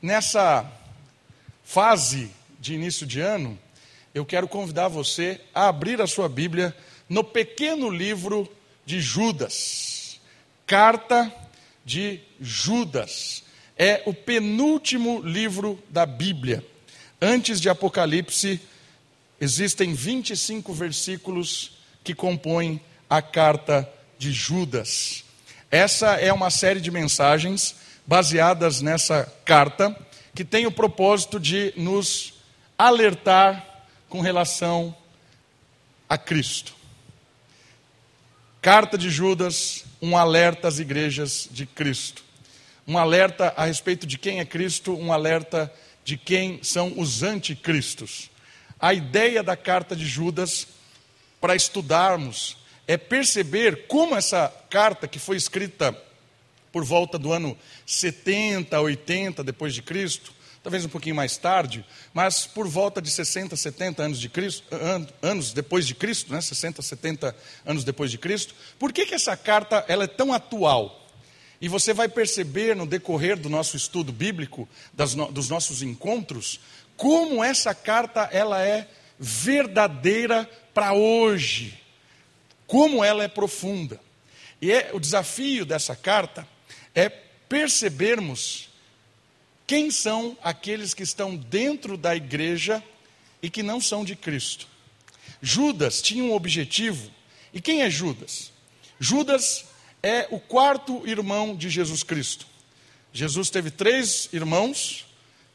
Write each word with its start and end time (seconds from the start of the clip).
nessa 0.00 0.70
fase 1.64 2.30
de 2.58 2.74
início 2.74 3.06
de 3.06 3.20
ano, 3.20 3.58
eu 4.14 4.24
quero 4.24 4.48
convidar 4.48 4.88
você 4.88 5.40
a 5.54 5.68
abrir 5.68 6.00
a 6.00 6.06
sua 6.06 6.28
Bíblia 6.28 6.74
no 7.08 7.22
pequeno 7.22 7.88
livro 7.88 8.50
de 8.84 9.00
Judas. 9.00 10.20
Carta 10.66 11.32
de 11.84 12.20
Judas. 12.40 13.42
É 13.76 14.02
o 14.06 14.12
penúltimo 14.12 15.22
livro 15.22 15.82
da 15.88 16.04
Bíblia. 16.04 16.64
Antes 17.20 17.60
de 17.60 17.68
Apocalipse, 17.68 18.60
existem 19.40 19.94
25 19.94 20.72
versículos 20.72 21.78
que 22.02 22.14
compõem 22.14 22.80
a 23.08 23.22
carta 23.22 23.88
de 24.18 24.32
Judas. 24.32 25.24
Essa 25.70 26.14
é 26.14 26.32
uma 26.32 26.50
série 26.50 26.80
de 26.80 26.90
mensagens 26.90 27.76
baseadas 28.10 28.80
nessa 28.82 29.32
carta 29.44 29.96
que 30.34 30.44
tem 30.44 30.66
o 30.66 30.72
propósito 30.72 31.38
de 31.38 31.72
nos 31.76 32.34
alertar 32.76 33.86
com 34.08 34.20
relação 34.20 34.92
a 36.08 36.18
Cristo. 36.18 36.74
Carta 38.60 38.98
de 38.98 39.08
Judas, 39.10 39.84
um 40.02 40.16
alerta 40.16 40.66
às 40.66 40.80
igrejas 40.80 41.48
de 41.52 41.64
Cristo. 41.66 42.24
Um 42.84 42.98
alerta 42.98 43.54
a 43.56 43.66
respeito 43.66 44.08
de 44.08 44.18
quem 44.18 44.40
é 44.40 44.44
Cristo, 44.44 44.92
um 44.92 45.12
alerta 45.12 45.72
de 46.02 46.16
quem 46.16 46.60
são 46.64 46.94
os 46.96 47.22
anticristos. 47.22 48.28
A 48.80 48.92
ideia 48.92 49.40
da 49.40 49.56
carta 49.56 49.94
de 49.94 50.04
Judas, 50.04 50.66
para 51.40 51.54
estudarmos, 51.54 52.56
é 52.88 52.96
perceber 52.96 53.86
como 53.86 54.16
essa 54.16 54.52
carta, 54.68 55.06
que 55.06 55.20
foi 55.20 55.36
escrita 55.36 55.96
por 56.72 56.84
volta 56.84 57.18
do 57.18 57.32
ano 57.32 57.56
70, 57.86 58.80
80 58.80 59.42
depois 59.42 59.74
de 59.74 59.82
Cristo, 59.82 60.32
talvez 60.62 60.84
um 60.84 60.88
pouquinho 60.88 61.14
mais 61.14 61.36
tarde, 61.36 61.84
mas 62.12 62.46
por 62.46 62.68
volta 62.68 63.00
de 63.00 63.10
60, 63.10 63.56
70 63.56 64.02
anos, 64.02 64.20
de 64.20 64.28
Cristo, 64.28 64.64
anos 65.22 65.52
depois 65.52 65.86
de 65.86 65.94
Cristo, 65.94 66.32
né? 66.32 66.40
60, 66.40 66.82
70 66.82 67.34
anos 67.64 67.84
depois 67.84 68.10
de 68.10 68.18
Cristo, 68.18 68.54
por 68.78 68.92
que, 68.92 69.06
que 69.06 69.14
essa 69.14 69.36
carta 69.36 69.84
ela 69.88 70.04
é 70.04 70.08
tão 70.08 70.32
atual? 70.32 71.08
E 71.60 71.68
você 71.68 71.92
vai 71.92 72.08
perceber 72.08 72.74
no 72.74 72.86
decorrer 72.86 73.38
do 73.38 73.50
nosso 73.50 73.76
estudo 73.76 74.12
bíblico, 74.12 74.68
das, 74.92 75.14
dos 75.14 75.48
nossos 75.48 75.82
encontros, 75.82 76.60
como 76.96 77.44
essa 77.44 77.74
carta 77.74 78.28
ela 78.32 78.62
é 78.62 78.88
verdadeira 79.18 80.48
para 80.72 80.94
hoje, 80.94 81.78
como 82.66 83.04
ela 83.04 83.24
é 83.24 83.28
profunda. 83.28 84.00
E 84.60 84.72
é, 84.72 84.90
o 84.92 85.00
desafio 85.00 85.64
dessa 85.64 85.96
carta 85.96 86.46
é 86.94 87.08
percebermos 87.08 88.68
quem 89.66 89.90
são 89.90 90.36
aqueles 90.42 90.94
que 90.94 91.02
estão 91.02 91.36
dentro 91.36 91.96
da 91.96 92.14
igreja 92.16 92.82
e 93.42 93.48
que 93.48 93.62
não 93.62 93.80
são 93.80 94.04
de 94.04 94.16
Cristo? 94.16 94.66
Judas 95.40 96.02
tinha 96.02 96.24
um 96.24 96.32
objetivo. 96.32 97.10
E 97.54 97.60
quem 97.60 97.82
é 97.82 97.90
Judas? 97.90 98.52
Judas 98.98 99.64
é 100.02 100.26
o 100.30 100.38
quarto 100.38 101.06
irmão 101.06 101.54
de 101.56 101.70
Jesus 101.70 102.02
Cristo. 102.02 102.46
Jesus 103.12 103.50
teve 103.50 103.70
três 103.70 104.28
irmãos, 104.32 105.06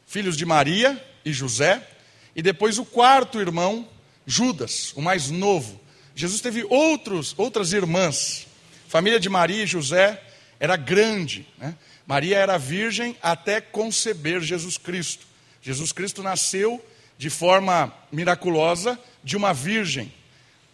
filhos 0.06 0.36
de 0.36 0.44
Maria 0.44 1.02
e 1.24 1.32
José, 1.32 1.86
e 2.34 2.42
depois 2.42 2.78
o 2.78 2.84
quarto 2.84 3.40
irmão, 3.40 3.88
Judas, 4.26 4.92
o 4.94 5.00
mais 5.00 5.30
novo. 5.30 5.80
Jesus 6.14 6.40
teve 6.40 6.64
outros, 6.64 7.34
outras 7.36 7.72
irmãs. 7.72 8.46
Família 8.88 9.18
de 9.20 9.28
Maria 9.28 9.64
e 9.64 9.66
José 9.66 10.22
era 10.58 10.76
grande. 10.76 11.46
Né? 11.58 11.74
Maria 12.06 12.38
era 12.38 12.58
virgem 12.58 13.16
até 13.22 13.60
conceber 13.60 14.40
Jesus 14.40 14.78
Cristo. 14.78 15.26
Jesus 15.62 15.92
Cristo 15.92 16.22
nasceu 16.22 16.84
de 17.18 17.30
forma 17.30 17.92
miraculosa 18.12 18.98
de 19.22 19.36
uma 19.36 19.52
virgem. 19.52 20.12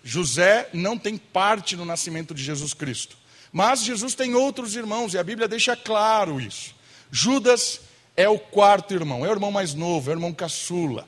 José 0.04 0.68
não 0.72 0.98
tem 0.98 1.16
parte 1.16 1.76
no 1.76 1.84
nascimento 1.84 2.34
de 2.34 2.42
Jesus 2.42 2.74
Cristo. 2.74 3.16
Mas 3.52 3.84
Jesus 3.84 4.14
tem 4.14 4.34
outros 4.34 4.74
irmãos 4.74 5.14
e 5.14 5.18
a 5.18 5.24
Bíblia 5.24 5.46
deixa 5.46 5.76
claro 5.76 6.40
isso. 6.40 6.74
Judas 7.10 7.80
é 8.16 8.28
o 8.28 8.38
quarto 8.38 8.94
irmão, 8.94 9.24
é 9.24 9.28
o 9.28 9.32
irmão 9.32 9.50
mais 9.50 9.74
novo, 9.74 10.10
é 10.10 10.14
o 10.14 10.16
irmão 10.16 10.32
caçula. 10.32 11.06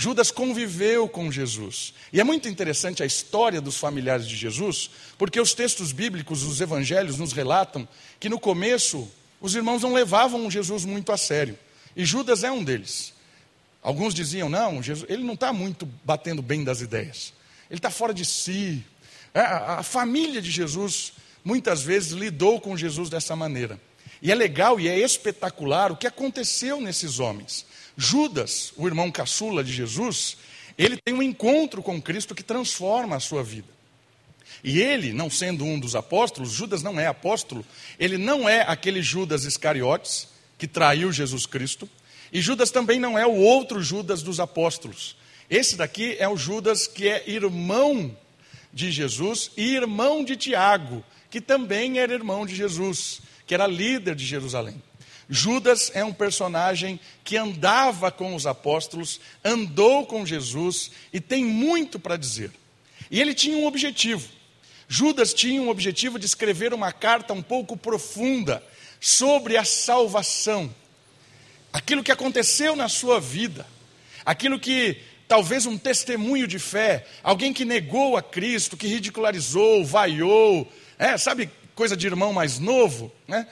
Judas 0.00 0.30
conviveu 0.30 1.06
com 1.06 1.30
Jesus. 1.30 1.92
E 2.10 2.18
é 2.18 2.24
muito 2.24 2.48
interessante 2.48 3.02
a 3.02 3.06
história 3.06 3.60
dos 3.60 3.76
familiares 3.76 4.26
de 4.26 4.34
Jesus, 4.34 4.88
porque 5.18 5.38
os 5.38 5.52
textos 5.52 5.92
bíblicos, 5.92 6.42
os 6.42 6.58
evangelhos, 6.58 7.18
nos 7.18 7.34
relatam 7.34 7.86
que 8.18 8.26
no 8.26 8.40
começo 8.40 9.06
os 9.42 9.54
irmãos 9.54 9.82
não 9.82 9.92
levavam 9.92 10.50
Jesus 10.50 10.86
muito 10.86 11.12
a 11.12 11.18
sério. 11.18 11.58
E 11.94 12.02
Judas 12.02 12.42
é 12.42 12.50
um 12.50 12.64
deles. 12.64 13.12
Alguns 13.82 14.14
diziam: 14.14 14.48
não, 14.48 14.82
Jesus, 14.82 15.06
ele 15.10 15.22
não 15.22 15.34
está 15.34 15.52
muito 15.52 15.86
batendo 16.02 16.40
bem 16.40 16.64
das 16.64 16.80
ideias. 16.80 17.34
Ele 17.68 17.76
está 17.78 17.90
fora 17.90 18.14
de 18.14 18.24
si. 18.24 18.82
É, 19.34 19.40
a, 19.40 19.80
a 19.80 19.82
família 19.82 20.40
de 20.40 20.50
Jesus 20.50 21.12
muitas 21.44 21.82
vezes 21.82 22.12
lidou 22.12 22.58
com 22.58 22.74
Jesus 22.74 23.10
dessa 23.10 23.36
maneira. 23.36 23.78
E 24.22 24.32
é 24.32 24.34
legal 24.34 24.80
e 24.80 24.88
é 24.88 24.98
espetacular 24.98 25.92
o 25.92 25.96
que 25.96 26.06
aconteceu 26.06 26.80
nesses 26.80 27.18
homens. 27.18 27.66
Judas, 28.00 28.72
o 28.78 28.86
irmão 28.86 29.10
caçula 29.10 29.62
de 29.62 29.70
Jesus, 29.70 30.38
ele 30.78 30.96
tem 30.96 31.12
um 31.12 31.22
encontro 31.22 31.82
com 31.82 32.00
Cristo 32.00 32.34
que 32.34 32.42
transforma 32.42 33.16
a 33.16 33.20
sua 33.20 33.44
vida. 33.44 33.68
E 34.64 34.80
ele, 34.80 35.12
não 35.12 35.28
sendo 35.28 35.66
um 35.66 35.78
dos 35.78 35.94
apóstolos, 35.94 36.50
Judas 36.50 36.82
não 36.82 36.98
é 36.98 37.06
apóstolo, 37.06 37.62
ele 37.98 38.16
não 38.16 38.48
é 38.48 38.62
aquele 38.62 39.02
Judas 39.02 39.44
Iscariotes 39.44 40.28
que 40.56 40.66
traiu 40.66 41.12
Jesus 41.12 41.44
Cristo, 41.44 41.86
e 42.32 42.40
Judas 42.40 42.70
também 42.70 42.98
não 42.98 43.18
é 43.18 43.26
o 43.26 43.34
outro 43.34 43.82
Judas 43.82 44.22
dos 44.22 44.40
apóstolos. 44.40 45.14
Esse 45.50 45.76
daqui 45.76 46.16
é 46.18 46.26
o 46.26 46.38
Judas 46.38 46.86
que 46.86 47.06
é 47.06 47.28
irmão 47.28 48.16
de 48.72 48.90
Jesus 48.90 49.50
e 49.58 49.74
irmão 49.74 50.24
de 50.24 50.36
Tiago, 50.36 51.04
que 51.28 51.38
também 51.40 51.98
era 51.98 52.14
irmão 52.14 52.46
de 52.46 52.56
Jesus, 52.56 53.20
que 53.46 53.52
era 53.52 53.66
líder 53.66 54.14
de 54.14 54.24
Jerusalém. 54.24 54.82
Judas 55.32 55.92
é 55.94 56.04
um 56.04 56.12
personagem 56.12 56.98
que 57.22 57.36
andava 57.36 58.10
com 58.10 58.34
os 58.34 58.48
apóstolos, 58.48 59.20
andou 59.44 60.04
com 60.04 60.26
Jesus 60.26 60.90
e 61.12 61.20
tem 61.20 61.44
muito 61.44 62.00
para 62.00 62.16
dizer. 62.16 62.50
E 63.08 63.20
ele 63.20 63.32
tinha 63.32 63.56
um 63.56 63.64
objetivo. 63.64 64.28
Judas 64.88 65.32
tinha 65.32 65.62
um 65.62 65.68
objetivo 65.68 66.18
de 66.18 66.26
escrever 66.26 66.74
uma 66.74 66.90
carta 66.90 67.32
um 67.32 67.42
pouco 67.42 67.76
profunda 67.76 68.60
sobre 69.00 69.56
a 69.56 69.64
salvação, 69.64 70.74
aquilo 71.72 72.02
que 72.02 72.10
aconteceu 72.10 72.74
na 72.74 72.88
sua 72.88 73.20
vida, 73.20 73.64
aquilo 74.26 74.58
que 74.58 75.00
talvez 75.28 75.64
um 75.64 75.78
testemunho 75.78 76.48
de 76.48 76.58
fé, 76.58 77.06
alguém 77.22 77.52
que 77.52 77.64
negou 77.64 78.16
a 78.16 78.22
Cristo, 78.22 78.76
que 78.76 78.88
ridicularizou, 78.88 79.84
vaiou, 79.84 80.70
é, 80.98 81.16
sabe, 81.16 81.48
coisa 81.76 81.96
de 81.96 82.08
irmão 82.08 82.32
mais 82.32 82.58
novo, 82.58 83.12
né? 83.28 83.46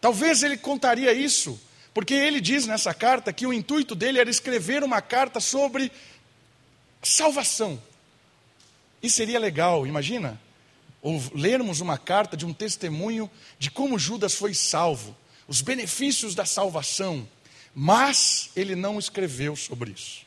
Talvez 0.00 0.42
ele 0.42 0.56
contaria 0.56 1.12
isso, 1.12 1.60
porque 1.92 2.14
ele 2.14 2.40
diz 2.40 2.66
nessa 2.66 2.94
carta 2.94 3.32
que 3.32 3.46
o 3.46 3.52
intuito 3.52 3.94
dele 3.94 4.18
era 4.18 4.30
escrever 4.30 4.82
uma 4.84 5.00
carta 5.00 5.40
sobre 5.40 5.90
salvação. 7.02 7.82
E 9.02 9.08
seria 9.08 9.38
legal, 9.38 9.86
imagina, 9.86 10.40
lermos 11.34 11.80
uma 11.80 11.96
carta 11.96 12.36
de 12.36 12.44
um 12.44 12.52
testemunho 12.52 13.30
de 13.58 13.70
como 13.70 13.98
Judas 13.98 14.34
foi 14.34 14.54
salvo, 14.54 15.16
os 15.46 15.60
benefícios 15.60 16.34
da 16.34 16.44
salvação, 16.44 17.28
mas 17.74 18.50
ele 18.56 18.74
não 18.74 18.98
escreveu 18.98 19.56
sobre 19.56 19.92
isso. 19.92 20.26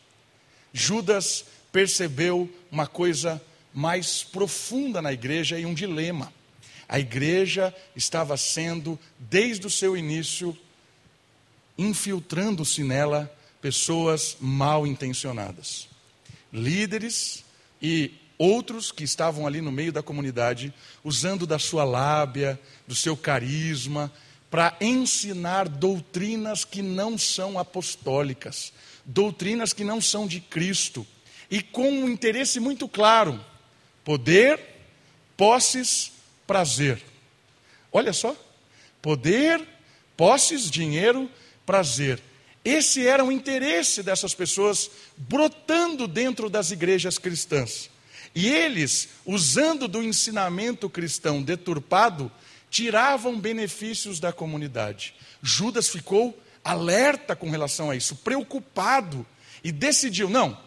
Judas 0.74 1.46
percebeu 1.72 2.50
uma 2.72 2.88
coisa 2.88 3.42
mais 3.74 4.24
profunda 4.24 5.02
na 5.02 5.14
igreja 5.14 5.60
e 5.60 5.66
um 5.66 5.74
dilema. 5.74 6.34
A 6.92 7.00
igreja 7.00 7.74
estava 7.96 8.36
sendo, 8.36 9.00
desde 9.18 9.66
o 9.66 9.70
seu 9.70 9.96
início, 9.96 10.58
infiltrando-se 11.78 12.84
nela 12.84 13.34
pessoas 13.62 14.36
mal 14.42 14.86
intencionadas. 14.86 15.88
Líderes 16.52 17.46
e 17.82 18.12
outros 18.38 18.92
que 18.92 19.06
estavam 19.06 19.48
ali 19.48 19.62
no 19.62 19.72
meio 19.72 19.94
da 19.94 20.04
comunidade, 20.04 20.74
usando 21.02 21.48
da 21.48 21.58
sua 21.58 21.86
lábia, 21.86 22.60
do 22.86 22.94
seu 22.94 23.16
carisma, 23.16 24.12
para 24.50 24.76
ensinar 24.82 25.70
doutrinas 25.70 26.66
que 26.66 26.82
não 26.82 27.18
são 27.18 27.58
apostólicas, 27.58 28.74
doutrinas 29.06 29.72
que 29.72 29.86
não 29.86 30.02
são 30.02 30.28
de 30.28 30.42
Cristo, 30.42 31.08
e 31.50 31.62
com 31.62 31.90
um 31.90 32.10
interesse 32.10 32.60
muito 32.60 32.86
claro: 32.86 33.40
poder, 34.04 34.60
posses, 35.38 36.12
prazer. 36.52 37.02
Olha 37.94 38.12
só, 38.12 38.36
poder, 39.02 39.66
posses, 40.18 40.70
dinheiro, 40.70 41.32
prazer. 41.66 42.22
Esse 42.66 43.08
era 43.08 43.24
o 43.24 43.32
interesse 43.32 44.04
dessas 44.04 44.36
pessoas 44.36 44.92
brotando 45.16 46.10
dentro 46.10 46.50
das 46.50 46.70
igrejas 46.70 47.18
cristãs. 47.18 47.90
E 48.36 48.50
eles, 48.50 49.08
usando 49.26 49.88
do 49.88 50.04
ensinamento 50.04 50.90
cristão 50.90 51.42
deturpado, 51.42 52.30
tiravam 52.70 53.40
benefícios 53.40 54.20
da 54.20 54.34
comunidade. 54.34 55.16
Judas 55.42 55.88
ficou 55.88 56.38
alerta 56.62 57.34
com 57.34 57.50
relação 57.50 57.90
a 57.90 57.96
isso, 57.96 58.18
preocupado, 58.18 59.26
e 59.64 59.72
decidiu: 59.72 60.30
não, 60.30 60.58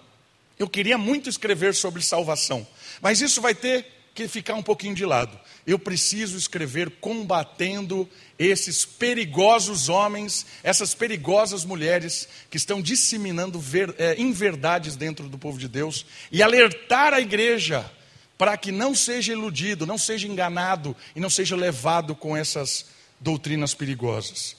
eu 0.58 0.66
queria 0.66 0.96
muito 0.96 1.28
escrever 1.28 1.74
sobre 1.74 2.00
salvação, 2.00 2.66
mas 3.02 3.20
isso 3.20 3.42
vai 3.42 3.54
ter 3.54 3.93
que 4.14 4.28
ficar 4.28 4.54
um 4.54 4.62
pouquinho 4.62 4.94
de 4.94 5.04
lado. 5.04 5.38
Eu 5.66 5.78
preciso 5.78 6.38
escrever 6.38 6.88
combatendo 7.00 8.08
esses 8.38 8.84
perigosos 8.84 9.88
homens, 9.88 10.46
essas 10.62 10.94
perigosas 10.94 11.64
mulheres 11.64 12.28
que 12.48 12.56
estão 12.56 12.80
disseminando 12.80 13.58
ver, 13.58 13.94
é, 13.98 14.20
inverdades 14.20 14.94
dentro 14.94 15.28
do 15.28 15.36
povo 15.36 15.58
de 15.58 15.66
Deus 15.66 16.06
e 16.30 16.42
alertar 16.42 17.12
a 17.12 17.20
igreja 17.20 17.90
para 18.38 18.56
que 18.56 18.70
não 18.70 18.94
seja 18.94 19.32
iludido, 19.32 19.86
não 19.86 19.98
seja 19.98 20.28
enganado 20.28 20.96
e 21.14 21.20
não 21.20 21.30
seja 21.30 21.56
levado 21.56 22.14
com 22.14 22.36
essas 22.36 22.86
doutrinas 23.18 23.74
perigosas. 23.74 24.56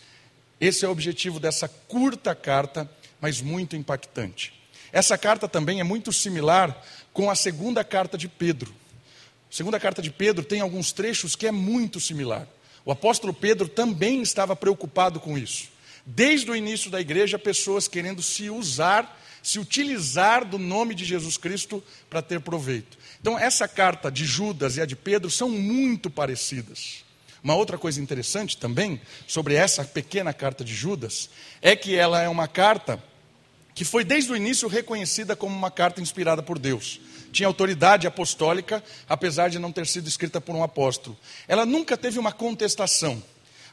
Esse 0.59 0.85
é 0.85 0.87
o 0.87 0.91
objetivo 0.91 1.39
dessa 1.39 1.67
curta 1.67 2.33
carta, 2.33 2.89
mas 3.21 3.41
muito 3.41 3.75
impactante. 3.75 4.53
Essa 4.91 5.17
carta 5.17 5.47
também 5.47 5.79
é 5.79 5.83
muito 5.83 6.11
similar 6.11 6.81
com 7.13 7.29
a 7.29 7.35
segunda 7.35 7.83
carta 7.83 8.17
de 8.17 8.27
Pedro. 8.27 8.73
Segunda 9.55 9.79
carta 9.79 10.01
de 10.01 10.11
Pedro 10.11 10.43
tem 10.43 10.59
alguns 10.59 10.91
trechos 10.91 11.33
que 11.33 11.47
é 11.47 11.51
muito 11.51 11.97
similar. 11.97 12.45
O 12.83 12.91
apóstolo 12.91 13.33
Pedro 13.33 13.69
também 13.69 14.21
estava 14.21 14.53
preocupado 14.53 15.17
com 15.17 15.37
isso. 15.37 15.69
Desde 16.05 16.51
o 16.51 16.55
início 16.57 16.91
da 16.91 16.99
igreja, 16.99 17.39
pessoas 17.39 17.87
querendo 17.87 18.21
se 18.21 18.49
usar, 18.49 19.17
se 19.41 19.57
utilizar 19.57 20.43
do 20.43 20.57
nome 20.57 20.93
de 20.93 21.05
Jesus 21.05 21.37
Cristo 21.37 21.81
para 22.09 22.21
ter 22.21 22.41
proveito. 22.41 22.97
Então, 23.21 23.39
essa 23.39 23.65
carta 23.65 24.11
de 24.11 24.25
Judas 24.25 24.75
e 24.75 24.81
a 24.81 24.85
de 24.85 24.93
Pedro 24.93 25.31
são 25.31 25.47
muito 25.47 26.09
parecidas. 26.09 27.05
Uma 27.41 27.55
outra 27.55 27.77
coisa 27.77 28.01
interessante 28.01 28.57
também 28.57 28.99
sobre 29.25 29.53
essa 29.53 29.85
pequena 29.85 30.33
carta 30.33 30.65
de 30.65 30.75
Judas 30.75 31.29
é 31.61 31.77
que 31.77 31.95
ela 31.95 32.21
é 32.21 32.27
uma 32.27 32.49
carta 32.49 33.01
que 33.73 33.85
foi 33.85 34.03
desde 34.03 34.33
o 34.33 34.35
início 34.35 34.67
reconhecida 34.67 35.33
como 35.33 35.55
uma 35.55 35.71
carta 35.71 36.01
inspirada 36.01 36.43
por 36.43 36.59
Deus. 36.59 36.99
Tinha 37.35 37.47
autoridade 37.47 38.07
apostólica, 38.07 38.81
apesar 39.09 39.49
de 39.49 39.59
não 39.59 39.69
ter 39.69 39.85
sido 39.85 40.07
escrita 40.07 40.39
por 40.39 40.55
um 40.55 40.63
apóstolo. 40.63 41.17
Ela 41.49 41.65
nunca 41.65 41.97
teve 41.97 42.17
uma 42.17 42.31
contestação. 42.31 43.21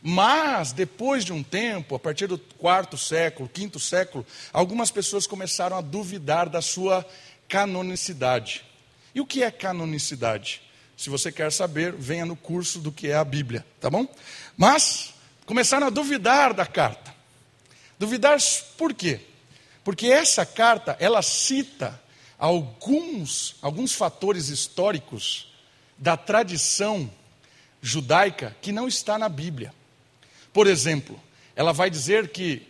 Mas, 0.03 0.73
depois 0.73 1.25
de 1.25 1.33
um 1.33 1.45
tempo, 1.45 1.95
a 1.95 1.99
partir 2.01 2.27
do 2.27 2.37
quarto 2.37 2.99
século, 2.99 3.49
quinto 3.49 3.79
século, 3.79 4.27
algumas 4.53 4.91
pessoas 4.91 5.29
começaram 5.29 5.77
a 5.77 5.81
duvidar 5.81 6.49
da 6.49 6.61
sua 6.61 7.07
canonicidade. 7.47 8.65
E 9.15 9.21
o 9.21 9.27
que 9.27 9.45
é 9.45 9.51
canonicidade? 9.53 10.61
Se 10.97 11.09
você 11.09 11.31
quer 11.31 11.53
saber, 11.53 11.93
venha 11.93 12.27
no 12.27 12.35
curso 12.35 12.81
do 12.81 12.91
que 12.91 13.07
é 13.07 13.15
a 13.15 13.25
Bíblia, 13.25 13.65
tá 13.81 13.89
bom? 13.89 14.09
Mas 14.57 15.15
começaram 15.47 15.87
a 15.87 15.91
duvidar 15.91 16.53
da 16.53 16.67
carta. 16.67 17.15
Duvidar 17.97 18.39
por 18.77 18.93
quê? 18.93 19.21
Porque 19.85 20.09
essa 20.09 20.45
carta, 20.45 20.97
ela 20.99 21.23
cita 21.23 22.02
alguns, 22.43 23.55
alguns 23.63 23.93
fatores 23.93 24.49
históricos 24.49 25.47
da 25.97 26.17
tradição 26.17 27.09
judaica 27.81 28.57
que 28.61 28.73
não 28.73 28.89
está 28.89 29.17
na 29.17 29.29
Bíblia. 29.29 29.73
Por 30.53 30.67
exemplo, 30.67 31.21
ela 31.55 31.73
vai 31.73 31.89
dizer 31.89 32.31
que 32.31 32.67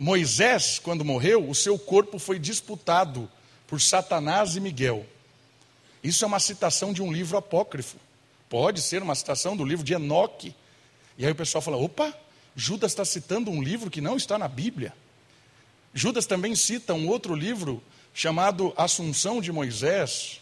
Moisés, 0.00 0.80
quando 0.80 1.04
morreu, 1.04 1.48
o 1.48 1.54
seu 1.54 1.78
corpo 1.78 2.18
foi 2.18 2.40
disputado 2.40 3.30
por 3.68 3.80
Satanás 3.80 4.56
e 4.56 4.60
Miguel. 4.60 5.06
Isso 6.02 6.24
é 6.24 6.26
uma 6.26 6.40
citação 6.40 6.92
de 6.92 7.00
um 7.00 7.12
livro 7.12 7.38
apócrifo. 7.38 7.98
Pode 8.50 8.82
ser 8.82 9.00
uma 9.00 9.14
citação 9.14 9.56
do 9.56 9.64
livro 9.64 9.84
de 9.84 9.94
Enoque. 9.94 10.52
E 11.16 11.24
aí 11.24 11.30
o 11.30 11.36
pessoal 11.36 11.62
fala: 11.62 11.76
opa, 11.76 12.12
Judas 12.56 12.90
está 12.90 13.04
citando 13.04 13.48
um 13.48 13.62
livro 13.62 13.90
que 13.90 14.00
não 14.00 14.16
está 14.16 14.36
na 14.36 14.48
Bíblia. 14.48 14.92
Judas 15.94 16.26
também 16.26 16.56
cita 16.56 16.94
um 16.94 17.06
outro 17.06 17.32
livro 17.32 17.80
chamado 18.12 18.72
Assunção 18.76 19.40
de 19.40 19.52
Moisés, 19.52 20.40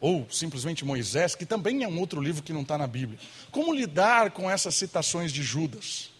ou 0.00 0.26
simplesmente 0.30 0.84
Moisés, 0.84 1.34
que 1.34 1.44
também 1.44 1.84
é 1.84 1.88
um 1.88 1.98
outro 2.00 2.20
livro 2.20 2.42
que 2.42 2.52
não 2.52 2.62
está 2.62 2.78
na 2.78 2.86
Bíblia. 2.86 3.18
Como 3.50 3.74
lidar 3.74 4.30
com 4.30 4.50
essas 4.50 4.74
citações 4.74 5.32
de 5.32 5.42
Judas? 5.42 6.10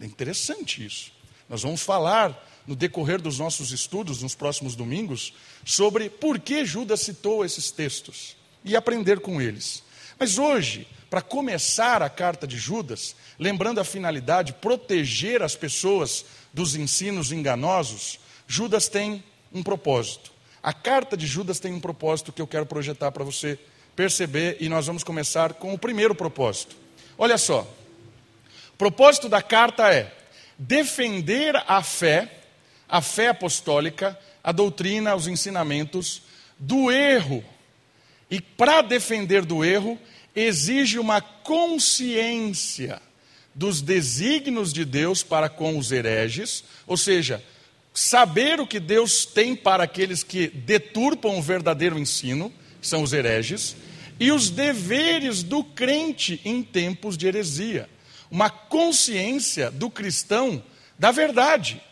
É 0.00 0.06
interessante 0.06 0.84
isso. 0.84 1.10
Nós 1.48 1.62
vamos 1.62 1.82
falar 1.82 2.46
no 2.66 2.76
decorrer 2.76 3.20
dos 3.20 3.38
nossos 3.38 3.72
estudos, 3.72 4.22
nos 4.22 4.34
próximos 4.34 4.76
domingos, 4.76 5.32
sobre 5.64 6.08
por 6.10 6.38
que 6.38 6.64
Judas 6.64 7.00
citou 7.00 7.44
esses 7.44 7.70
textos 7.70 8.36
e 8.64 8.76
aprender 8.76 9.20
com 9.20 9.40
eles. 9.40 9.82
Mas 10.18 10.38
hoje, 10.38 10.86
para 11.08 11.22
começar 11.22 12.02
a 12.02 12.10
carta 12.10 12.46
de 12.46 12.58
Judas, 12.58 13.16
lembrando 13.38 13.80
a 13.80 13.84
finalidade, 13.84 14.52
proteger 14.52 15.42
as 15.42 15.56
pessoas 15.56 16.24
dos 16.52 16.76
ensinos 16.76 17.32
enganosos, 17.32 18.20
Judas 18.46 18.88
tem 18.88 19.24
um 19.52 19.62
propósito. 19.62 20.32
A 20.62 20.72
carta 20.72 21.16
de 21.16 21.26
Judas 21.26 21.60
tem 21.60 21.72
um 21.72 21.80
propósito 21.80 22.32
que 22.32 22.42
eu 22.42 22.46
quero 22.46 22.66
projetar 22.66 23.12
para 23.12 23.24
você 23.24 23.58
perceber 23.94 24.56
e 24.60 24.68
nós 24.68 24.86
vamos 24.86 25.02
começar 25.02 25.54
com 25.54 25.72
o 25.72 25.78
primeiro 25.78 26.14
propósito. 26.14 26.76
Olha 27.16 27.38
só. 27.38 27.62
O 28.74 28.76
propósito 28.78 29.28
da 29.28 29.42
carta 29.42 29.92
é 29.92 30.12
defender 30.58 31.56
a 31.66 31.82
fé, 31.82 32.30
a 32.88 33.00
fé 33.00 33.28
apostólica, 33.28 34.18
a 34.42 34.52
doutrina, 34.52 35.14
os 35.14 35.26
ensinamentos 35.26 36.22
do 36.58 36.90
erro. 36.90 37.44
E 38.30 38.40
para 38.40 38.82
defender 38.82 39.44
do 39.44 39.64
erro, 39.64 39.98
exige 40.34 40.98
uma 40.98 41.20
consciência 41.20 43.00
dos 43.54 43.82
desígnios 43.82 44.72
de 44.72 44.84
Deus 44.84 45.22
para 45.22 45.48
com 45.48 45.76
os 45.76 45.90
hereges, 45.90 46.62
ou 46.86 46.96
seja, 46.96 47.42
saber 47.98 48.60
o 48.60 48.66
que 48.66 48.78
Deus 48.78 49.26
tem 49.26 49.56
para 49.56 49.82
aqueles 49.82 50.22
que 50.22 50.46
deturpam 50.46 51.36
o 51.36 51.42
verdadeiro 51.42 51.98
ensino, 51.98 52.52
são 52.80 53.02
os 53.02 53.12
hereges, 53.12 53.74
e 54.20 54.30
os 54.30 54.50
deveres 54.50 55.42
do 55.42 55.64
crente 55.64 56.40
em 56.44 56.62
tempos 56.62 57.18
de 57.18 57.26
heresia. 57.26 57.90
Uma 58.30 58.50
consciência 58.50 59.68
do 59.68 59.90
cristão 59.90 60.62
da 60.96 61.10
verdade. 61.10 61.82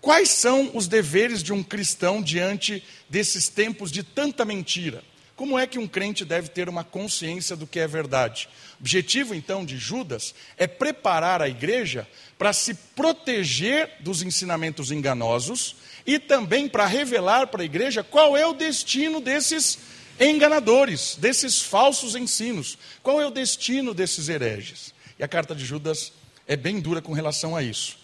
Quais 0.00 0.30
são 0.30 0.70
os 0.72 0.88
deveres 0.88 1.42
de 1.42 1.52
um 1.52 1.62
cristão 1.62 2.22
diante 2.22 2.82
desses 3.10 3.50
tempos 3.50 3.92
de 3.92 4.02
tanta 4.02 4.46
mentira? 4.46 5.04
Como 5.34 5.58
é 5.58 5.66
que 5.66 5.78
um 5.78 5.88
crente 5.88 6.24
deve 6.24 6.48
ter 6.48 6.68
uma 6.68 6.84
consciência 6.84 7.56
do 7.56 7.66
que 7.66 7.80
é 7.80 7.86
verdade? 7.86 8.48
O 8.78 8.82
objetivo, 8.82 9.34
então, 9.34 9.64
de 9.64 9.78
Judas 9.78 10.34
é 10.56 10.66
preparar 10.66 11.40
a 11.40 11.48
igreja 11.48 12.06
para 12.38 12.52
se 12.52 12.74
proteger 12.74 13.90
dos 14.00 14.22
ensinamentos 14.22 14.90
enganosos 14.90 15.76
e 16.06 16.18
também 16.18 16.68
para 16.68 16.86
revelar 16.86 17.46
para 17.46 17.62
a 17.62 17.64
igreja 17.64 18.02
qual 18.02 18.36
é 18.36 18.46
o 18.46 18.52
destino 18.52 19.20
desses 19.20 19.78
enganadores, 20.20 21.16
desses 21.16 21.60
falsos 21.60 22.14
ensinos. 22.14 22.78
Qual 23.02 23.20
é 23.20 23.26
o 23.26 23.30
destino 23.30 23.94
desses 23.94 24.28
hereges? 24.28 24.94
E 25.18 25.24
a 25.24 25.28
carta 25.28 25.54
de 25.54 25.64
Judas 25.64 26.12
é 26.46 26.56
bem 26.56 26.80
dura 26.80 27.00
com 27.00 27.12
relação 27.12 27.56
a 27.56 27.62
isso. 27.62 27.96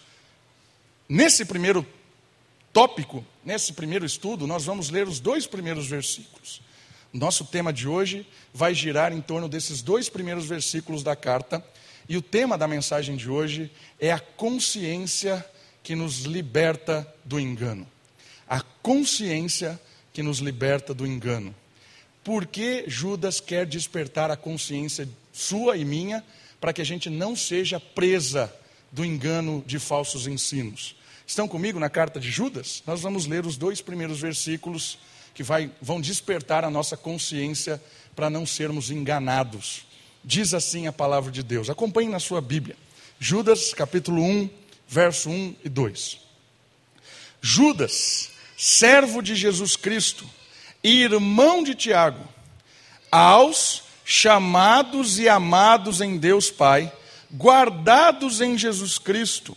Nesse 1.07 1.45
primeiro 1.45 1.85
tópico, 2.71 3.25
nesse 3.43 3.73
primeiro 3.73 4.05
estudo, 4.05 4.47
nós 4.47 4.63
vamos 4.65 4.89
ler 4.89 5.07
os 5.07 5.19
dois 5.19 5.45
primeiros 5.45 5.87
versículos. 5.87 6.61
Nosso 7.11 7.43
tema 7.45 7.73
de 7.73 7.87
hoje 7.87 8.25
vai 8.53 8.73
girar 8.75 9.11
em 9.11 9.21
torno 9.21 9.49
desses 9.49 9.81
dois 9.81 10.09
primeiros 10.09 10.45
versículos 10.45 11.01
da 11.01 11.15
carta, 11.15 11.63
e 12.07 12.15
o 12.15 12.21
tema 12.21 12.57
da 12.57 12.67
mensagem 12.67 13.15
de 13.15 13.29
hoje 13.29 13.71
é 13.99 14.11
a 14.11 14.19
consciência 14.19 15.43
que 15.81 15.95
nos 15.95 16.21
liberta 16.21 17.07
do 17.25 17.39
engano. 17.39 17.87
A 18.47 18.61
consciência 18.61 19.79
que 20.13 20.21
nos 20.21 20.39
liberta 20.39 20.93
do 20.93 21.05
engano. 21.05 21.53
Por 22.23 22.45
que 22.45 22.83
Judas 22.87 23.39
quer 23.39 23.65
despertar 23.65 24.29
a 24.29 24.37
consciência 24.37 25.07
sua 25.31 25.77
e 25.77 25.85
minha 25.85 26.23
para 26.59 26.73
que 26.73 26.81
a 26.81 26.85
gente 26.85 27.09
não 27.09 27.35
seja 27.35 27.79
presa 27.79 28.53
do 28.91 29.05
engano 29.05 29.63
de 29.65 29.79
falsos 29.79 30.27
ensinos? 30.27 30.95
Estão 31.25 31.47
comigo 31.47 31.79
na 31.79 31.89
carta 31.89 32.19
de 32.19 32.29
Judas? 32.29 32.83
Nós 32.85 33.01
vamos 33.01 33.25
ler 33.25 33.45
os 33.45 33.55
dois 33.55 33.81
primeiros 33.81 34.19
versículos 34.19 34.97
que 35.39 35.43
vai, 35.43 35.71
vão 35.81 36.01
despertar 36.01 36.65
a 36.65 36.69
nossa 36.69 36.97
consciência 36.97 37.81
para 38.13 38.29
não 38.29 38.45
sermos 38.45 38.91
enganados. 38.91 39.85
Diz 40.21 40.53
assim 40.53 40.85
a 40.85 40.91
palavra 40.91 41.31
de 41.31 41.41
Deus. 41.41 41.69
Acompanhe 41.69 42.09
na 42.09 42.19
sua 42.19 42.41
Bíblia. 42.41 42.75
Judas, 43.17 43.73
capítulo 43.73 44.21
1, 44.21 44.49
verso 44.85 45.29
1 45.29 45.55
e 45.63 45.69
2. 45.69 46.19
Judas, 47.41 48.31
servo 48.57 49.21
de 49.21 49.33
Jesus 49.33 49.77
Cristo 49.77 50.29
e 50.83 51.03
irmão 51.03 51.63
de 51.63 51.73
Tiago, 51.73 52.27
aos 53.09 53.83
chamados 54.03 55.19
e 55.19 55.29
amados 55.29 56.01
em 56.01 56.17
Deus 56.17 56.51
Pai, 56.51 56.91
guardados 57.33 58.41
em 58.41 58.57
Jesus 58.57 58.97
Cristo, 58.97 59.55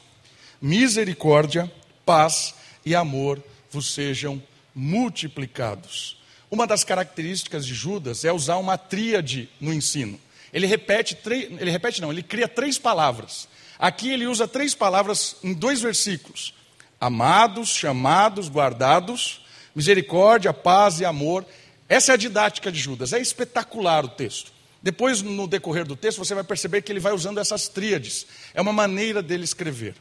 misericórdia, 0.61 1.69
paz 2.07 2.55
e 2.87 2.95
amor 2.95 3.43
vos 3.69 3.93
sejam 3.93 4.41
multiplicados. 4.75 6.21
Uma 6.51 6.67
das 6.67 6.85
características 6.85 7.67
de 7.67 7.75
Judas 7.75 8.25
é 8.25 8.33
usar 8.33 8.57
uma 8.57 8.77
tríade 8.77 9.49
no 9.61 9.73
ensino. 9.73 10.21
Ele 10.53 10.67
repete, 10.67 11.17
ele 11.59 11.71
repete 11.71 12.01
não, 12.03 12.13
ele 12.13 12.23
cria 12.23 12.47
três 12.47 12.79
palavras. 12.79 13.49
Aqui 13.79 14.11
ele 14.11 14.27
usa 14.27 14.47
três 14.47 14.75
palavras 14.75 15.37
em 15.43 15.55
dois 15.55 15.81
versículos: 15.81 16.55
amados, 17.01 17.71
chamados, 17.71 18.49
guardados, 18.49 19.45
misericórdia, 19.75 20.53
paz 20.53 21.01
e 21.01 21.05
amor. 21.05 21.47
Essa 21.89 22.13
é 22.13 22.15
a 22.15 22.19
didática 22.19 22.71
de 22.71 22.79
Judas. 22.79 23.13
É 23.13 23.19
espetacular 23.19 24.05
o 24.05 24.09
texto. 24.09 24.53
Depois, 24.83 25.23
no 25.23 25.47
decorrer 25.47 25.85
do 25.85 25.95
texto, 25.95 26.19
você 26.19 26.35
vai 26.35 26.43
perceber 26.43 26.83
que 26.83 26.91
ele 26.91 27.01
vai 27.01 27.13
usando 27.13 27.39
essas 27.39 27.69
tríades. 27.69 28.27
É 28.53 28.61
uma 28.61 28.73
maneira 28.73 29.23
dele 29.23 29.45
escrever. 29.45 29.95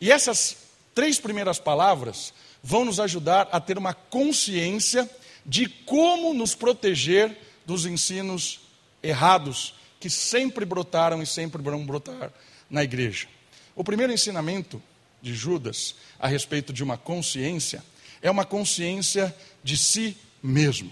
E 0.00 0.12
essas 0.12 0.56
três 0.94 1.18
primeiras 1.18 1.58
palavras 1.58 2.34
vão 2.66 2.84
nos 2.84 2.98
ajudar 2.98 3.48
a 3.52 3.60
ter 3.60 3.78
uma 3.78 3.94
consciência 3.94 5.08
de 5.46 5.68
como 5.68 6.34
nos 6.34 6.52
proteger 6.52 7.38
dos 7.64 7.86
ensinos 7.86 8.58
errados 9.00 9.74
que 10.00 10.10
sempre 10.10 10.64
brotaram 10.64 11.22
e 11.22 11.26
sempre 11.26 11.62
vão 11.62 11.86
brotar 11.86 12.32
na 12.68 12.82
igreja. 12.82 13.28
O 13.76 13.84
primeiro 13.84 14.12
ensinamento 14.12 14.82
de 15.22 15.32
Judas 15.32 15.94
a 16.18 16.26
respeito 16.26 16.72
de 16.72 16.82
uma 16.82 16.98
consciência 16.98 17.84
é 18.20 18.28
uma 18.28 18.44
consciência 18.44 19.32
de 19.62 19.76
si 19.76 20.16
mesmo. 20.42 20.90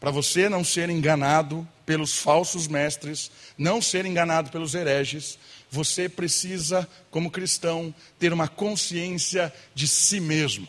Para 0.00 0.10
você 0.10 0.48
não 0.48 0.64
ser 0.64 0.88
enganado 0.88 1.68
pelos 1.84 2.16
falsos 2.16 2.66
mestres, 2.66 3.30
não 3.58 3.82
ser 3.82 4.06
enganado 4.06 4.50
pelos 4.50 4.74
hereges, 4.74 5.38
você 5.70 6.08
precisa, 6.08 6.88
como 7.10 7.30
cristão, 7.30 7.94
ter 8.18 8.32
uma 8.32 8.48
consciência 8.48 9.52
de 9.74 9.86
si 9.86 10.18
mesmo. 10.18 10.66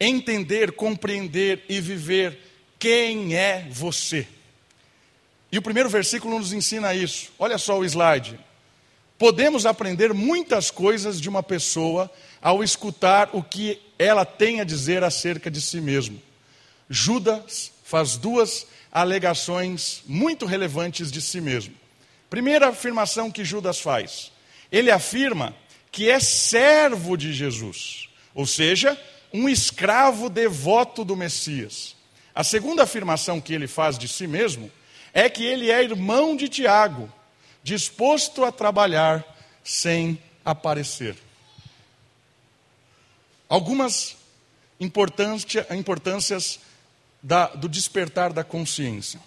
Entender, 0.00 0.72
compreender 0.72 1.64
e 1.68 1.80
viver 1.80 2.38
quem 2.78 3.36
é 3.36 3.68
você. 3.70 4.26
E 5.50 5.58
o 5.58 5.62
primeiro 5.62 5.88
versículo 5.88 6.38
nos 6.38 6.52
ensina 6.52 6.94
isso. 6.94 7.32
Olha 7.38 7.56
só 7.56 7.78
o 7.78 7.84
slide. 7.84 8.38
Podemos 9.16 9.64
aprender 9.64 10.12
muitas 10.12 10.70
coisas 10.70 11.20
de 11.20 11.28
uma 11.28 11.42
pessoa 11.42 12.10
ao 12.42 12.62
escutar 12.62 13.30
o 13.32 13.42
que 13.42 13.80
ela 13.98 14.24
tem 14.24 14.60
a 14.60 14.64
dizer 14.64 15.02
acerca 15.02 15.50
de 15.50 15.60
si 15.60 15.80
mesmo. 15.80 16.20
Judas 16.90 17.72
faz 17.82 18.16
duas 18.16 18.66
alegações 18.92 20.02
muito 20.06 20.46
relevantes 20.46 21.10
de 21.10 21.20
si 21.20 21.40
mesmo. 21.40 21.74
Primeira 22.30 22.68
afirmação 22.68 23.30
que 23.30 23.44
Judas 23.44 23.80
faz: 23.80 24.32
ele 24.70 24.90
afirma 24.90 25.54
que 25.90 26.10
é 26.10 26.20
servo 26.20 27.16
de 27.16 27.32
Jesus, 27.32 28.08
ou 28.34 28.46
seja, 28.46 28.98
um 29.32 29.48
escravo 29.48 30.28
devoto 30.28 31.04
do 31.04 31.16
Messias. 31.16 31.96
A 32.34 32.44
segunda 32.44 32.84
afirmação 32.84 33.40
que 33.40 33.52
ele 33.52 33.66
faz 33.66 33.98
de 33.98 34.06
si 34.06 34.26
mesmo 34.26 34.70
é 35.12 35.28
que 35.28 35.44
ele 35.44 35.70
é 35.70 35.82
irmão 35.82 36.36
de 36.36 36.48
Tiago, 36.48 37.12
disposto 37.62 38.44
a 38.44 38.52
trabalhar 38.52 39.24
sem 39.64 40.22
aparecer. 40.44 41.16
Algumas 43.48 44.16
importâncias 44.78 46.60
da, 47.22 47.46
do 47.48 47.68
despertar 47.68 48.32
da 48.32 48.44
consciência. 48.44 49.20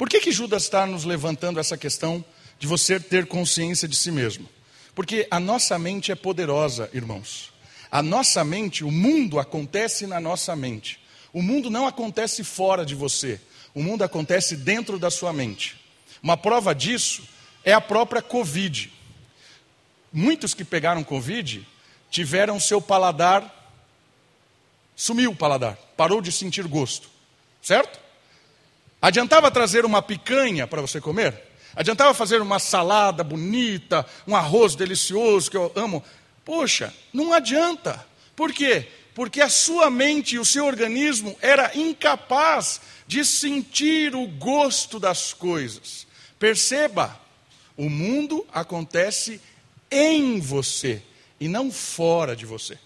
Por 0.00 0.08
que, 0.08 0.18
que 0.18 0.32
Judas 0.32 0.62
está 0.62 0.86
nos 0.86 1.04
levantando 1.04 1.60
essa 1.60 1.76
questão 1.76 2.24
de 2.58 2.66
você 2.66 2.98
ter 2.98 3.26
consciência 3.26 3.86
de 3.86 3.94
si 3.94 4.10
mesmo? 4.10 4.48
Porque 4.94 5.28
a 5.30 5.38
nossa 5.38 5.78
mente 5.78 6.10
é 6.10 6.14
poderosa, 6.14 6.88
irmãos. 6.94 7.52
A 7.90 8.02
nossa 8.02 8.42
mente, 8.42 8.82
o 8.82 8.90
mundo 8.90 9.38
acontece 9.38 10.06
na 10.06 10.18
nossa 10.18 10.56
mente. 10.56 10.98
O 11.34 11.42
mundo 11.42 11.68
não 11.68 11.86
acontece 11.86 12.42
fora 12.42 12.82
de 12.82 12.94
você. 12.94 13.38
O 13.74 13.82
mundo 13.82 14.02
acontece 14.02 14.56
dentro 14.56 14.98
da 14.98 15.10
sua 15.10 15.34
mente. 15.34 15.78
Uma 16.22 16.34
prova 16.34 16.74
disso 16.74 17.22
é 17.62 17.74
a 17.74 17.80
própria 17.80 18.22
Covid. 18.22 18.90
Muitos 20.10 20.54
que 20.54 20.64
pegaram 20.64 21.04
Covid 21.04 21.68
tiveram 22.10 22.58
seu 22.58 22.80
paladar, 22.80 23.70
sumiu 24.96 25.32
o 25.32 25.36
paladar, 25.36 25.76
parou 25.94 26.22
de 26.22 26.32
sentir 26.32 26.66
gosto, 26.66 27.10
certo? 27.60 28.09
Adiantava 29.00 29.50
trazer 29.50 29.84
uma 29.84 30.02
picanha 30.02 30.66
para 30.66 30.80
você 30.80 31.00
comer? 31.00 31.50
Adiantava 31.74 32.12
fazer 32.12 32.42
uma 32.42 32.58
salada 32.58 33.22
bonita, 33.22 34.04
um 34.26 34.36
arroz 34.36 34.74
delicioso 34.74 35.50
que 35.50 35.56
eu 35.56 35.72
amo? 35.74 36.04
Poxa, 36.44 36.92
não 37.12 37.32
adianta. 37.32 38.04
Por 38.34 38.52
quê? 38.52 38.88
Porque 39.14 39.40
a 39.40 39.48
sua 39.48 39.90
mente 39.90 40.34
e 40.34 40.38
o 40.38 40.44
seu 40.44 40.66
organismo 40.66 41.36
era 41.40 41.70
incapaz 41.76 42.80
de 43.06 43.24
sentir 43.24 44.14
o 44.14 44.26
gosto 44.26 44.98
das 44.98 45.32
coisas. 45.32 46.06
Perceba, 46.38 47.20
o 47.76 47.88
mundo 47.88 48.46
acontece 48.52 49.40
em 49.90 50.40
você 50.40 51.02
e 51.38 51.48
não 51.48 51.70
fora 51.70 52.36
de 52.36 52.46
você. 52.46 52.78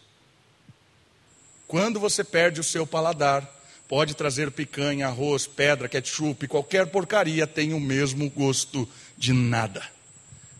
Quando 1.66 1.98
você 1.98 2.22
perde 2.22 2.60
o 2.60 2.64
seu 2.64 2.86
paladar, 2.86 3.48
pode 3.94 4.16
trazer 4.16 4.50
picanha, 4.50 5.06
arroz, 5.06 5.46
pedra, 5.46 5.88
ketchup, 5.88 6.48
qualquer 6.48 6.88
porcaria 6.88 7.46
tem 7.46 7.72
o 7.72 7.78
mesmo 7.78 8.28
gosto 8.28 8.88
de 9.16 9.32
nada. 9.32 9.88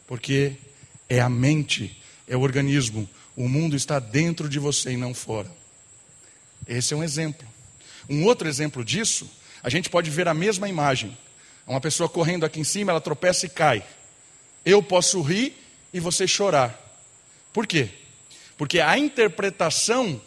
Porque 0.07 0.53
é 1.09 1.19
a 1.19 1.29
mente, 1.29 2.00
é 2.29 2.37
o 2.37 2.43
organismo, 2.43 3.11
o 3.35 3.49
mundo 3.49 3.75
está 3.75 3.99
dentro 3.99 4.49
de 4.49 4.61
você 4.61 4.93
e 4.93 4.97
não 4.97 5.12
fora. 5.12 5.50
Esse 6.64 6.95
é 6.95 6.97
um 6.97 7.03
exemplo. 7.03 7.45
Um 8.09 8.25
outro 8.25 8.47
exemplo 8.47 8.85
disso, 8.85 9.29
a 9.64 9.69
gente 9.69 9.91
pode 9.91 10.11
ver 10.11 10.29
a 10.29 10.33
mesma 10.33 10.69
imagem. 10.69 11.19
Uma 11.67 11.81
pessoa 11.81 12.09
correndo 12.09 12.47
aqui 12.47 12.61
em 12.61 12.64
cima, 12.64 12.93
ela 12.93 13.00
tropeça 13.00 13.47
e 13.47 13.49
cai. 13.49 13.85
Eu 14.64 14.81
posso 14.81 15.21
rir 15.21 15.61
e 15.93 15.99
você 15.99 16.29
chorar. 16.29 16.79
Por 17.53 17.67
quê? 17.67 17.88
Porque 18.57 18.79
a 18.79 18.97
interpretação 18.97 20.23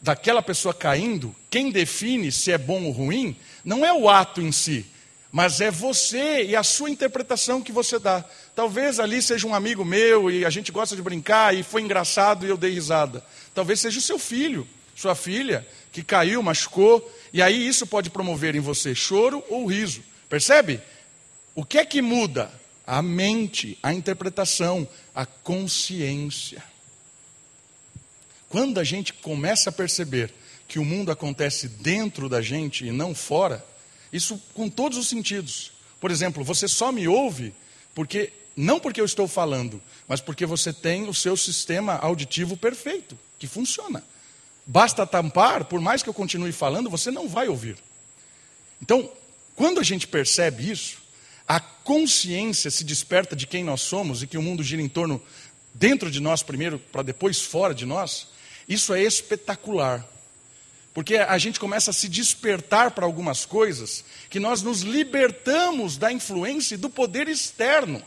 daquela 0.00 0.42
pessoa 0.42 0.72
caindo, 0.72 1.34
quem 1.50 1.70
define 1.70 2.30
se 2.30 2.52
é 2.52 2.58
bom 2.58 2.84
ou 2.84 2.92
ruim, 2.92 3.36
não 3.64 3.84
é 3.84 3.92
o 3.92 4.08
ato 4.08 4.40
em 4.40 4.52
si, 4.52 4.86
mas 5.30 5.60
é 5.60 5.70
você 5.70 6.44
e 6.44 6.56
a 6.56 6.62
sua 6.62 6.88
interpretação 6.88 7.60
que 7.60 7.72
você 7.72 7.98
dá. 7.98 8.24
Talvez 8.54 8.98
ali 8.98 9.20
seja 9.20 9.46
um 9.46 9.54
amigo 9.54 9.84
meu 9.84 10.30
e 10.30 10.44
a 10.44 10.50
gente 10.50 10.72
gosta 10.72 10.96
de 10.96 11.02
brincar 11.02 11.54
e 11.54 11.62
foi 11.62 11.82
engraçado 11.82 12.46
e 12.46 12.48
eu 12.48 12.56
dei 12.56 12.72
risada. 12.72 13.24
Talvez 13.54 13.80
seja 13.80 13.98
o 13.98 14.02
seu 14.02 14.18
filho, 14.18 14.66
sua 14.96 15.14
filha, 15.14 15.66
que 15.92 16.02
caiu, 16.02 16.42
machucou, 16.42 17.12
e 17.32 17.42
aí 17.42 17.66
isso 17.66 17.86
pode 17.86 18.10
promover 18.10 18.54
em 18.54 18.60
você 18.60 18.94
choro 18.94 19.44
ou 19.48 19.66
riso. 19.66 20.02
Percebe? 20.28 20.80
O 21.54 21.64
que 21.64 21.78
é 21.78 21.84
que 21.84 22.00
muda? 22.00 22.50
A 22.86 23.02
mente, 23.02 23.78
a 23.82 23.92
interpretação, 23.92 24.88
a 25.14 25.26
consciência. 25.26 26.62
Quando 28.48 28.78
a 28.78 28.84
gente 28.84 29.12
começa 29.12 29.70
a 29.70 29.72
perceber 29.72 30.32
que 30.66 30.78
o 30.78 30.84
mundo 30.84 31.10
acontece 31.10 31.68
dentro 31.68 32.28
da 32.28 32.42
gente 32.42 32.86
e 32.86 32.92
não 32.92 33.14
fora, 33.14 33.64
isso 34.12 34.40
com 34.54 34.68
todos 34.68 34.98
os 34.98 35.08
sentidos. 35.08 35.72
Por 36.00 36.10
exemplo, 36.10 36.44
você 36.44 36.68
só 36.68 36.92
me 36.92 37.08
ouve 37.08 37.52
porque 37.94 38.32
não 38.56 38.80
porque 38.80 39.00
eu 39.00 39.04
estou 39.04 39.28
falando, 39.28 39.80
mas 40.06 40.20
porque 40.20 40.44
você 40.44 40.72
tem 40.72 41.08
o 41.08 41.14
seu 41.14 41.36
sistema 41.36 41.94
auditivo 41.94 42.56
perfeito, 42.56 43.18
que 43.38 43.46
funciona. 43.46 44.02
Basta 44.66 45.06
tampar, 45.06 45.64
por 45.64 45.80
mais 45.80 46.02
que 46.02 46.08
eu 46.08 46.14
continue 46.14 46.52
falando, 46.52 46.90
você 46.90 47.10
não 47.10 47.28
vai 47.28 47.48
ouvir. 47.48 47.76
Então, 48.82 49.10
quando 49.54 49.80
a 49.80 49.82
gente 49.82 50.06
percebe 50.06 50.70
isso, 50.70 50.98
a 51.46 51.58
consciência 51.58 52.70
se 52.70 52.84
desperta 52.84 53.34
de 53.34 53.46
quem 53.46 53.64
nós 53.64 53.80
somos 53.80 54.22
e 54.22 54.26
que 54.26 54.36
o 54.36 54.42
mundo 54.42 54.62
gira 54.62 54.82
em 54.82 54.88
torno 54.88 55.22
dentro 55.72 56.10
de 56.10 56.20
nós 56.20 56.42
primeiro, 56.42 56.78
para 56.78 57.02
depois 57.02 57.40
fora 57.40 57.74
de 57.74 57.86
nós, 57.86 58.28
isso 58.68 58.92
é 58.92 59.02
espetacular. 59.02 60.06
Porque 60.92 61.16
a 61.16 61.38
gente 61.38 61.60
começa 61.60 61.90
a 61.90 61.94
se 61.94 62.08
despertar 62.08 62.90
para 62.90 63.06
algumas 63.06 63.46
coisas 63.46 64.04
que 64.28 64.40
nós 64.40 64.62
nos 64.62 64.82
libertamos 64.82 65.96
da 65.96 66.12
influência 66.12 66.74
e 66.74 66.78
do 66.78 66.90
poder 66.90 67.28
externo. 67.28 68.02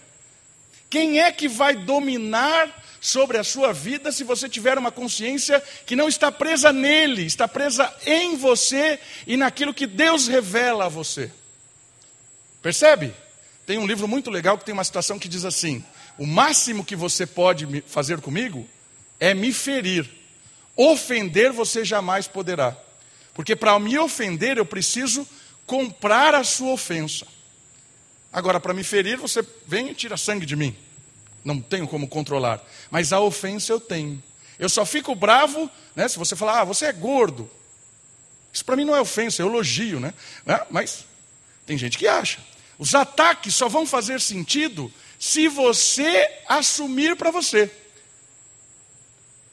Quem 0.89 1.22
é 1.22 1.32
que 1.32 1.48
vai 1.48 1.75
dominar 1.75 2.84
sobre 3.00 3.38
a 3.38 3.44
sua 3.44 3.72
vida 3.72 4.12
se 4.12 4.24
você 4.24 4.50
tiver 4.50 4.77
uma 4.77 4.91
consciência 4.91 5.63
que 5.86 5.96
não 5.96 6.10
está 6.10 6.32
presa 6.32 6.74
nele, 6.74 7.25
está 7.25 7.48
presa 7.48 7.91
em 8.06 8.36
você 8.36 9.00
e 9.25 9.38
naquilo 9.38 9.74
que 9.74 9.88
Deus 9.88 10.27
revela 10.27 10.86
a 10.86 10.89
você? 10.89 11.32
Percebe? 12.62 13.15
Tem 13.65 13.77
um 13.77 13.88
livro 13.88 14.08
muito 14.08 14.30
legal 14.30 14.58
que 14.58 14.65
tem 14.65 14.74
uma 14.74 14.84
citação 14.84 15.18
que 15.18 15.30
diz 15.30 15.46
assim: 15.46 15.84
O 16.18 16.27
máximo 16.27 16.84
que 16.84 16.96
você 16.96 17.25
pode 17.25 17.84
fazer 17.88 18.20
comigo 18.20 18.68
é 19.18 19.34
me 19.34 19.53
ferir 19.53 20.21
Ofender 20.75 21.51
você 21.51 21.84
jamais 21.84 22.28
poderá. 22.28 22.75
Porque 23.34 23.56
para 23.56 23.78
me 23.80 23.98
ofender 23.98 24.58
eu 24.58 24.66
preciso 24.66 25.28
comprar 25.66 26.36
a 26.36 26.44
sua 26.44 26.72
ofensa. 26.72 27.25
Agora, 28.32 28.60
para 28.60 28.74
me 28.74 28.84
ferir, 28.84 29.18
você 29.18 29.46
vem 29.68 29.90
e 29.90 29.94
tira 29.94 30.16
sangue 30.16 30.46
de 30.46 30.56
mim. 30.56 30.75
Não 31.44 31.60
tenho 31.60 31.88
como 31.88 32.08
controlar. 32.08 32.63
Mas 32.90 33.12
a 33.12 33.20
ofensa 33.20 33.72
eu 33.72 33.80
tenho. 33.80 34.22
Eu 34.58 34.70
só 34.70 34.86
fico 34.86 35.16
bravo 35.16 35.70
né, 35.96 36.08
se 36.08 36.18
você 36.18 36.36
falar, 36.36 36.62
ah, 36.62 36.63
você 36.63 36.86
é 36.86 36.94
gordo. 36.94 37.50
Isso 38.54 38.63
para 38.63 38.75
mim 38.75 38.86
não 38.86 38.96
é 38.96 39.01
ofensa, 39.01 39.42
é 39.42 39.46
elogio, 39.46 40.00
né? 40.00 40.13
Mas 40.70 41.06
tem 41.66 41.78
gente 41.78 41.98
que 41.98 42.08
acha. 42.08 42.40
Os 42.78 42.96
ataques 42.96 43.56
só 43.56 43.68
vão 43.68 43.86
fazer 43.86 44.20
sentido 44.20 44.92
se 45.20 45.48
você 45.48 46.30
assumir 46.48 47.16
para 47.16 47.32
você. 47.32 47.72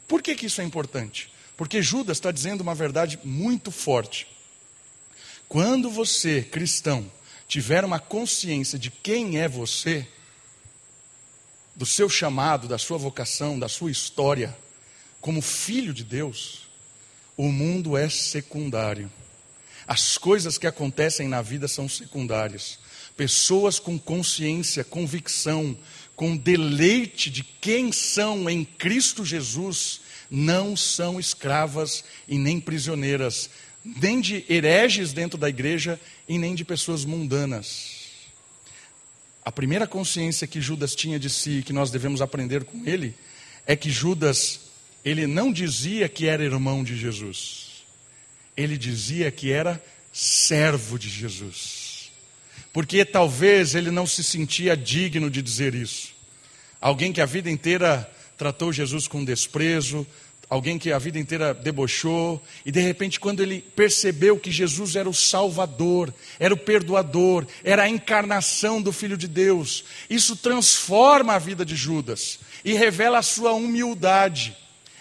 Por 0.09 0.23
que, 0.23 0.35
que 0.35 0.47
isso 0.47 0.61
é 0.63 0.65
importante? 0.65 1.31
Porque 1.57 1.83
Judas 1.83 2.17
está 2.17 2.33
dizendo 2.33 2.63
uma 2.63 2.75
verdade 2.75 3.21
muito 3.23 3.71
forte. 3.71 4.27
Quando 5.49 5.91
você, 5.91 6.43
cristão, 6.43 7.11
tiver 7.47 7.85
uma 7.85 8.01
consciência 8.01 8.79
de 8.79 8.91
quem 8.91 9.39
é 9.39 9.47
você, 9.47 10.07
do 11.77 11.87
seu 11.87 12.09
chamado, 12.09 12.67
da 12.67 12.79
sua 12.79 12.99
vocação, 12.99 13.59
da 13.59 13.69
sua 13.69 13.91
história, 13.91 14.57
como 15.21 15.41
filho 15.41 15.95
de 15.95 16.05
Deus, 16.05 16.69
o 17.37 17.53
mundo 17.53 17.97
é 17.97 18.09
secundário. 18.09 19.11
As 19.87 20.19
coisas 20.19 20.59
que 20.59 20.67
acontecem 20.67 21.29
na 21.29 21.41
vida 21.41 21.69
são 21.69 21.89
secundárias. 21.89 22.79
Pessoas 23.17 23.79
com 23.79 23.99
consciência, 23.99 24.85
convicção, 24.85 25.77
com 26.19 26.37
deleite 26.37 27.31
de 27.31 27.45
quem 27.45 27.93
são 27.93 28.51
em 28.51 28.65
Cristo 28.65 29.25
Jesus, 29.25 30.01
não 30.29 30.77
são 30.77 31.21
escravas 31.21 32.03
e 32.27 32.37
nem 32.37 32.61
prisioneiras, 32.61 33.49
nem 33.85 34.21
de 34.21 34.45
hereges 34.51 35.13
dentro 35.13 35.39
da 35.39 35.49
igreja 35.49 35.99
e 36.29 36.37
nem 36.37 36.57
de 36.57 36.65
pessoas 36.65 37.05
mundanas. 37.05 38.09
A 39.45 39.53
primeira 39.53 39.87
consciência 39.87 40.49
que 40.49 40.61
Judas 40.61 40.97
tinha 40.97 41.21
de 41.21 41.31
si, 41.31 41.63
que 41.65 41.73
nós 41.73 41.89
devemos 41.89 42.21
aprender 42.21 42.65
com 42.65 42.85
ele, 42.85 43.15
é 43.65 43.77
que 43.77 43.89
Judas, 43.89 44.63
ele 45.05 45.25
não 45.25 45.53
dizia 45.53 46.09
que 46.09 46.27
era 46.27 46.43
irmão 46.43 46.83
de 46.83 46.99
Jesus, 46.99 47.85
ele 48.57 48.77
dizia 48.77 49.31
que 49.31 49.53
era 49.53 49.81
servo 50.13 50.99
de 50.99 51.09
Jesus, 51.09 51.78
porque 52.73 53.05
talvez 53.05 53.75
ele 53.75 53.91
não 53.91 54.07
se 54.07 54.23
sentia 54.23 54.77
digno 54.77 55.31
de 55.31 55.43
dizer 55.43 55.75
isso. 55.75 56.15
Alguém 56.81 57.13
que 57.13 57.21
a 57.21 57.27
vida 57.27 57.51
inteira 57.51 58.09
tratou 58.37 58.73
Jesus 58.73 59.09
com 59.09 59.25
desprezo, 59.25 60.07
alguém 60.49 60.79
que 60.79 60.93
a 60.93 60.99
vida 60.99 61.19
inteira 61.19 61.53
debochou, 61.53 62.43
e 62.65 62.73
de 62.73 62.81
repente, 62.81 63.21
quando 63.21 63.43
ele 63.43 63.61
percebeu 63.61 64.39
que 64.39 64.51
Jesus 64.51 64.97
era 64.97 65.09
o 65.09 65.15
Salvador, 65.15 66.13
era 66.39 66.55
o 66.55 66.59
perdoador, 66.59 67.47
era 67.63 67.83
a 67.83 67.89
encarnação 67.89 68.81
do 68.81 68.93
Filho 68.93 69.17
de 69.17 69.29
Deus, 69.29 69.85
isso 70.09 70.37
transforma 70.37 71.35
a 71.35 71.39
vida 71.39 71.65
de 71.65 71.77
Judas 71.77 72.39
e 72.65 72.73
revela 72.73 73.19
a 73.19 73.23
sua 73.23 73.53
humildade. 73.53 74.57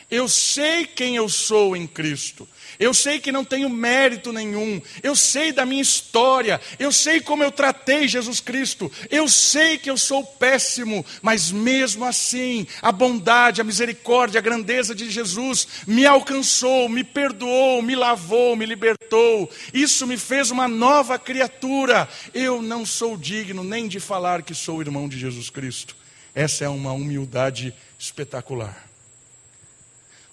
Eu 0.09 0.29
sei 0.29 0.85
quem 0.85 1.17
eu 1.17 1.27
sou 1.27 1.75
em 1.75 1.85
Cristo. 1.85 2.47
Eu 2.79 2.93
sei 2.93 3.19
que 3.19 3.29
não 3.29 3.43
tenho 3.43 3.69
mérito 3.69 4.31
nenhum. 4.31 4.81
Eu 5.03 5.17
sei 5.17 5.51
da 5.51 5.65
minha 5.65 5.81
história. 5.81 6.61
Eu 6.79 6.93
sei 6.93 7.19
como 7.19 7.43
eu 7.43 7.51
tratei 7.51 8.07
Jesus 8.07 8.39
Cristo. 8.39 8.89
Eu 9.09 9.27
sei 9.27 9.77
que 9.77 9.89
eu 9.89 9.97
sou 9.97 10.23
péssimo, 10.23 11.05
mas 11.21 11.51
mesmo 11.51 12.05
assim, 12.05 12.65
a 12.81 12.89
bondade, 12.89 13.59
a 13.59 13.65
misericórdia, 13.65 14.39
a 14.39 14.41
grandeza 14.41 14.95
de 14.95 15.11
Jesus 15.11 15.67
me 15.85 16.05
alcançou, 16.05 16.87
me 16.87 17.03
perdoou, 17.03 17.81
me 17.81 17.93
lavou, 17.93 18.55
me 18.55 18.65
libertou. 18.65 19.49
Isso 19.73 20.07
me 20.07 20.17
fez 20.17 20.51
uma 20.51 20.69
nova 20.69 21.19
criatura. 21.19 22.07
Eu 22.33 22.61
não 22.61 22.85
sou 22.85 23.17
digno 23.17 23.61
nem 23.61 23.89
de 23.89 23.99
falar 23.99 24.41
que 24.41 24.55
sou 24.55 24.79
irmão 24.79 25.09
de 25.09 25.19
Jesus 25.19 25.49
Cristo. 25.49 25.97
Essa 26.33 26.63
é 26.63 26.69
uma 26.69 26.93
humildade 26.93 27.73
espetacular. 27.99 28.86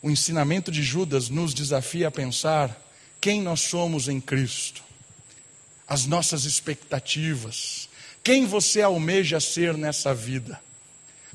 O 0.05 0.11
ensinamento 0.11 0.71
de 0.71 0.83
Judas 0.83 1.31
nos 1.31 1.55
desafia 1.55 2.09
a 2.09 2.11
pensar 2.11 2.79
quem 3.23 3.41
nós 3.41 3.63
somos 3.63 4.07
em 4.07 4.21
Cristo, 4.21 4.83
as 5.89 6.05
nossas 6.05 6.45
expectativas, 6.45 7.89
quem 8.23 8.45
você 8.45 8.83
almeja 8.83 9.41
ser 9.41 9.79
nessa 9.79 10.13
vida. 10.15 10.61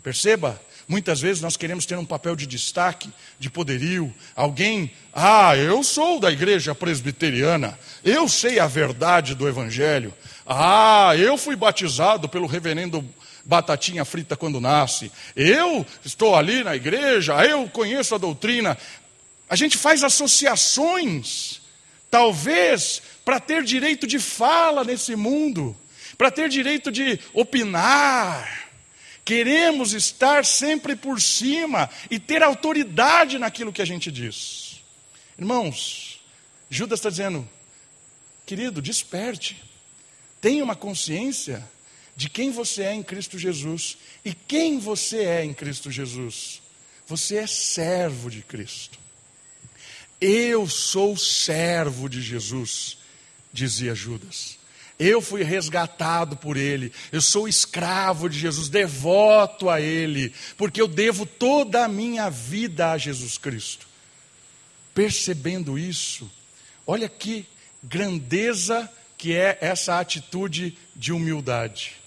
Perceba, 0.04 0.62
muitas 0.88 1.20
vezes 1.20 1.42
nós 1.42 1.58
queremos 1.58 1.88
ter 1.88 1.98
um 1.98 2.06
papel 2.06 2.36
de 2.36 2.46
destaque, 2.46 3.12
de 3.40 3.50
poderio, 3.50 4.14
alguém, 4.36 4.92
ah, 5.12 5.58
eu 5.58 5.84
sou 5.84 6.20
da 6.20 6.32
igreja 6.32 6.76
presbiteriana, 6.76 7.76
eu 8.04 8.30
sei 8.30 8.60
a 8.60 8.68
verdade 8.68 9.34
do 9.34 9.48
evangelho, 9.48 10.14
ah, 10.46 11.18
eu 11.18 11.40
fui 11.40 11.56
batizado 11.56 12.30
pelo 12.30 12.46
reverendo 12.46 13.04
batatinha 13.50 14.06
frita 14.06 14.38
quando 14.38 14.62
nasce. 14.62 15.12
Eu 15.36 15.84
estou 16.06 16.36
ali 16.36 16.64
na 16.64 16.76
igreja, 16.76 17.34
eu 17.44 17.68
conheço 17.68 18.14
a 18.14 18.20
doutrina. 18.20 18.78
A 19.50 19.56
gente 19.56 19.76
faz 19.76 20.04
associações, 20.04 21.60
talvez 22.12 23.02
para 23.26 23.40
ter 23.40 23.64
direito 23.64 24.06
de 24.06 24.20
fala 24.20 24.84
nesse 24.84 25.16
mundo, 25.16 25.76
para 26.16 26.30
ter 26.30 26.48
direito 26.48 26.92
de 26.92 27.20
opinar. 27.34 28.70
Queremos 29.26 29.94
estar 29.94 30.46
sempre 30.46 30.96
por 30.96 31.20
cima 31.20 31.90
e 32.10 32.20
ter 32.20 32.44
autoridade 32.44 33.40
naquilo 33.40 33.74
que 33.74 33.82
a 33.82 33.86
gente 33.86 34.12
diz. 34.12 34.80
Irmãos, 35.40 36.22
Judas 36.70 37.00
está 37.00 37.10
dizendo, 37.10 37.50
querido, 38.46 38.80
desperte, 38.80 39.60
tenha 40.40 40.64
uma 40.64 40.76
consciência 40.76 41.68
de 42.20 42.30
quem 42.30 42.52
você 42.52 42.84
é 42.84 42.94
em 42.94 43.02
Cristo 43.02 43.40
Jesus. 43.40 43.98
E 44.26 44.34
quem 44.34 44.78
você 44.78 45.20
é 45.20 45.46
em 45.46 45.54
Cristo 45.54 45.90
Jesus? 45.90 46.62
Você 47.08 47.38
é 47.38 47.48
servo 47.48 48.30
de 48.30 48.42
Cristo. 48.42 49.00
Eu 50.20 50.68
sou 50.68 51.16
servo 51.16 52.10
de 52.10 52.22
Jesus, 52.22 52.98
dizia 53.54 53.96
Judas. 53.96 54.58
Eu 55.00 55.22
fui 55.22 55.44
resgatado 55.44 56.36
por 56.36 56.58
Ele, 56.58 56.92
eu 57.10 57.22
sou 57.22 57.48
escravo 57.48 58.30
de 58.30 58.38
Jesus, 58.38 58.68
devoto 58.68 59.70
a 59.70 59.80
Ele, 59.80 60.34
porque 60.58 60.82
eu 60.82 60.90
devo 60.90 61.26
toda 61.26 61.86
a 61.86 61.88
minha 61.88 62.30
vida 62.30 62.92
a 62.92 62.98
Jesus 62.98 63.38
Cristo. 63.38 63.88
Percebendo 64.94 65.80
isso, 65.80 66.30
olha 66.86 67.08
que 67.08 67.46
grandeza 67.82 68.92
que 69.18 69.34
é 69.34 69.58
essa 69.62 70.02
atitude 70.02 70.78
de 70.94 71.14
humildade. 71.14 71.99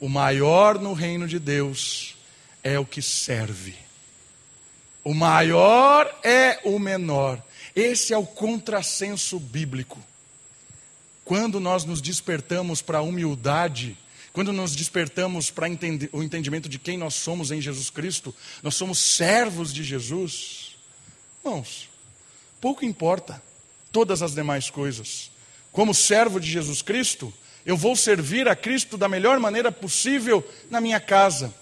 O 0.00 0.08
maior 0.08 0.78
no 0.78 0.92
reino 0.92 1.26
de 1.26 1.38
Deus 1.38 2.16
é 2.62 2.78
o 2.78 2.86
que 2.86 3.00
serve. 3.00 3.74
O 5.04 5.12
maior 5.14 6.18
é 6.22 6.60
o 6.64 6.78
menor. 6.78 7.42
Esse 7.76 8.12
é 8.12 8.18
o 8.18 8.26
contrassenso 8.26 9.38
bíblico. 9.38 10.02
Quando 11.24 11.60
nós 11.60 11.84
nos 11.84 12.00
despertamos 12.00 12.82
para 12.82 12.98
a 12.98 13.02
humildade, 13.02 13.96
quando 14.32 14.52
nos 14.52 14.74
despertamos 14.74 15.50
para 15.50 15.68
o 16.12 16.22
entendimento 16.22 16.68
de 16.68 16.78
quem 16.78 16.98
nós 16.98 17.14
somos 17.14 17.50
em 17.50 17.60
Jesus 17.60 17.88
Cristo, 17.88 18.34
nós 18.62 18.74
somos 18.74 18.98
servos 18.98 19.72
de 19.72 19.84
Jesus. 19.84 20.76
Irmãos, 21.44 21.88
pouco 22.60 22.84
importa 22.84 23.42
todas 23.92 24.22
as 24.22 24.34
demais 24.34 24.70
coisas. 24.70 25.30
Como 25.70 25.94
servo 25.94 26.40
de 26.40 26.50
Jesus 26.50 26.82
Cristo, 26.82 27.32
eu 27.66 27.76
vou 27.76 27.96
servir 27.96 28.46
a 28.46 28.54
Cristo 28.54 28.96
da 28.96 29.08
melhor 29.08 29.38
maneira 29.38 29.72
possível 29.72 30.46
na 30.70 30.80
minha 30.80 31.00
casa, 31.00 31.54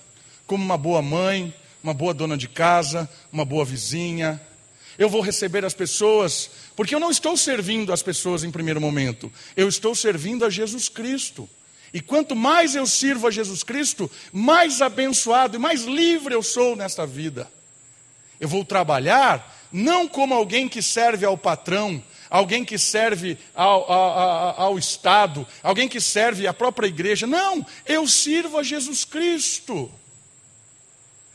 como 0.47 0.65
uma 0.65 0.77
boa 0.77 1.01
mãe, 1.01 1.55
uma 1.83 1.95
boa 1.95 2.13
dona 2.13 2.37
de 2.37 2.49
casa, 2.49 3.09
uma 3.33 3.45
boa 3.45 3.65
vizinha. 3.65 4.41
Eu 4.99 5.09
vou 5.09 5.21
receber 5.21 5.65
as 5.65 5.75
pessoas, 5.75 6.51
porque 6.77 6.95
eu 6.95 7.01
não 7.01 7.11
estou 7.11 7.37
servindo 7.37 7.93
as 7.93 8.03
pessoas 8.03 8.45
em 8.45 8.51
primeiro 8.51 8.81
momento, 8.81 9.33
eu 9.57 9.69
estou 9.69 9.95
servindo 9.95 10.45
a 10.45 10.51
Jesus 10.51 10.89
Cristo. 10.89 11.49
E 11.95 12.01
quanto 12.01 12.35
mais 12.35 12.75
eu 12.75 12.87
sirvo 12.87 13.27
a 13.27 13.31
Jesus 13.31 13.63
Cristo, 13.63 14.11
mais 14.33 14.81
abençoado 14.81 15.57
e 15.57 15.59
mais 15.59 15.85
livre 15.85 16.35
eu 16.35 16.43
sou 16.43 16.75
nesta 16.75 17.07
vida. 17.07 17.51
Eu 18.41 18.49
vou 18.49 18.65
trabalhar 18.65 19.61
não 19.71 20.09
como 20.09 20.35
alguém 20.35 20.69
que 20.69 20.83
serve 20.83 21.25
ao 21.25 21.37
patrão, 21.37 22.03
alguém 22.33 22.65
que 22.65 22.79
serve 22.79 23.37
ao, 23.55 23.93
ao, 23.93 24.61
ao, 24.63 24.79
Estado, 24.79 25.47
alguém 25.63 25.87
que 25.87 26.01
serve 26.01 26.47
à 26.47 26.55
própria 26.55 26.87
igreja. 26.87 27.27
Não, 27.27 27.65
eu 27.85 28.09
sirvo 28.09 28.57
a 28.57 28.63
Jesus 28.63 29.05
Cristo. 29.05 29.93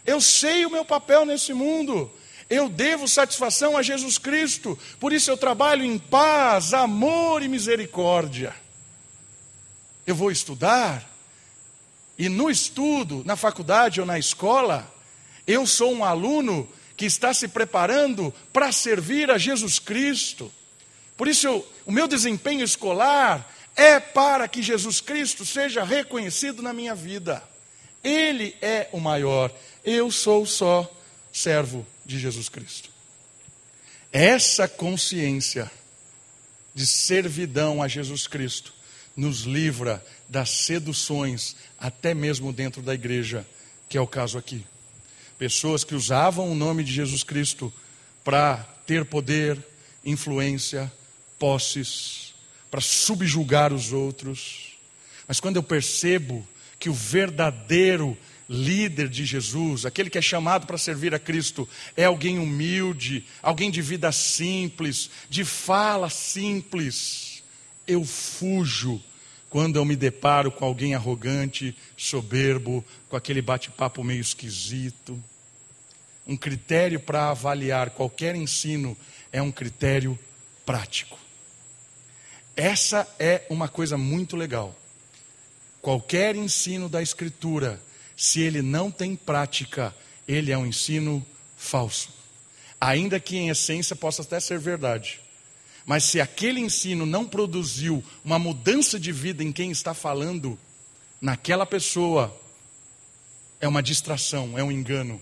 Eu 0.03 0.19
sei 0.19 0.65
o 0.65 0.71
meu 0.71 0.83
papel 0.83 1.23
nesse 1.23 1.53
mundo. 1.53 2.11
Eu 2.49 2.67
devo 2.67 3.07
satisfação 3.07 3.77
a 3.77 3.83
Jesus 3.83 4.17
Cristo. 4.17 4.77
Por 4.99 5.13
isso 5.13 5.29
eu 5.29 5.37
trabalho 5.37 5.85
em 5.85 5.99
paz, 5.99 6.73
amor 6.73 7.43
e 7.43 7.47
misericórdia. 7.47 8.55
Eu 10.07 10.15
vou 10.15 10.31
estudar, 10.31 11.07
e 12.17 12.27
no 12.27 12.49
estudo, 12.49 13.21
na 13.23 13.35
faculdade 13.35 13.99
ou 13.99 14.07
na 14.07 14.17
escola, 14.17 14.91
eu 15.45 15.67
sou 15.67 15.93
um 15.93 16.03
aluno 16.03 16.67
que 16.95 17.05
está 17.05 17.35
se 17.35 17.47
preparando 17.47 18.33
para 18.51 18.71
servir 18.71 19.29
a 19.29 19.37
Jesus 19.37 19.77
Cristo. 19.77 20.51
Por 21.17 21.27
isso, 21.27 21.65
o 21.85 21.91
meu 21.91 22.07
desempenho 22.07 22.63
escolar 22.63 23.51
é 23.75 23.99
para 23.99 24.47
que 24.47 24.61
Jesus 24.61 25.01
Cristo 25.01 25.45
seja 25.45 25.83
reconhecido 25.83 26.61
na 26.61 26.71
minha 26.71 26.93
vida. 26.93 27.43
Ele 28.03 28.55
é 28.61 28.87
o 28.91 28.99
maior, 28.99 29.53
eu 29.83 30.11
sou 30.11 30.45
só 30.45 30.89
servo 31.33 31.85
de 32.05 32.19
Jesus 32.19 32.47
Cristo. 32.47 32.89
Essa 34.11 34.67
consciência 34.67 35.69
de 36.73 36.85
servidão 36.85 37.81
a 37.81 37.87
Jesus 37.87 38.27
Cristo 38.27 38.73
nos 39.15 39.41
livra 39.41 40.03
das 40.29 40.49
seduções, 40.49 41.55
até 41.79 42.13
mesmo 42.13 42.53
dentro 42.53 42.81
da 42.81 42.93
igreja, 42.93 43.45
que 43.89 43.97
é 43.97 44.01
o 44.01 44.07
caso 44.07 44.37
aqui. 44.37 44.63
Pessoas 45.39 45.83
que 45.83 45.95
usavam 45.95 46.51
o 46.51 46.55
nome 46.55 46.83
de 46.83 46.93
Jesus 46.93 47.23
Cristo 47.23 47.73
para 48.23 48.57
ter 48.85 49.05
poder, 49.05 49.57
influência, 50.05 50.91
posses, 51.39 52.33
para 52.69 52.81
subjugar 52.81 53.73
os 53.73 53.93
outros. 53.93 54.77
Mas 55.27 55.39
quando 55.39 55.57
eu 55.57 55.63
percebo 55.63 56.47
que 56.79 56.89
o 56.89 56.93
verdadeiro 56.93 58.17
líder 58.49 59.09
de 59.09 59.25
Jesus, 59.25 59.85
aquele 59.85 60.09
que 60.09 60.17
é 60.17 60.21
chamado 60.21 60.65
para 60.65 60.77
servir 60.77 61.13
a 61.13 61.19
Cristo, 61.19 61.67
é 61.95 62.05
alguém 62.05 62.39
humilde, 62.39 63.25
alguém 63.41 63.69
de 63.69 63.81
vida 63.81 64.11
simples, 64.11 65.09
de 65.29 65.43
fala 65.43 66.09
simples, 66.09 67.43
eu 67.85 68.03
fujo 68.05 69.01
quando 69.49 69.77
eu 69.77 69.85
me 69.85 69.95
deparo 69.95 70.51
com 70.51 70.65
alguém 70.65 70.93
arrogante, 70.93 71.75
soberbo, 71.95 72.83
com 73.09 73.15
aquele 73.15 73.41
bate-papo 73.41 74.03
meio 74.03 74.21
esquisito. 74.21 75.21
Um 76.25 76.35
critério 76.35 76.99
para 76.99 77.29
avaliar 77.29 77.91
qualquer 77.91 78.35
ensino 78.35 78.97
é 79.31 79.41
um 79.41 79.51
critério 79.51 80.17
prático. 80.65 81.17
Essa 82.57 83.07
é 83.19 83.43
uma 83.51 83.69
coisa 83.69 83.99
muito 83.99 84.35
legal. 84.35 84.75
Qualquer 85.79 86.35
ensino 86.35 86.89
da 86.89 87.03
Escritura, 87.03 87.79
se 88.17 88.41
ele 88.41 88.63
não 88.63 88.89
tem 88.89 89.15
prática, 89.15 89.95
ele 90.27 90.51
é 90.51 90.57
um 90.57 90.65
ensino 90.65 91.23
falso. 91.55 92.09
Ainda 92.81 93.19
que 93.19 93.37
em 93.37 93.49
essência 93.49 93.95
possa 93.95 94.23
até 94.23 94.39
ser 94.39 94.57
verdade. 94.57 95.21
Mas 95.85 96.03
se 96.05 96.19
aquele 96.19 96.59
ensino 96.59 97.05
não 97.05 97.25
produziu 97.25 98.03
uma 98.25 98.39
mudança 98.39 98.99
de 98.99 99.11
vida 99.11 99.43
em 99.43 99.51
quem 99.51 99.69
está 99.69 99.93
falando, 99.93 100.57
naquela 101.21 101.65
pessoa, 101.65 102.35
é 103.61 103.67
uma 103.67 103.83
distração, 103.83 104.57
é 104.57 104.63
um 104.63 104.71
engano, 104.71 105.21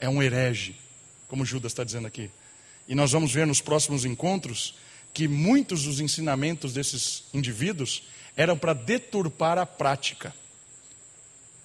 é 0.00 0.08
um 0.08 0.22
herege, 0.22 0.76
como 1.28 1.44
Judas 1.44 1.72
está 1.72 1.84
dizendo 1.84 2.06
aqui. 2.06 2.30
E 2.88 2.94
nós 2.94 3.12
vamos 3.12 3.32
ver 3.32 3.46
nos 3.46 3.60
próximos 3.60 4.06
encontros 4.06 4.74
que 5.12 5.26
muitos 5.28 5.84
dos 5.84 6.00
ensinamentos 6.00 6.72
desses 6.72 7.24
indivíduos 7.34 8.02
eram 8.36 8.56
para 8.56 8.72
deturpar 8.72 9.58
a 9.58 9.66
prática. 9.66 10.34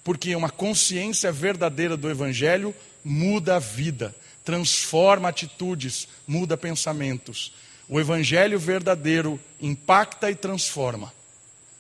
Porque 0.03 0.35
uma 0.35 0.49
consciência 0.49 1.31
verdadeira 1.31 1.95
do 1.95 2.09
Evangelho 2.09 2.75
muda 3.03 3.57
a 3.57 3.59
vida, 3.59 4.15
transforma 4.43 5.29
atitudes, 5.29 6.07
muda 6.27 6.57
pensamentos. 6.57 7.53
O 7.87 7.99
evangelho 7.99 8.57
verdadeiro 8.57 9.39
impacta 9.61 10.31
e 10.31 10.35
transforma. 10.35 11.13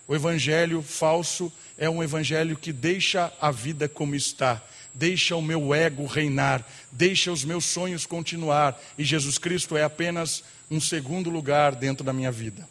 O 0.07 0.15
evangelho 0.15 0.83
falso 0.83 1.51
é 1.77 1.89
um 1.89 2.03
evangelho 2.03 2.55
que 2.55 2.71
deixa 2.71 3.33
a 3.41 3.49
vida 3.49 3.89
como 3.89 4.13
está, 4.13 4.63
deixa 4.95 5.35
o 5.35 5.41
meu 5.41 5.75
ego 5.75 6.05
reinar, 6.05 6.65
deixa 6.91 7.31
os 7.31 7.43
meus 7.43 7.65
sonhos 7.65 8.05
continuar, 8.05 8.81
e 8.97 9.03
Jesus 9.03 9.37
Cristo 9.37 9.75
é 9.75 9.83
apenas 9.83 10.43
um 10.71 10.79
segundo 10.79 11.29
lugar 11.29 11.75
dentro 11.75 12.03
da 12.03 12.13
minha 12.13 12.31
vida. 12.31 12.67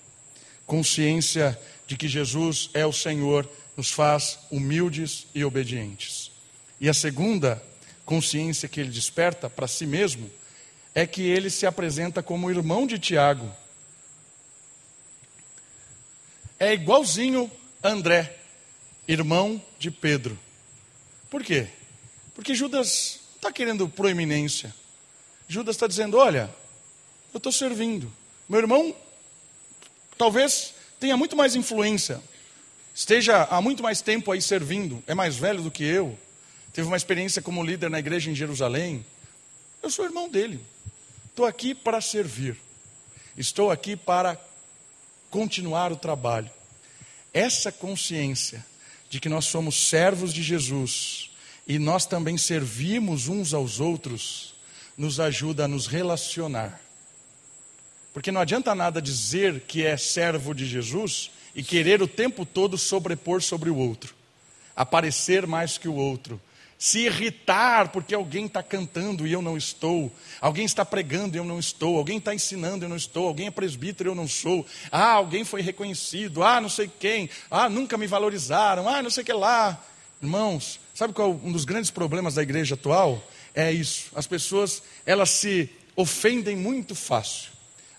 Consciência 0.67 1.59
de 1.87 1.97
que 1.97 2.09
Jesus 2.09 2.71
é 2.73 2.85
o 2.87 2.93
Senhor 2.93 3.49
nos 3.77 3.91
faz 3.91 4.39
humildes 4.51 5.27
e 5.35 5.45
obedientes. 5.45 6.31
E 6.81 6.89
a 6.89 6.95
segunda 6.95 7.63
consciência 8.05 8.69
que 8.69 8.81
ele 8.81 8.91
desperta 8.91 9.49
para 9.51 9.69
si 9.69 9.87
mesmo 9.87 10.31
é 10.95 11.07
que 11.07 11.23
ele 11.23 11.51
se 11.51 11.67
apresenta 11.67 12.23
como 12.23 12.51
irmão 12.51 12.87
de 12.87 12.99
Tiago. 12.99 13.51
É 16.59 16.73
igualzinho 16.73 17.51
André, 17.83 18.35
irmão 19.07 19.61
de 19.79 19.91
Pedro. 19.91 20.39
Por 21.29 21.43
quê? 21.43 21.69
Porque 22.35 22.55
Judas 22.55 23.21
está 23.37 23.53
querendo 23.53 23.89
proeminência. 23.89 24.75
Judas 25.49 25.77
está 25.77 25.87
dizendo: 25.87 26.19
Olha, 26.19 26.53
eu 27.33 27.39
estou 27.39 27.53
servindo. 27.53 28.13
Meu 28.49 28.61
irmão 28.61 28.95
talvez 30.17 30.75
tenha 31.01 31.17
muito 31.17 31.37
mais 31.37 31.55
influência, 31.55 32.23
esteja 32.95 33.45
há 33.45 33.61
muito 33.61 33.83
mais 33.83 34.01
tempo 34.01 34.31
aí 34.31 34.41
servindo, 34.41 35.03
é 35.07 35.15
mais 35.15 35.37
velho 35.37 35.63
do 35.63 35.71
que 35.71 35.85
eu, 35.85 36.19
teve 36.73 36.87
uma 36.87 36.97
experiência 36.97 37.43
como 37.43 37.63
líder 37.63 37.91
na 37.91 37.99
igreja 37.99 38.31
em 38.31 38.35
Jerusalém. 38.35 39.05
Eu 39.83 39.91
sou 39.91 40.05
irmão 40.05 40.29
dele. 40.29 40.61
Estou 41.27 41.45
aqui 41.45 41.75
para 41.75 42.01
servir. 42.01 42.57
Estou 43.37 43.71
aqui 43.71 43.97
para 43.97 44.41
continuar 45.31 45.93
o 45.93 45.97
trabalho. 45.97 46.51
Essa 47.33 47.73
consciência 47.73 48.65
de 49.11 49.21
que 49.21 49.29
nós 49.29 49.45
somos 49.47 49.89
servos 49.89 50.33
de 50.33 50.43
Jesus 50.43 51.31
e 51.67 51.79
nós 51.79 52.07
também 52.07 52.37
servimos 52.37 53.29
uns 53.29 53.55
aos 53.55 53.81
outros, 53.81 54.55
nos 54.97 55.19
ajuda 55.19 55.65
a 55.65 55.69
nos 55.69 55.87
relacionar. 55.87 56.81
Porque 58.13 58.31
não 58.31 58.41
adianta 58.41 58.75
nada 58.75 59.03
dizer 59.03 59.61
que 59.61 59.85
é 59.85 59.97
servo 59.97 60.55
de 60.55 60.67
Jesus 60.67 61.31
e 61.55 61.63
querer 61.63 62.03
o 62.03 62.09
tempo 62.09 62.45
todo 62.45 62.79
sobrepor 62.79 63.43
sobre 63.43 63.71
o 63.71 63.77
outro, 63.77 64.15
aparecer 64.77 65.47
mais 65.47 65.79
que 65.79 65.89
o 65.89 65.95
outro, 65.95 66.41
se 66.79 67.07
irritar 67.07 67.89
porque 67.89 68.15
alguém 68.15 68.47
está 68.47 68.63
cantando 68.63 69.27
e 69.27 69.33
eu 69.33 69.41
não 69.41 69.57
estou, 69.57 70.13
alguém 70.41 70.65
está 70.65 70.85
pregando 70.85 71.37
e 71.37 71.39
eu 71.39 71.45
não 71.45 71.59
estou, 71.59 71.97
alguém 71.97 72.19
está 72.19 72.35
ensinando 72.35 72.85
e 72.85 72.87
eu 72.87 72.89
não 72.91 72.97
estou, 72.97 73.27
alguém 73.27 73.47
é 73.47 73.51
presbítero 73.51 74.11
e 74.11 74.13
eu 74.13 74.15
não 74.15 74.29
sou, 74.29 74.67
ah, 74.93 75.13
alguém 75.13 75.45
foi 75.45 75.63
reconhecido, 75.63 76.43
ah, 76.43 76.61
não 76.61 76.69
sei 76.69 76.91
quem, 77.01 77.31
ah, 77.51 77.69
nunca 77.69 77.97
me 77.97 78.07
valorizaram, 78.07 78.89
ah, 78.89 79.03
não 79.03 79.11
sei 79.11 79.23
o 79.23 79.27
que 79.27 79.33
lá. 79.33 79.83
Irmãos, 80.25 80.81
sabe 80.95 81.13
qual 81.13 81.33
é 81.33 81.47
um 81.47 81.53
dos 81.53 81.67
grandes 81.67 81.91
problemas 81.91 82.37
da 82.37 82.43
igreja 82.43 82.77
atual? 82.77 83.23
É 83.55 83.71
isso, 83.71 84.11
as 84.15 84.27
pessoas, 84.27 84.83
elas 85.05 85.29
se 85.29 85.69
ofendem 85.95 86.57
muito 86.57 86.95
fácil. 86.95 87.53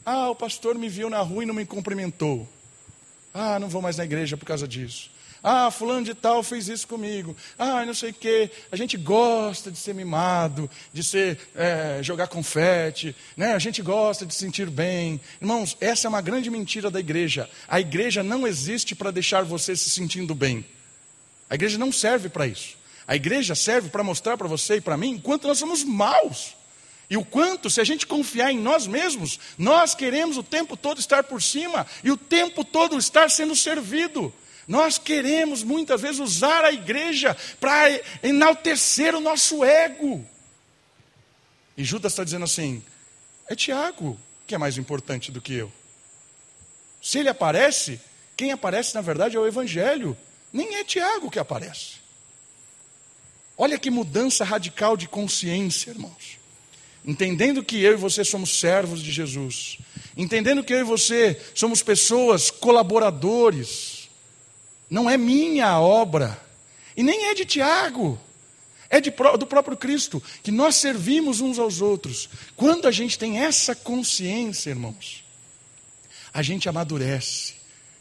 Ah, 0.04 0.32
o 0.32 0.36
pastor 0.36 0.74
me 0.74 0.90
viu 0.90 1.08
na 1.08 1.20
rua 1.20 1.44
e 1.44 1.46
não 1.46 1.54
me 1.54 1.68
cumprimentou. 1.68 2.50
Ah, 3.32 3.60
não 3.60 3.70
vou 3.70 3.80
mais 3.80 3.98
na 3.98 4.06
igreja 4.06 4.36
por 4.36 4.44
causa 4.44 4.68
disso. 4.68 5.12
Ah, 5.44 5.70
fulano 5.70 6.04
de 6.04 6.16
tal 6.16 6.42
fez 6.42 6.68
isso 6.68 6.88
comigo. 6.88 7.38
Ah, 7.60 7.86
não 7.86 7.94
sei 7.94 8.10
o 8.10 8.14
quê. 8.14 8.50
A 8.72 8.76
gente 8.76 8.98
gosta 8.98 9.70
de 9.70 9.78
ser 9.78 9.94
mimado, 9.94 10.68
de 10.92 11.04
ser 11.04 11.40
é, 11.54 12.00
jogar 12.02 12.26
confete, 12.28 13.16
né? 13.38 13.54
A 13.54 13.60
gente 13.60 13.84
gosta 13.84 14.26
de 14.26 14.34
se 14.34 14.40
sentir 14.40 14.68
bem. 14.72 15.22
Irmãos, 15.40 15.78
essa 15.80 16.08
é 16.08 16.10
uma 16.10 16.22
grande 16.22 16.50
mentira 16.50 16.90
da 16.90 17.00
igreja. 17.00 17.48
A 17.68 17.80
igreja 17.80 18.24
não 18.24 18.48
existe 18.48 18.96
para 18.96 19.12
deixar 19.12 19.44
você 19.44 19.76
se 19.76 19.92
sentindo 19.92 20.34
bem. 20.34 20.66
A 21.50 21.56
igreja 21.56 21.78
não 21.78 21.92
serve 21.92 22.30
para 22.30 22.48
isso. 22.48 22.78
A 23.08 23.16
igreja 23.16 23.54
serve 23.56 23.90
para 23.90 24.04
mostrar 24.04 24.38
para 24.38 24.48
você 24.48 24.78
e 24.78 24.82
para 24.82 24.98
mim 24.98 25.20
quanto 25.20 25.48
nós 25.48 25.60
somos 25.60 25.84
maus. 25.84 26.56
E 27.10 27.16
o 27.16 27.24
quanto, 27.24 27.70
se 27.70 27.80
a 27.80 27.84
gente 27.84 28.08
confiar 28.08 28.52
em 28.52 28.58
nós 28.58 28.88
mesmos, 28.88 29.40
nós 29.58 29.94
queremos 29.94 30.38
o 30.38 30.44
tempo 30.44 30.76
todo 30.76 31.00
estar 31.00 31.24
por 31.24 31.42
cima 31.42 31.86
e 32.04 32.10
o 32.10 32.18
tempo 32.18 32.66
todo 32.66 32.98
estar 32.98 33.30
sendo 33.30 33.56
servido. 33.56 34.34
Nós 34.68 34.98
queremos 34.98 35.62
muitas 35.62 36.02
vezes 36.02 36.20
usar 36.20 36.66
a 36.66 36.72
igreja 36.72 37.38
para 37.60 38.02
enaltecer 38.24 39.14
o 39.14 39.20
nosso 39.20 39.64
ego. 39.64 40.28
E 41.78 41.84
Judas 41.84 42.14
está 42.14 42.24
dizendo 42.24 42.46
assim: 42.46 42.84
é 43.48 43.56
Tiago 43.56 44.20
que 44.46 44.56
é 44.56 44.58
mais 44.58 44.78
importante 44.78 45.32
do 45.32 45.42
que 45.42 45.54
eu. 45.54 45.72
Se 47.02 47.20
ele 47.20 47.30
aparece, 47.30 48.00
quem 48.38 48.52
aparece 48.52 48.96
na 48.96 49.02
verdade 49.02 49.36
é 49.36 49.40
o 49.40 49.48
Evangelho, 49.48 50.18
nem 50.56 50.76
é 50.76 50.86
Tiago 50.86 51.30
que 51.30 51.38
aparece. 51.38 51.96
Olha 53.58 53.78
que 53.78 53.90
mudança 53.90 54.46
radical 54.46 54.96
de 54.96 55.06
consciência, 55.06 55.92
irmãos. 55.92 56.40
Entendendo 57.06 57.62
que 57.62 57.82
eu 57.82 57.92
e 57.92 57.98
você 57.98 58.24
somos 58.24 58.58
servos 58.58 59.04
de 59.04 59.12
Jesus, 59.12 59.78
entendendo 60.16 60.64
que 60.64 60.74
eu 60.74 60.80
e 60.80 60.84
você 60.84 61.40
somos 61.54 61.84
pessoas 61.84 62.50
colaboradores, 62.50 64.10
não 64.90 65.10
é 65.10 65.18
minha 65.18 65.78
obra, 65.80 66.40
e 66.96 67.04
nem 67.04 67.26
é 67.26 67.34
de 67.34 67.44
Tiago, 67.44 68.20
é 68.90 69.02
de, 69.02 69.12
do 69.38 69.46
próprio 69.46 69.76
Cristo, 69.76 70.24
que 70.42 70.52
nós 70.52 70.78
servimos 70.78 71.42
uns 71.42 71.60
aos 71.60 71.82
outros. 71.82 72.30
Quando 72.56 72.88
a 72.88 72.92
gente 72.92 73.20
tem 73.20 73.40
essa 73.40 73.76
consciência, 73.76 74.70
irmãos, 74.70 75.24
a 76.34 76.42
gente 76.42 76.68
amadurece, 76.68 77.56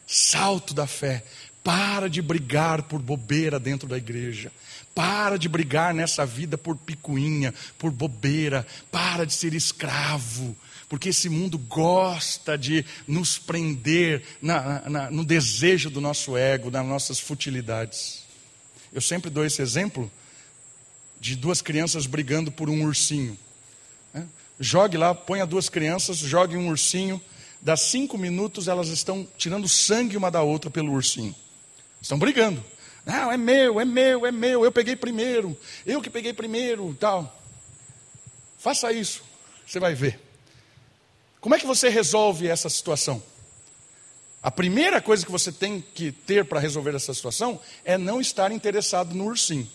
salto 0.07 0.73
da 0.73 0.87
fé, 0.87 1.23
para 1.65 2.07
de 2.07 2.21
brigar 2.21 2.83
por 2.83 3.01
bobeira 3.01 3.59
dentro 3.59 3.89
da 3.89 3.97
igreja. 3.97 4.51
Para 4.93 5.35
de 5.35 5.49
brigar 5.49 5.95
nessa 5.95 6.23
vida 6.23 6.59
por 6.59 6.77
picuinha, 6.77 7.51
por 7.79 7.89
bobeira. 7.89 8.65
Para 8.91 9.25
de 9.25 9.33
ser 9.33 9.55
escravo 9.55 10.55
porque 10.87 11.09
esse 11.09 11.29
mundo 11.29 11.57
gosta 11.57 12.55
de 12.55 12.85
nos 13.07 13.39
prender 13.39 14.23
na, 14.39 14.87
na, 14.87 15.11
no 15.11 15.25
desejo 15.25 15.89
do 15.89 15.99
nosso 15.99 16.37
ego, 16.37 16.69
nas 16.69 16.85
nossas 16.85 17.19
futilidades. 17.19 18.23
Eu 18.93 19.01
sempre 19.01 19.31
dou 19.31 19.43
esse 19.43 19.63
exemplo 19.63 20.11
de 21.19 21.35
duas 21.35 21.59
crianças 21.59 22.05
brigando 22.05 22.51
por 22.51 22.69
um 22.69 22.85
ursinho. 22.85 23.35
Né? 24.13 24.27
Jogue 24.59 24.95
lá, 24.95 25.15
ponha 25.15 25.45
duas 25.45 25.69
crianças, 25.69 26.17
jogue 26.17 26.55
um 26.55 26.69
ursinho, 26.69 27.19
dá 27.59 27.75
cinco 27.75 28.15
minutos, 28.15 28.67
elas 28.67 28.89
estão 28.89 29.27
tirando 29.37 29.67
sangue 29.67 30.15
uma 30.15 30.29
da 30.29 30.43
outra 30.43 30.69
pelo 30.69 30.93
ursinho. 30.93 31.35
Estão 32.05 32.19
brigando. 32.19 32.63
Não, 33.03 33.31
é 33.31 33.35
meu, 33.35 33.79
é 33.79 33.83
meu, 33.83 34.27
é 34.27 34.31
meu, 34.31 34.63
eu 34.63 34.71
peguei 34.71 34.95
primeiro, 34.95 35.57
eu 35.83 35.99
que 36.03 36.09
peguei 36.09 36.33
primeiro, 36.33 36.95
tal. 36.99 37.35
Faça 38.59 38.91
isso, 38.93 39.23
você 39.65 39.79
vai 39.79 39.95
ver. 39.95 40.19
Como 41.41 41.55
é 41.55 41.59
que 41.59 41.65
você 41.65 41.89
resolve 41.89 42.47
essa 42.47 42.69
situação? 42.69 43.23
A 44.39 44.51
primeira 44.51 45.01
coisa 45.01 45.25
que 45.25 45.31
você 45.31 45.51
tem 45.51 45.83
que 45.95 46.11
ter 46.11 46.45
para 46.45 46.59
resolver 46.59 46.93
essa 46.93 47.11
situação 47.11 47.59
é 47.83 47.97
não 47.97 48.21
estar 48.21 48.51
interessado 48.51 49.15
no 49.15 49.25
ursinho. 49.25 49.67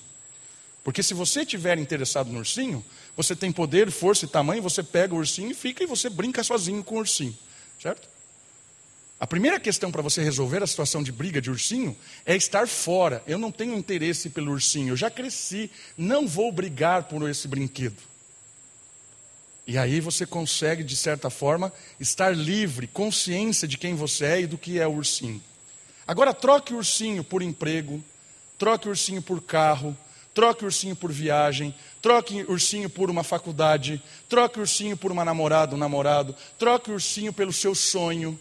Porque 0.85 1.03
se 1.03 1.15
você 1.15 1.41
estiver 1.41 1.79
interessado 1.79 2.31
no 2.31 2.39
ursinho, 2.39 2.85
você 3.17 3.35
tem 3.35 3.51
poder, 3.51 3.91
força 3.91 4.25
e 4.25 4.29
tamanho, 4.29 4.63
você 4.63 4.85
pega 4.85 5.13
o 5.17 5.19
ursinho 5.19 5.51
e 5.51 5.55
fica 5.55 5.83
e 5.83 5.87
você 5.87 6.09
brinca 6.09 6.45
sozinho 6.45 6.85
com 6.85 6.95
o 6.95 6.99
ursinho, 6.99 7.37
certo? 7.83 8.09
A 9.21 9.27
primeira 9.27 9.61
questão 9.61 9.93
para 9.93 10.01
você 10.01 10.23
resolver 10.23 10.63
a 10.63 10.67
situação 10.67 11.03
de 11.03 11.13
briga 11.13 11.43
de 11.43 11.51
ursinho 11.51 11.95
é 12.25 12.35
estar 12.35 12.67
fora. 12.67 13.23
Eu 13.27 13.37
não 13.37 13.53
tenho 13.53 13.77
interesse 13.77 14.31
pelo 14.31 14.51
ursinho, 14.51 14.93
eu 14.93 14.97
já 14.97 15.11
cresci, 15.11 15.71
não 15.95 16.27
vou 16.27 16.51
brigar 16.51 17.03
por 17.03 17.29
esse 17.29 17.47
brinquedo. 17.47 17.99
E 19.67 19.77
aí 19.77 20.01
você 20.01 20.25
consegue, 20.25 20.83
de 20.83 20.97
certa 20.97 21.29
forma, 21.29 21.71
estar 22.01 22.35
livre, 22.35 22.87
consciência 22.87 23.69
de 23.69 23.77
quem 23.77 23.95
você 23.95 24.25
é 24.25 24.41
e 24.41 24.47
do 24.47 24.57
que 24.57 24.81
é 24.81 24.87
o 24.87 24.95
ursinho. 24.95 25.43
Agora 26.07 26.33
troque 26.33 26.73
o 26.73 26.79
ursinho 26.79 27.23
por 27.23 27.43
emprego, 27.43 28.03
troque 28.59 28.89
o 28.89 28.91
ursinho 28.91 29.21
por 29.21 29.43
carro, 29.43 29.95
troque 30.33 30.65
o 30.65 30.67
ursinho 30.67 30.97
por 30.97 31.13
viagem, 31.13 31.75
troque 32.01 32.43
o 32.45 32.53
ursinho 32.53 32.89
por 32.89 33.11
uma 33.11 33.23
faculdade, 33.23 34.03
troque 34.31 34.59
o 34.59 34.63
ursinho 34.63 34.97
por 34.97 35.13
uma 35.13 35.27
namorada, 35.27 35.75
um 35.77 35.79
namorado, 35.79 36.35
troque 36.59 36.91
o 36.91 36.95
ursinho 36.95 37.35
pelo 37.35 37.53
seu 37.53 37.75
sonho. 37.75 38.39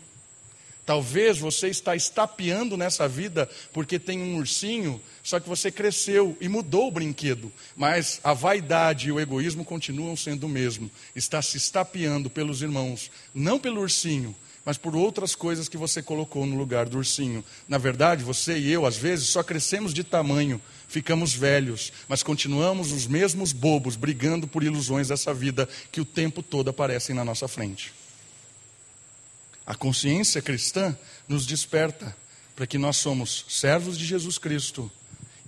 Talvez 0.90 1.38
você 1.38 1.68
está 1.68 1.96
estapeando 1.96 2.76
nessa 2.76 3.08
vida 3.08 3.48
porque 3.72 4.00
tem 4.00 4.24
um 4.24 4.38
ursinho, 4.38 5.00
só 5.22 5.40
que 5.40 5.48
você 5.48 5.72
cresceu 5.72 6.36
e 6.42 6.50
mudou 6.50 6.88
o 6.88 6.92
brinquedo. 6.92 7.52
Mas 7.78 8.20
a 8.24 8.34
vaidade 8.34 9.08
e 9.08 9.12
o 9.12 9.20
egoísmo 9.20 9.64
continuam 9.64 10.16
sendo 10.16 10.48
o 10.48 10.50
mesmo. 10.50 10.90
Está 11.16 11.44
se 11.44 11.58
estapeando 11.58 12.28
pelos 12.28 12.64
irmãos, 12.64 13.12
não 13.36 13.60
pelo 13.60 13.82
ursinho, 13.82 14.36
mas 14.66 14.80
por 14.80 14.96
outras 14.96 15.36
coisas 15.36 15.70
que 15.70 15.78
você 15.78 16.02
colocou 16.02 16.44
no 16.48 16.58
lugar 16.58 16.90
do 16.90 16.98
ursinho. 16.98 17.46
Na 17.68 17.78
verdade, 17.78 18.24
você 18.24 18.58
e 18.58 18.72
eu, 18.72 18.84
às 18.84 18.98
vezes, 18.98 19.30
só 19.30 19.44
crescemos 19.44 19.94
de 19.94 20.04
tamanho, 20.04 20.60
ficamos 20.88 21.36
velhos, 21.36 21.94
mas 22.08 22.24
continuamos 22.24 22.92
os 22.92 23.06
mesmos 23.06 23.52
bobos, 23.52 23.96
brigando 23.96 24.48
por 24.48 24.64
ilusões 24.64 25.10
dessa 25.10 25.36
vida 25.36 25.70
que 25.92 26.02
o 26.02 26.06
tempo 26.06 26.42
todo 26.42 26.72
aparecem 26.72 27.16
na 27.16 27.24
nossa 27.24 27.48
frente. 27.48 27.99
A 29.70 29.76
consciência 29.76 30.42
cristã 30.42 30.98
nos 31.28 31.46
desperta 31.46 32.18
para 32.56 32.66
que 32.66 32.80
nós 32.80 32.98
somos 32.98 33.46
servos 33.48 34.00
de 34.00 34.04
Jesus 34.04 34.40
Cristo 34.40 34.92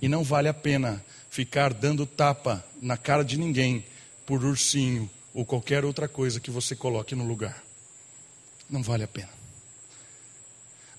e 0.00 0.06
não 0.06 0.22
vale 0.22 0.46
a 0.46 0.54
pena 0.54 1.04
ficar 1.28 1.74
dando 1.74 2.06
tapa 2.06 2.64
na 2.80 2.96
cara 2.96 3.24
de 3.24 3.36
ninguém 3.36 3.84
por 4.24 4.44
ursinho 4.44 5.10
ou 5.34 5.44
qualquer 5.44 5.84
outra 5.84 6.06
coisa 6.06 6.38
que 6.38 6.52
você 6.52 6.76
coloque 6.76 7.16
no 7.16 7.26
lugar. 7.26 7.64
Não 8.70 8.80
vale 8.80 9.02
a 9.02 9.08
pena. 9.08 9.28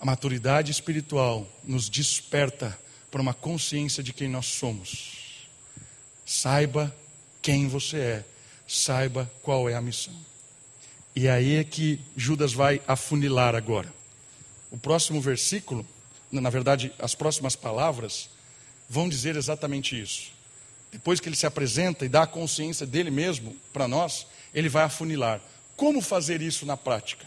A 0.01 0.05
maturidade 0.05 0.69
espiritual 0.69 1.47
nos 1.63 1.88
desperta 1.88 2.77
para 3.09 3.21
uma 3.21 3.33
consciência 3.33 4.03
de 4.03 4.12
quem 4.12 4.27
nós 4.27 4.47
somos. 4.47 5.47
Saiba 6.25 6.93
quem 7.41 7.69
você 7.69 7.97
é, 7.97 8.25
saiba 8.67 9.31
qual 9.41 9.69
é 9.69 9.75
a 9.75 9.81
missão. 9.81 10.32
E 11.15 11.28
aí 11.28 11.56
é 11.56 11.63
que 11.63 11.99
Judas 12.17 12.54
vai 12.54 12.82
afunilar 12.88 13.56
agora. 13.56 13.93
O 14.71 14.78
próximo 14.78 15.21
versículo, 15.21 15.86
na 16.32 16.49
verdade, 16.49 16.91
as 16.97 17.13
próximas 17.13 17.56
palavras, 17.56 18.30
vão 18.89 19.08
dizer 19.08 19.36
exatamente 19.36 19.99
isso. 19.99 20.32
Depois 20.91 21.19
que 21.19 21.30
ele 21.30 21.36
se 21.36 21.45
apresenta 21.45 22.06
e 22.06 22.10
dá 22.10 22.23
a 22.23 22.28
consciência 22.28 22.86
dele 22.86 23.12
mesmo 23.12 23.56
para 23.71 23.88
nós, 23.88 24.26
ele 24.54 24.69
vai 24.69 24.84
afunilar. 24.84 25.39
Como 25.76 26.02
fazer 26.02 26.41
isso 26.41 26.65
na 26.65 26.78
prática? 26.78 27.26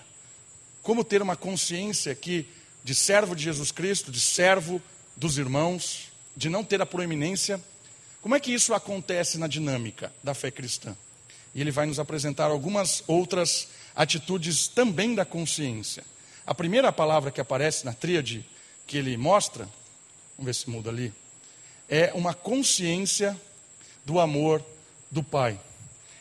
Como 0.83 1.05
ter 1.05 1.23
uma 1.23 1.37
consciência 1.37 2.15
que 2.15 2.47
de 2.85 2.95
servo 2.95 3.35
de 3.35 3.43
Jesus 3.43 3.73
Cristo, 3.73 4.13
de 4.13 4.21
servo 4.21 4.81
dos 5.17 5.39
irmãos, 5.39 6.13
de 6.37 6.49
não 6.49 6.63
ter 6.63 6.81
a 6.81 6.87
proeminência? 6.87 7.61
Como 8.23 8.35
é 8.35 8.41
que 8.41 8.53
isso 8.53 8.75
acontece 8.75 9.39
na 9.39 9.47
dinâmica 9.47 10.13
da 10.23 10.35
fé 10.35 10.51
cristã? 10.51 10.97
E 11.57 11.61
ele 11.63 11.71
vai 11.71 11.87
nos 11.87 11.99
apresentar 11.99 12.51
algumas 12.51 13.03
outras 13.07 13.69
atitudes 13.95 14.69
também 14.69 15.15
da 15.15 15.25
consciência. 15.25 16.05
A 16.47 16.55
primeira 16.55 16.93
palavra 16.93 17.31
que 17.31 17.41
aparece 17.41 17.87
na 17.87 17.95
tríade 17.95 18.45
que 18.87 18.99
ele 18.99 19.17
mostra, 19.17 19.65
vamos 20.37 20.45
ver 20.45 20.55
se 20.55 20.69
muda 20.69 20.91
ali, 20.91 21.15
é 21.89 22.13
uma 22.15 22.35
consciência 22.35 23.35
do 24.05 24.21
amor 24.21 24.63
do 25.11 25.23
Pai. 25.23 25.59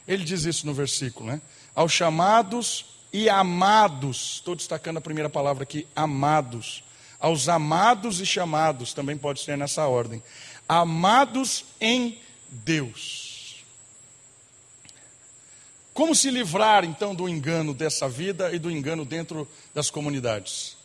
Ele 0.07 0.23
diz 0.23 0.45
isso 0.45 0.65
no 0.65 0.73
versículo, 0.73 1.29
né? 1.29 1.41
Aos 1.75 1.91
chamados 1.91 2.85
e 3.11 3.27
amados, 3.27 4.35
estou 4.35 4.55
destacando 4.55 4.97
a 4.97 5.01
primeira 5.01 5.29
palavra 5.29 5.63
aqui, 5.63 5.85
amados. 5.93 6.81
Aos 7.19 7.49
amados 7.49 8.21
e 8.21 8.25
chamados, 8.25 8.93
também 8.93 9.17
pode 9.17 9.41
ser 9.41 9.57
nessa 9.57 9.85
ordem. 9.85 10.23
Amados 10.65 11.65
em 11.81 12.19
Deus. 12.49 13.24
Como 15.95 16.13
se 16.13 16.29
livrar 16.29 16.83
então 16.83 17.15
do 17.15 17.29
engano 17.29 17.73
dessa 17.73 18.09
vida 18.09 18.53
e 18.53 18.59
do 18.59 18.69
engano 18.69 19.05
dentro 19.05 19.47
das 19.73 19.89
comunidades? 19.89 20.75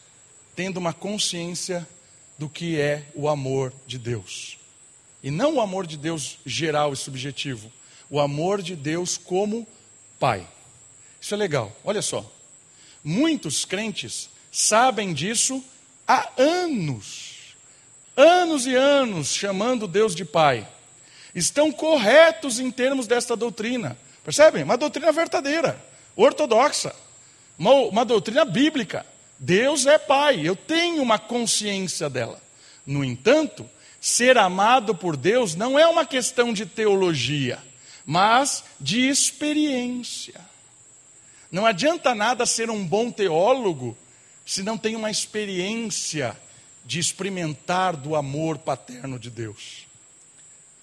Tendo 0.55 0.77
uma 0.77 0.93
consciência 0.93 1.85
do 2.39 2.49
que 2.49 2.79
é 2.79 3.05
o 3.13 3.29
amor 3.29 3.73
de 3.89 3.99
Deus. 3.99 4.57
E 5.21 5.29
não 5.29 5.57
o 5.57 5.61
amor 5.61 5.85
de 5.85 5.97
Deus 5.97 6.39
geral 6.47 6.93
e 6.93 6.97
subjetivo, 6.97 7.73
o 8.09 8.21
amor 8.21 8.63
de 8.63 8.77
Deus 8.77 9.19
como 9.19 9.67
Pai. 10.21 10.47
Isso 11.21 11.35
é 11.35 11.37
legal, 11.37 11.77
olha 11.83 12.03
só. 12.03 12.25
Muitos 13.03 13.65
crentes 13.65 14.31
sabem 14.53 15.13
disso 15.13 15.61
há 16.07 16.31
anos, 16.39 17.57
anos 18.17 18.65
e 18.65 18.77
anos, 18.77 19.35
chamando 19.35 19.89
Deus 19.89 20.15
de 20.15 20.25
Pai. 20.25 20.69
Estão 21.35 21.73
corretos 21.73 22.61
em 22.61 22.71
termos 22.71 23.09
desta 23.09 23.35
doutrina 23.35 23.99
Percebem? 24.25 24.63
Uma 24.63 24.77
doutrina 24.77 25.11
verdadeira, 25.13 25.83
ortodoxa, 26.15 26.95
uma, 27.59 27.73
uma 27.73 28.05
doutrina 28.05 28.45
bíblica. 28.45 29.05
Deus 29.39 29.87
é 29.87 29.99
Pai, 29.99 30.47
eu 30.47 30.55
tenho 30.55 31.03
uma 31.03 31.19
consciência 31.19 32.11
dela. 32.11 32.41
No 32.85 33.05
entanto, 33.05 33.69
ser 34.01 34.37
amado 34.39 34.95
por 34.95 35.17
Deus 35.17 35.55
não 35.55 35.79
é 35.79 35.87
uma 35.87 36.05
questão 36.05 36.53
de 36.53 36.67
teologia, 36.67 37.59
mas 38.05 38.65
de 38.79 39.09
experiência. 39.09 40.41
Não 41.51 41.67
adianta 41.67 42.15
nada 42.15 42.47
ser 42.47 42.71
um 42.71 42.87
bom 42.87 43.11
teólogo 43.11 43.97
se 44.45 44.63
não 44.63 44.79
tem 44.79 44.97
uma 44.97 45.11
experiência 45.11 46.37
de 46.85 46.99
experimentar 46.99 47.97
do 47.97 48.17
amor 48.17 48.59
paterno 48.59 49.19
de 49.19 49.31
Deus. 49.31 49.90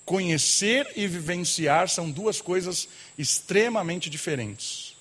Conhecer 0.07 0.89
e 0.95 1.05
vivenciar 1.05 1.89
são 1.89 2.09
duas 2.09 2.39
coisas 2.39 2.87
extremamente 3.17 4.09
diferentes. 4.09 4.95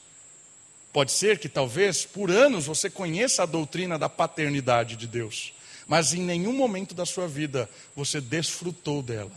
Pode 0.92 1.12
ser 1.12 1.38
que 1.38 1.48
talvez 1.48 2.04
por 2.04 2.28
anos 2.28 2.66
você 2.66 2.90
conheça 2.90 3.44
a 3.44 3.46
doutrina 3.46 3.96
da 4.00 4.08
paternidade 4.08 4.96
de 4.96 5.06
Deus, 5.06 5.54
mas 5.86 6.12
em 6.12 6.22
nenhum 6.22 6.52
momento 6.52 6.92
da 6.92 7.06
sua 7.06 7.28
vida 7.28 7.70
você 7.94 8.20
desfrutou 8.20 9.00
dela. 9.00 9.30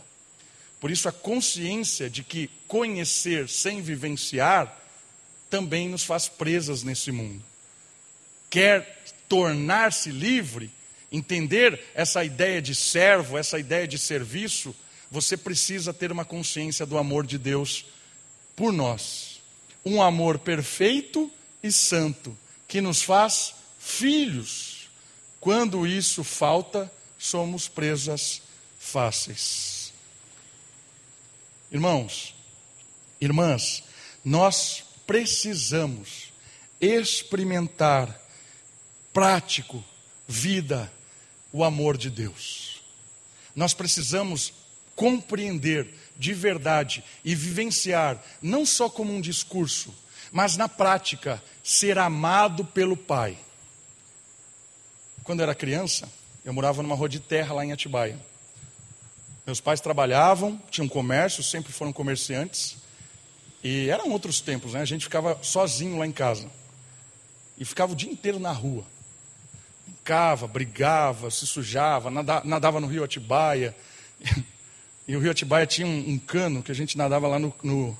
Por 0.80 0.90
isso, 0.90 1.08
a 1.08 1.12
consciência 1.12 2.10
de 2.10 2.24
que 2.24 2.50
conhecer 2.66 3.48
sem 3.48 3.80
vivenciar 3.80 4.76
também 5.48 5.88
nos 5.88 6.02
faz 6.02 6.26
presas 6.26 6.82
nesse 6.82 7.12
mundo. 7.12 7.44
Quer 8.50 9.04
tornar-se 9.28 10.10
livre, 10.10 10.68
entender 11.12 11.80
essa 11.94 12.24
ideia 12.24 12.60
de 12.60 12.74
servo, 12.74 13.38
essa 13.38 13.56
ideia 13.56 13.86
de 13.86 13.98
serviço 14.00 14.74
você 15.10 15.36
precisa 15.36 15.92
ter 15.92 16.12
uma 16.12 16.24
consciência 16.24 16.86
do 16.86 16.96
amor 16.96 17.26
de 17.26 17.36
Deus 17.36 17.86
por 18.54 18.72
nós. 18.72 19.40
Um 19.84 20.00
amor 20.00 20.38
perfeito 20.38 21.30
e 21.62 21.72
santo, 21.72 22.36
que 22.68 22.80
nos 22.80 23.02
faz 23.02 23.54
filhos. 23.78 24.88
Quando 25.40 25.86
isso 25.86 26.22
falta, 26.22 26.90
somos 27.18 27.66
presas 27.66 28.42
fáceis. 28.78 29.92
Irmãos, 31.72 32.34
irmãs, 33.20 33.82
nós 34.24 34.84
precisamos 35.06 36.32
experimentar, 36.80 38.20
prático, 39.12 39.82
vida, 40.28 40.92
o 41.52 41.64
amor 41.64 41.96
de 41.96 42.10
Deus. 42.10 42.82
Nós 43.56 43.74
precisamos 43.74 44.52
compreender 45.00 45.88
de 46.18 46.34
verdade 46.34 47.02
e 47.24 47.34
vivenciar, 47.34 48.22
não 48.42 48.66
só 48.66 48.90
como 48.90 49.14
um 49.14 49.18
discurso, 49.18 49.94
mas 50.30 50.58
na 50.58 50.68
prática, 50.68 51.42
ser 51.64 51.98
amado 51.98 52.66
pelo 52.66 52.94
Pai. 52.94 53.38
Quando 55.24 55.40
eu 55.40 55.44
era 55.44 55.54
criança, 55.54 56.06
eu 56.44 56.52
morava 56.52 56.82
numa 56.82 56.94
rua 56.94 57.08
de 57.08 57.18
terra 57.18 57.54
lá 57.54 57.64
em 57.64 57.72
Atibaia. 57.72 58.18
Meus 59.46 59.58
pais 59.58 59.80
trabalhavam, 59.80 60.60
tinham 60.70 60.86
comércio, 60.86 61.42
sempre 61.42 61.72
foram 61.72 61.94
comerciantes. 61.94 62.76
E 63.64 63.88
eram 63.88 64.10
outros 64.10 64.42
tempos, 64.42 64.74
né? 64.74 64.82
A 64.82 64.84
gente 64.84 65.04
ficava 65.04 65.38
sozinho 65.40 65.96
lá 65.96 66.06
em 66.06 66.12
casa. 66.12 66.46
E 67.56 67.64
ficava 67.64 67.94
o 67.94 67.96
dia 67.96 68.12
inteiro 68.12 68.38
na 68.38 68.52
rua. 68.52 68.84
Brincava, 69.86 70.46
brigava, 70.46 71.30
se 71.30 71.46
sujava, 71.46 72.10
nadava 72.44 72.80
no 72.80 72.86
rio 72.86 73.02
Atibaia. 73.02 73.74
E 75.10 75.16
o 75.16 75.18
rio 75.18 75.32
Atibaia 75.32 75.66
tinha 75.66 75.88
um, 75.88 76.10
um 76.10 76.18
cano 76.18 76.62
que 76.62 76.70
a 76.70 76.74
gente 76.74 76.96
nadava 76.96 77.26
lá 77.26 77.36
no, 77.36 77.52
no, 77.64 77.98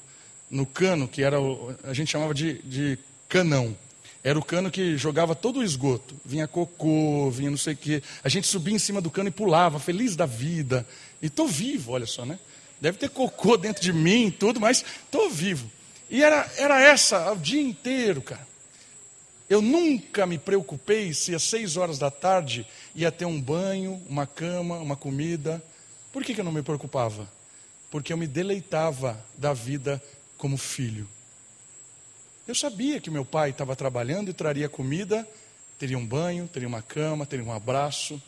no 0.48 0.64
cano, 0.64 1.08
que 1.08 1.24
era 1.24 1.40
o, 1.40 1.74
a 1.82 1.92
gente 1.92 2.08
chamava 2.08 2.32
de, 2.32 2.62
de 2.62 2.96
canão. 3.28 3.76
Era 4.22 4.38
o 4.38 4.44
cano 4.44 4.70
que 4.70 4.96
jogava 4.96 5.34
todo 5.34 5.58
o 5.58 5.64
esgoto. 5.64 6.14
Vinha 6.24 6.46
cocô, 6.46 7.28
vinha 7.28 7.50
não 7.50 7.58
sei 7.58 7.74
o 7.74 7.76
quê. 7.76 8.00
A 8.22 8.28
gente 8.28 8.46
subia 8.46 8.76
em 8.76 8.78
cima 8.78 9.00
do 9.00 9.10
cano 9.10 9.28
e 9.28 9.32
pulava, 9.32 9.80
feliz 9.80 10.14
da 10.14 10.24
vida. 10.24 10.86
E 11.20 11.26
estou 11.26 11.48
vivo, 11.48 11.90
olha 11.90 12.06
só, 12.06 12.24
né? 12.24 12.38
Deve 12.80 12.96
ter 12.96 13.10
cocô 13.10 13.56
dentro 13.56 13.82
de 13.82 13.92
mim 13.92 14.30
tudo, 14.30 14.60
mas 14.60 14.84
estou 15.04 15.28
vivo. 15.28 15.68
E 16.08 16.22
era, 16.22 16.48
era 16.58 16.80
essa 16.80 17.32
o 17.32 17.36
dia 17.36 17.60
inteiro, 17.60 18.22
cara. 18.22 18.46
Eu 19.48 19.60
nunca 19.60 20.26
me 20.26 20.38
preocupei 20.38 21.12
se 21.12 21.34
às 21.34 21.42
seis 21.42 21.76
horas 21.76 21.98
da 21.98 22.08
tarde 22.08 22.64
ia 22.94 23.10
ter 23.10 23.24
um 23.24 23.40
banho, 23.40 24.00
uma 24.08 24.28
cama, 24.28 24.78
uma 24.78 24.94
comida. 24.94 25.60
Por 26.12 26.24
que, 26.24 26.34
que 26.34 26.40
eu 26.40 26.44
não 26.44 26.52
me 26.52 26.62
preocupava? 26.62 27.30
Porque 27.90 28.12
eu 28.12 28.16
me 28.16 28.26
deleitava 28.26 29.22
da 29.36 29.52
vida 29.52 30.02
como 30.36 30.56
filho. 30.56 31.08
Eu 32.46 32.54
sabia 32.54 33.00
que 33.00 33.10
meu 33.10 33.24
pai 33.24 33.50
estava 33.50 33.76
trabalhando 33.76 34.30
e 34.30 34.34
traria 34.34 34.68
comida, 34.68 35.28
teria 35.78 35.98
um 35.98 36.06
banho, 36.06 36.48
teria 36.48 36.66
uma 36.66 36.82
cama, 36.82 37.26
teria 37.26 37.44
um 37.44 37.52
abraço, 37.52 38.20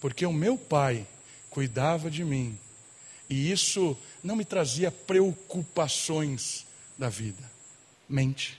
porque 0.00 0.24
o 0.24 0.32
meu 0.32 0.56
pai 0.56 1.06
cuidava 1.50 2.10
de 2.10 2.24
mim. 2.24 2.58
E 3.28 3.50
isso 3.50 3.96
não 4.22 4.36
me 4.36 4.44
trazia 4.44 4.90
preocupações 4.90 6.66
da 6.96 7.08
vida. 7.08 7.50
Mente. 8.08 8.58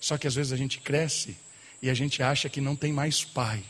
Só 0.00 0.18
que 0.18 0.26
às 0.26 0.34
vezes 0.34 0.52
a 0.52 0.56
gente 0.56 0.80
cresce 0.80 1.36
e 1.80 1.88
a 1.88 1.94
gente 1.94 2.22
acha 2.22 2.48
que 2.48 2.60
não 2.60 2.76
tem 2.76 2.92
mais 2.92 3.24
pai. 3.24 3.64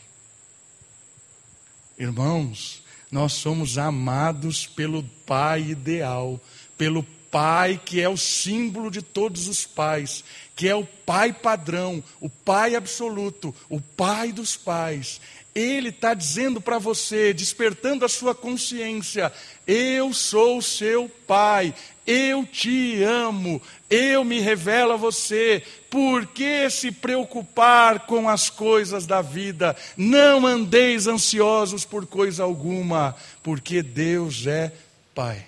Irmãos, 1.97 2.83
nós 3.15 3.31
somos 3.31 3.77
amados 3.77 4.67
pelo 4.67 5.01
Pai 5.25 5.61
ideal, 5.61 6.37
pelo 6.77 7.01
Pai 7.31 7.79
que 7.83 8.01
é 8.01 8.09
o 8.09 8.17
símbolo 8.17 8.91
de 8.91 9.01
todos 9.01 9.47
os 9.47 9.65
pais, 9.65 10.21
que 10.53 10.67
é 10.67 10.75
o 10.75 10.85
Pai 11.05 11.31
padrão, 11.31 12.03
o 12.19 12.29
Pai 12.29 12.75
absoluto, 12.75 13.55
o 13.69 13.79
Pai 13.79 14.33
dos 14.33 14.57
pais. 14.57 15.21
Ele 15.55 15.87
está 15.87 16.13
dizendo 16.13 16.59
para 16.59 16.77
você, 16.77 17.33
despertando 17.33 18.03
a 18.03 18.09
sua 18.09 18.35
consciência: 18.35 19.31
eu 19.65 20.13
sou 20.13 20.61
seu 20.61 21.09
pai, 21.25 21.73
eu 22.05 22.45
te 22.45 23.01
amo, 23.01 23.61
eu 23.89 24.25
me 24.25 24.41
revelo 24.41 24.91
a 24.91 24.97
você. 24.97 25.63
Por 25.89 26.27
que 26.27 26.69
se 26.69 26.91
preocupar 26.91 28.05
com 28.05 28.27
as 28.27 28.49
coisas 28.49 29.05
da 29.05 29.21
vida? 29.21 29.77
Não 29.95 30.45
andeis 30.45 31.07
ansiosos 31.07 31.85
por 31.85 32.05
coisa 32.05 32.43
alguma, 32.43 33.15
porque 33.41 33.81
Deus 33.81 34.45
é 34.45 34.73
Pai. 35.15 35.45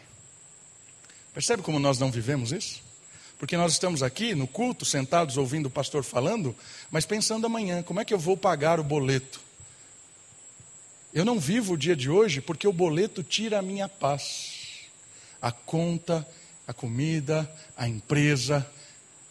Percebe 1.34 1.62
como 1.62 1.78
nós 1.78 2.00
não 2.00 2.10
vivemos 2.10 2.54
isso? 2.54 2.82
Porque 3.38 3.58
nós 3.58 3.74
estamos 3.74 4.02
aqui 4.02 4.34
no 4.34 4.48
culto, 4.48 4.86
sentados 4.86 5.36
ouvindo 5.36 5.66
o 5.66 5.70
pastor 5.70 6.02
falando, 6.02 6.56
mas 6.90 7.06
pensando 7.06 7.46
amanhã: 7.46 7.84
como 7.84 8.00
é 8.00 8.06
que 8.06 8.14
eu 8.14 8.18
vou 8.18 8.38
pagar 8.38 8.80
o 8.80 8.84
boleto? 8.84 9.47
Eu 11.14 11.24
não 11.24 11.40
vivo 11.40 11.74
o 11.74 11.78
dia 11.78 11.96
de 11.96 12.10
hoje 12.10 12.42
porque 12.42 12.68
o 12.68 12.74
boleto 12.74 13.24
tira 13.24 13.60
a 13.60 13.62
minha 13.62 13.88
paz. 13.88 14.82
A 15.42 15.52
conta, 15.52 16.28
a 16.68 16.74
comida, 16.74 17.50
a 17.76 17.88
empresa. 17.88 18.70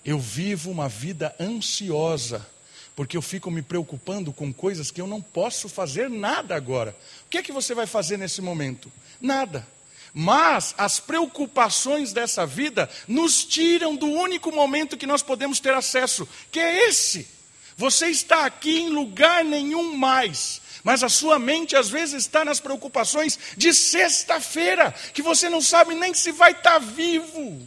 Eu 0.04 0.18
vivo 0.18 0.70
uma 0.70 0.88
vida 0.88 1.34
ansiosa 1.38 2.46
porque 2.94 3.14
eu 3.14 3.22
fico 3.22 3.50
me 3.50 3.60
preocupando 3.60 4.32
com 4.32 4.50
coisas 4.50 4.90
que 4.90 5.00
eu 5.00 5.06
não 5.06 5.20
posso 5.20 5.68
fazer 5.68 6.08
nada 6.08 6.56
agora. 6.56 6.96
O 7.26 7.28
que 7.28 7.38
é 7.38 7.42
que 7.42 7.52
você 7.52 7.74
vai 7.74 7.86
fazer 7.86 8.16
nesse 8.16 8.40
momento? 8.40 8.90
Nada. 9.20 9.68
Mas 10.14 10.74
as 10.78 10.98
preocupações 10.98 12.14
dessa 12.14 12.46
vida 12.46 12.88
nos 13.06 13.44
tiram 13.44 13.94
do 13.94 14.06
único 14.06 14.50
momento 14.50 14.96
que 14.96 15.06
nós 15.06 15.22
podemos 15.22 15.60
ter 15.60 15.74
acesso, 15.74 16.26
que 16.50 16.58
é 16.58 16.88
esse. 16.88 17.28
Você 17.76 18.06
está 18.06 18.46
aqui 18.46 18.78
em 18.78 18.88
lugar 18.88 19.44
nenhum 19.44 19.94
mais 19.94 20.62
mas 20.86 21.02
a 21.02 21.08
sua 21.08 21.36
mente 21.36 21.74
às 21.74 21.88
vezes 21.88 22.22
está 22.22 22.44
nas 22.44 22.60
preocupações 22.60 23.36
de 23.56 23.74
sexta-feira, 23.74 24.92
que 25.12 25.20
você 25.20 25.48
não 25.48 25.60
sabe 25.60 25.96
nem 25.96 26.14
se 26.14 26.30
vai 26.30 26.52
estar 26.52 26.78
vivo. 26.78 27.60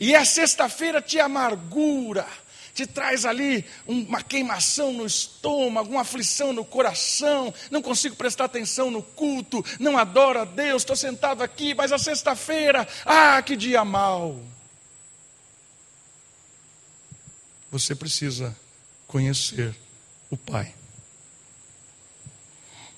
E 0.00 0.16
a 0.16 0.24
sexta-feira 0.24 1.02
te 1.02 1.20
amargura, 1.20 2.26
te 2.72 2.86
traz 2.86 3.26
ali 3.26 3.66
uma 3.86 4.22
queimação 4.22 4.94
no 4.94 5.04
estômago, 5.04 5.90
uma 5.90 6.00
aflição 6.00 6.54
no 6.54 6.64
coração, 6.64 7.52
não 7.70 7.82
consigo 7.82 8.16
prestar 8.16 8.46
atenção 8.46 8.90
no 8.90 9.02
culto, 9.02 9.62
não 9.78 9.98
adoro 9.98 10.40
a 10.40 10.46
Deus, 10.46 10.80
estou 10.80 10.96
sentado 10.96 11.42
aqui, 11.42 11.74
mas 11.74 11.92
a 11.92 11.98
sexta-feira, 11.98 12.88
ah, 13.04 13.42
que 13.42 13.56
dia 13.56 13.84
mau. 13.84 14.42
Você 17.70 17.94
precisa 17.94 18.56
conhecer 19.06 19.76
o 20.30 20.36
Pai. 20.38 20.74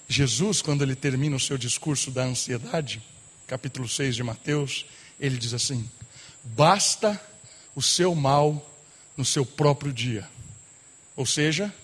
Jesus, 0.08 0.62
quando 0.62 0.82
ele 0.82 0.94
termina 0.94 1.36
o 1.36 1.40
seu 1.40 1.58
discurso 1.58 2.10
da 2.10 2.24
ansiedade, 2.24 3.02
capítulo 3.46 3.88
6 3.88 4.14
de 4.14 4.22
Mateus, 4.22 4.86
ele 5.18 5.36
diz 5.36 5.52
assim: 5.52 5.88
basta 6.44 7.20
o 7.74 7.82
seu 7.82 8.14
mal 8.14 8.64
no 9.16 9.24
seu 9.24 9.44
próprio 9.44 9.92
dia. 9.92 10.28
Ou 11.16 11.26
seja, 11.26 11.74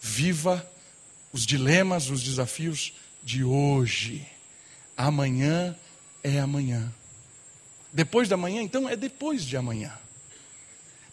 viva 0.00 0.68
os 1.32 1.46
dilemas, 1.46 2.10
os 2.10 2.22
desafios 2.22 2.92
de 3.22 3.44
hoje. 3.44 4.26
Amanhã 4.96 5.76
é 6.22 6.38
amanhã. 6.38 6.92
Depois 7.92 8.28
da 8.28 8.36
manhã, 8.36 8.62
então, 8.62 8.88
é 8.88 8.96
depois 8.96 9.44
de 9.44 9.56
amanhã. 9.56 9.92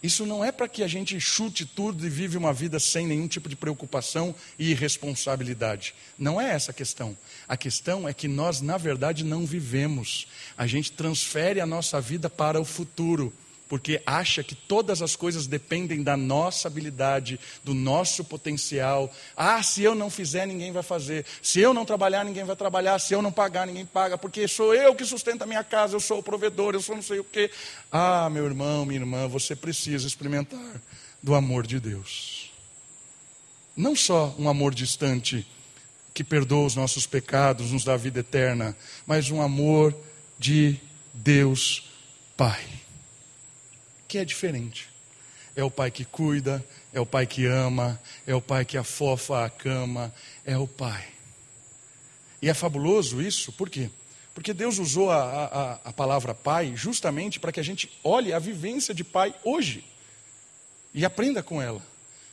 Isso 0.02 0.24
não 0.24 0.44
é 0.44 0.52
para 0.52 0.68
que 0.68 0.82
a 0.82 0.86
gente 0.86 1.18
chute 1.20 1.66
tudo 1.66 2.06
e 2.06 2.10
vive 2.10 2.36
uma 2.36 2.52
vida 2.52 2.78
sem 2.78 3.06
nenhum 3.06 3.26
tipo 3.26 3.48
de 3.48 3.56
preocupação 3.56 4.34
e 4.58 4.70
irresponsabilidade. 4.70 5.94
Não 6.16 6.40
é 6.40 6.50
essa 6.50 6.70
a 6.70 6.74
questão. 6.74 7.16
A 7.48 7.56
questão 7.56 8.08
é 8.08 8.14
que 8.14 8.28
nós, 8.28 8.60
na 8.60 8.76
verdade, 8.76 9.24
não 9.24 9.44
vivemos. 9.44 10.28
A 10.56 10.66
gente 10.66 10.92
transfere 10.92 11.60
a 11.60 11.66
nossa 11.66 12.00
vida 12.00 12.30
para 12.30 12.60
o 12.60 12.64
futuro 12.64 13.32
porque 13.68 14.00
acha 14.06 14.42
que 14.42 14.54
todas 14.54 15.02
as 15.02 15.14
coisas 15.14 15.46
dependem 15.46 16.02
da 16.02 16.16
nossa 16.16 16.68
habilidade, 16.68 17.38
do 17.62 17.74
nosso 17.74 18.24
potencial. 18.24 19.12
Ah, 19.36 19.62
se 19.62 19.82
eu 19.82 19.94
não 19.94 20.08
fizer, 20.08 20.46
ninguém 20.46 20.72
vai 20.72 20.82
fazer. 20.82 21.26
Se 21.42 21.60
eu 21.60 21.74
não 21.74 21.84
trabalhar, 21.84 22.24
ninguém 22.24 22.44
vai 22.44 22.56
trabalhar. 22.56 22.98
Se 22.98 23.12
eu 23.12 23.20
não 23.20 23.30
pagar, 23.30 23.66
ninguém 23.66 23.84
paga, 23.84 24.16
porque 24.16 24.48
sou 24.48 24.74
eu 24.74 24.94
que 24.94 25.04
sustento 25.04 25.42
a 25.42 25.46
minha 25.46 25.62
casa, 25.62 25.94
eu 25.94 26.00
sou 26.00 26.18
o 26.18 26.22
provedor, 26.22 26.74
eu 26.74 26.80
sou 26.80 26.96
não 26.96 27.02
sei 27.02 27.18
o 27.18 27.24
quê. 27.24 27.50
Ah, 27.92 28.30
meu 28.30 28.46
irmão, 28.46 28.86
minha 28.86 29.00
irmã, 29.00 29.28
você 29.28 29.54
precisa 29.54 30.06
experimentar 30.06 30.80
do 31.22 31.34
amor 31.34 31.66
de 31.66 31.78
Deus. 31.78 32.50
Não 33.76 33.94
só 33.94 34.34
um 34.38 34.48
amor 34.48 34.74
distante 34.74 35.46
que 36.14 36.24
perdoa 36.24 36.66
os 36.66 36.74
nossos 36.74 37.06
pecados, 37.06 37.70
nos 37.70 37.84
dá 37.84 37.96
vida 37.96 38.20
eterna, 38.20 38.74
mas 39.06 39.30
um 39.30 39.42
amor 39.42 39.94
de 40.38 40.80
Deus 41.12 41.84
Pai 42.36 42.78
que 44.08 44.18
é 44.18 44.24
diferente. 44.24 44.88
É 45.54 45.62
o 45.62 45.70
pai 45.70 45.90
que 45.90 46.04
cuida, 46.04 46.64
é 46.92 47.00
o 47.00 47.06
pai 47.06 47.26
que 47.26 47.44
ama, 47.44 48.00
é 48.26 48.34
o 48.34 48.40
pai 48.40 48.64
que 48.64 48.78
afofa 48.78 49.44
a 49.44 49.50
cama, 49.50 50.12
é 50.44 50.56
o 50.56 50.66
pai. 50.66 51.06
E 52.40 52.48
é 52.48 52.54
fabuloso 52.54 53.20
isso, 53.20 53.52
por 53.52 53.68
quê? 53.68 53.90
Porque 54.32 54.54
Deus 54.54 54.78
usou 54.78 55.10
a, 55.10 55.16
a, 55.18 55.72
a 55.84 55.92
palavra 55.92 56.32
pai 56.32 56.72
justamente 56.76 57.40
para 57.40 57.50
que 57.50 57.58
a 57.58 57.62
gente 57.64 57.90
olhe 58.04 58.32
a 58.32 58.38
vivência 58.38 58.94
de 58.94 59.02
pai 59.02 59.34
hoje 59.44 59.84
e 60.94 61.04
aprenda 61.04 61.42
com 61.42 61.60
ela. 61.60 61.82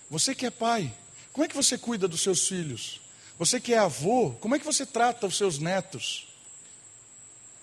Você 0.10 0.36
que 0.36 0.46
é 0.46 0.52
pai, 0.52 0.94
como 1.34 1.44
é 1.44 1.48
que 1.48 1.56
você 1.56 1.78
cuida 1.78 2.08
dos 2.08 2.22
seus 2.22 2.48
filhos? 2.48 3.02
Você 3.40 3.60
que 3.60 3.74
é 3.74 3.80
avô, 3.80 4.32
como 4.40 4.56
é 4.56 4.60
que 4.60 4.66
você 4.66 4.86
trata 4.86 5.26
os 5.26 5.36
seus 5.36 5.58
netos? 5.58 6.28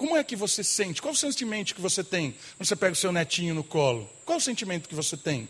Como 0.02 0.16
é 0.16 0.24
que 0.24 0.34
você 0.34 0.64
sente? 0.64 1.00
Qual 1.00 1.14
o 1.14 1.16
sentimento 1.16 1.76
que 1.76 1.80
você 1.80 2.02
tem 2.02 2.32
quando 2.56 2.66
você 2.66 2.74
pega 2.74 2.92
o 2.92 2.96
seu 2.96 3.12
netinho 3.12 3.54
no 3.54 3.62
colo? 3.62 4.10
Qual 4.24 4.36
o 4.36 4.40
sentimento 4.40 4.88
que 4.88 4.96
você 4.96 5.16
tem? 5.16 5.48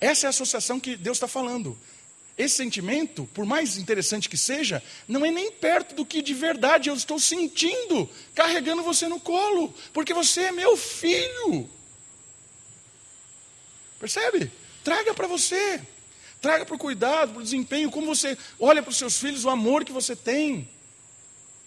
Essa 0.00 0.26
é 0.26 0.28
a 0.28 0.30
associação 0.30 0.80
que 0.80 0.96
Deus 0.96 1.18
está 1.18 1.28
falando. 1.28 1.78
Esse 2.36 2.56
sentimento, 2.56 3.30
por 3.32 3.46
mais 3.46 3.76
interessante 3.76 4.28
que 4.28 4.36
seja, 4.36 4.82
não 5.06 5.24
é 5.24 5.30
nem 5.30 5.52
perto 5.52 5.94
do 5.94 6.04
que 6.04 6.20
de 6.20 6.34
verdade 6.34 6.90
eu 6.90 6.96
estou 6.96 7.20
sentindo 7.20 8.10
carregando 8.34 8.82
você 8.82 9.06
no 9.06 9.20
colo, 9.20 9.72
porque 9.92 10.12
você 10.12 10.46
é 10.46 10.50
meu 10.50 10.76
filho. 10.76 11.70
Percebe? 14.00 14.50
Traga 14.82 15.14
para 15.14 15.28
você. 15.28 15.80
Traga 16.40 16.66
para 16.66 16.74
o 16.74 16.78
cuidado, 16.78 17.34
para 17.34 17.40
o 17.40 17.44
desempenho, 17.44 17.88
como 17.92 18.04
você 18.04 18.36
olha 18.58 18.82
para 18.82 18.90
os 18.90 18.96
seus 18.96 19.16
filhos, 19.16 19.44
o 19.44 19.48
amor 19.48 19.84
que 19.84 19.92
você 19.92 20.16
tem. 20.16 20.68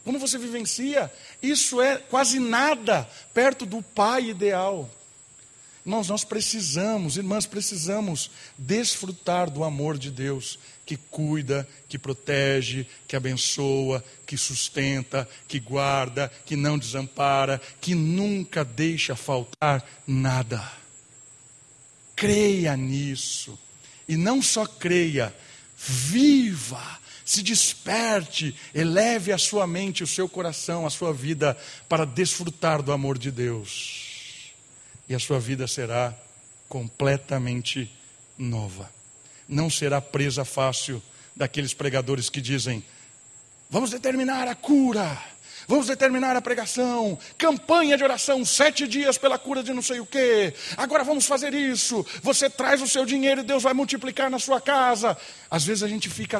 Como 0.09 0.17
você 0.17 0.39
vivencia. 0.39 1.13
Isso 1.39 1.79
é 1.79 1.97
quase 1.97 2.39
nada 2.39 3.07
perto 3.31 3.63
do 3.63 3.79
pai 3.79 4.29
ideal. 4.29 4.89
Irmãos, 5.85 6.09
nós 6.09 6.23
precisamos, 6.23 7.15
irmãs, 7.15 7.45
precisamos 7.45 8.31
desfrutar 8.57 9.51
do 9.51 9.63
amor 9.63 9.99
de 9.99 10.09
Deus, 10.09 10.57
que 10.83 10.97
cuida, 10.97 11.69
que 11.87 11.99
protege, 11.99 12.87
que 13.07 13.15
abençoa, 13.15 14.03
que 14.25 14.35
sustenta, 14.35 15.29
que 15.47 15.59
guarda, 15.59 16.31
que 16.43 16.55
não 16.55 16.79
desampara, 16.79 17.61
que 17.79 17.93
nunca 17.93 18.65
deixa 18.65 19.15
faltar 19.15 19.87
nada. 20.07 20.71
Creia 22.15 22.75
nisso. 22.75 23.59
E 24.07 24.17
não 24.17 24.41
só 24.41 24.65
creia, 24.65 25.31
viva, 25.77 26.99
se 27.29 27.43
desperte, 27.43 28.55
eleve 28.73 29.31
a 29.31 29.37
sua 29.37 29.67
mente, 29.67 30.03
o 30.03 30.07
seu 30.07 30.27
coração, 30.27 30.87
a 30.87 30.89
sua 30.89 31.13
vida 31.13 31.55
para 31.87 32.03
desfrutar 32.03 32.81
do 32.81 32.91
amor 32.91 33.19
de 33.19 33.29
Deus 33.29 34.51
e 35.07 35.13
a 35.13 35.19
sua 35.19 35.39
vida 35.39 35.67
será 35.67 36.11
completamente 36.67 37.87
nova. 38.35 38.89
Não 39.47 39.69
será 39.69 40.01
presa 40.01 40.43
fácil 40.43 41.03
daqueles 41.35 41.71
pregadores 41.71 42.31
que 42.31 42.41
dizem: 42.41 42.83
vamos 43.69 43.91
determinar 43.91 44.47
a 44.47 44.55
cura, 44.55 45.15
vamos 45.67 45.85
determinar 45.85 46.35
a 46.35 46.41
pregação, 46.41 47.15
campanha 47.37 47.95
de 47.95 48.03
oração, 48.03 48.43
sete 48.43 48.87
dias 48.87 49.19
pela 49.19 49.37
cura 49.37 49.61
de 49.61 49.71
não 49.71 49.83
sei 49.83 49.99
o 49.99 50.05
que. 50.05 50.51
Agora 50.75 51.03
vamos 51.03 51.27
fazer 51.27 51.53
isso. 51.53 52.03
Você 52.23 52.49
traz 52.49 52.81
o 52.81 52.87
seu 52.87 53.05
dinheiro 53.05 53.41
e 53.41 53.43
Deus 53.43 53.61
vai 53.61 53.75
multiplicar 53.75 54.31
na 54.31 54.39
sua 54.39 54.59
casa. 54.59 55.15
Às 55.47 55.63
vezes 55.63 55.83
a 55.83 55.87
gente 55.87 56.09
fica 56.09 56.39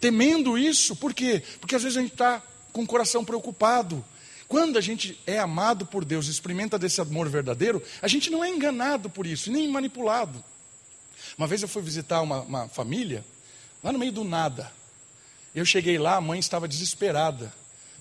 temendo 0.00 0.58
isso, 0.58 0.96
por 0.96 1.14
quê? 1.14 1.42
Porque 1.60 1.74
às 1.74 1.82
vezes 1.82 1.98
a 1.98 2.00
gente 2.00 2.12
está 2.12 2.42
com 2.72 2.82
o 2.82 2.86
coração 2.86 3.24
preocupado. 3.24 4.04
Quando 4.48 4.76
a 4.76 4.80
gente 4.80 5.18
é 5.26 5.38
amado 5.38 5.86
por 5.86 6.04
Deus, 6.04 6.26
experimenta 6.26 6.78
desse 6.78 7.00
amor 7.00 7.28
verdadeiro, 7.28 7.82
a 8.02 8.08
gente 8.08 8.30
não 8.30 8.44
é 8.44 8.48
enganado 8.48 9.08
por 9.08 9.26
isso, 9.26 9.50
nem 9.50 9.68
manipulado. 9.68 10.44
Uma 11.38 11.46
vez 11.46 11.62
eu 11.62 11.68
fui 11.68 11.82
visitar 11.82 12.20
uma, 12.20 12.40
uma 12.42 12.68
família, 12.68 13.24
lá 13.82 13.92
no 13.92 13.98
meio 13.98 14.12
do 14.12 14.24
nada. 14.24 14.70
Eu 15.54 15.64
cheguei 15.64 15.98
lá, 15.98 16.16
a 16.16 16.20
mãe 16.20 16.38
estava 16.38 16.68
desesperada, 16.68 17.52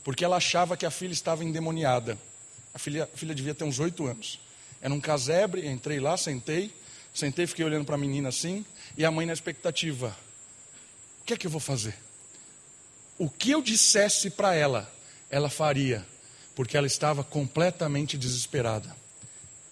porque 0.04 0.26
ela 0.26 0.38
achava 0.38 0.76
que 0.76 0.86
a 0.86 0.92
filha 0.92 1.14
estava 1.14 1.44
endemoniada. 1.44 2.18
A 2.74 2.80
filha, 2.80 3.04
a 3.12 3.18
filha 3.18 3.34
devia 3.34 3.54
ter 3.54 3.64
uns 3.64 3.80
oito 3.80 4.06
anos. 4.06 4.40
Era 4.82 4.94
um 4.94 5.00
casebre, 5.00 5.68
entrei 5.68 6.00
lá, 6.00 6.18
sentei, 6.18 6.74
sentei, 7.14 7.48
fiquei 7.48 7.64
olhando 7.64 7.86
para 7.86 7.96
a 7.96 7.98
menina 7.98 8.30
assim, 8.30 8.66
e 8.98 9.06
a 9.06 9.12
mãe 9.12 9.26
na 9.26 9.34
expectativa. 9.34 10.16
O 11.24 11.26
que 11.26 11.34
é 11.34 11.38
que 11.38 11.48
eu 11.48 11.52
vou 11.52 11.62
fazer? 11.62 11.96
O 13.18 13.30
que 13.30 13.52
eu 13.52 13.62
dissesse 13.62 14.30
para 14.30 14.54
ela, 14.54 14.92
ela 15.30 15.50
faria 15.50 16.06
porque 16.54 16.78
ela 16.78 16.86
estava 16.86 17.24
completamente 17.24 18.18
desesperada. 18.18 18.96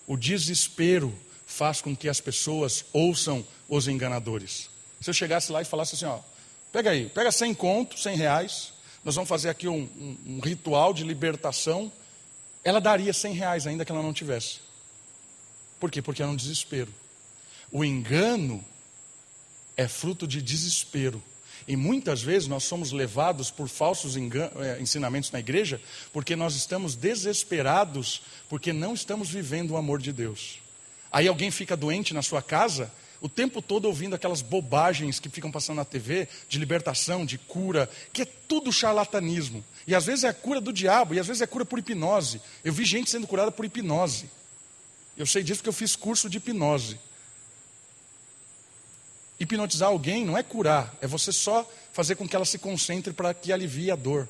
O 0.07 0.15
desespero 0.17 1.13
faz 1.45 1.81
com 1.81 1.95
que 1.95 2.07
as 2.07 2.21
pessoas 2.21 2.85
ouçam 2.93 3.45
os 3.67 3.87
enganadores. 3.87 4.69
Se 5.01 5.09
eu 5.09 5.13
chegasse 5.13 5.51
lá 5.51 5.61
e 5.61 5.65
falasse 5.65 5.95
assim, 5.95 6.05
ó, 6.05 6.19
pega 6.71 6.91
aí, 6.91 7.09
pega 7.09 7.31
100 7.31 7.53
conto, 7.53 7.99
100 7.99 8.15
reais, 8.15 8.73
nós 9.03 9.15
vamos 9.15 9.27
fazer 9.27 9.49
aqui 9.49 9.67
um, 9.67 9.81
um, 9.81 10.17
um 10.25 10.39
ritual 10.39 10.93
de 10.93 11.03
libertação, 11.03 11.91
ela 12.63 12.79
daria 12.79 13.11
100 13.11 13.33
reais 13.33 13.67
ainda 13.67 13.83
que 13.83 13.91
ela 13.91 14.01
não 14.01 14.13
tivesse. 14.13 14.59
Por 15.79 15.91
quê? 15.91 16.01
Porque 16.01 16.21
era 16.21 16.31
um 16.31 16.35
desespero. 16.35 16.93
O 17.71 17.83
engano 17.83 18.63
é 19.75 19.87
fruto 19.87 20.27
de 20.27 20.41
desespero. 20.41 21.21
E 21.68 21.76
muitas 21.76 22.22
vezes 22.22 22.47
nós 22.47 22.64
somos 22.64 22.91
levados 22.91 23.51
por 23.51 23.68
falsos 23.68 24.16
eh, 24.16 24.78
ensinamentos 24.80 25.32
na 25.32 25.39
igreja, 25.39 25.80
porque 26.12 26.36
nós 26.36 26.55
estamos 26.55 26.95
desesperados, 26.95 28.22
porque 28.49 28.74
não 28.74 28.93
estamos 28.93 29.30
vivendo 29.30 29.72
o 29.72 29.78
amor 29.78 30.01
de 30.01 30.12
Deus. 30.12 30.59
Aí 31.12 31.28
alguém 31.28 31.51
fica 31.51 31.76
doente 31.76 32.14
na 32.14 32.22
sua 32.22 32.41
casa, 32.41 32.91
o 33.22 33.30
tempo 33.30 33.62
todo 33.62 33.86
ouvindo 33.86 34.16
aquelas 34.16 34.41
bobagens 34.41 35.20
que 35.20 35.30
ficam 35.30 35.51
passando 35.51 35.78
na 35.78 35.86
TV, 35.86 36.28
de 36.49 36.57
libertação, 36.57 37.24
de 37.24 37.38
cura, 37.38 37.88
que 38.12 38.24
é 38.24 38.26
tudo 38.26 38.74
charlatanismo. 38.74 39.64
E 39.86 39.93
às 39.93 40.05
vezes 40.05 40.24
é 40.24 40.30
a 40.30 40.34
cura 40.34 40.59
do 40.59 40.74
diabo, 40.74 41.14
e 41.14 41.20
às 41.20 41.28
vezes 41.28 41.41
é 41.41 41.47
cura 41.47 41.64
por 41.64 41.78
hipnose. 41.78 42.41
Eu 42.64 42.74
vi 42.74 42.84
gente 42.84 43.12
sendo 43.12 43.28
curada 43.28 43.51
por 43.51 43.64
hipnose. 43.64 44.30
Eu 45.16 45.28
sei 45.28 45.43
disso 45.43 45.59
porque 45.59 45.70
eu 45.70 45.74
fiz 45.74 45.95
curso 45.95 46.28
de 46.28 46.38
hipnose. 46.38 46.97
Hipnotizar 49.41 49.89
alguém 49.89 50.23
não 50.23 50.37
é 50.37 50.43
curar, 50.43 50.95
é 51.01 51.07
você 51.07 51.31
só 51.31 51.67
fazer 51.91 52.13
com 52.13 52.27
que 52.27 52.35
ela 52.35 52.45
se 52.45 52.59
concentre 52.59 53.11
para 53.11 53.33
que 53.33 53.51
alivie 53.51 53.89
a 53.89 53.95
dor. 53.95 54.29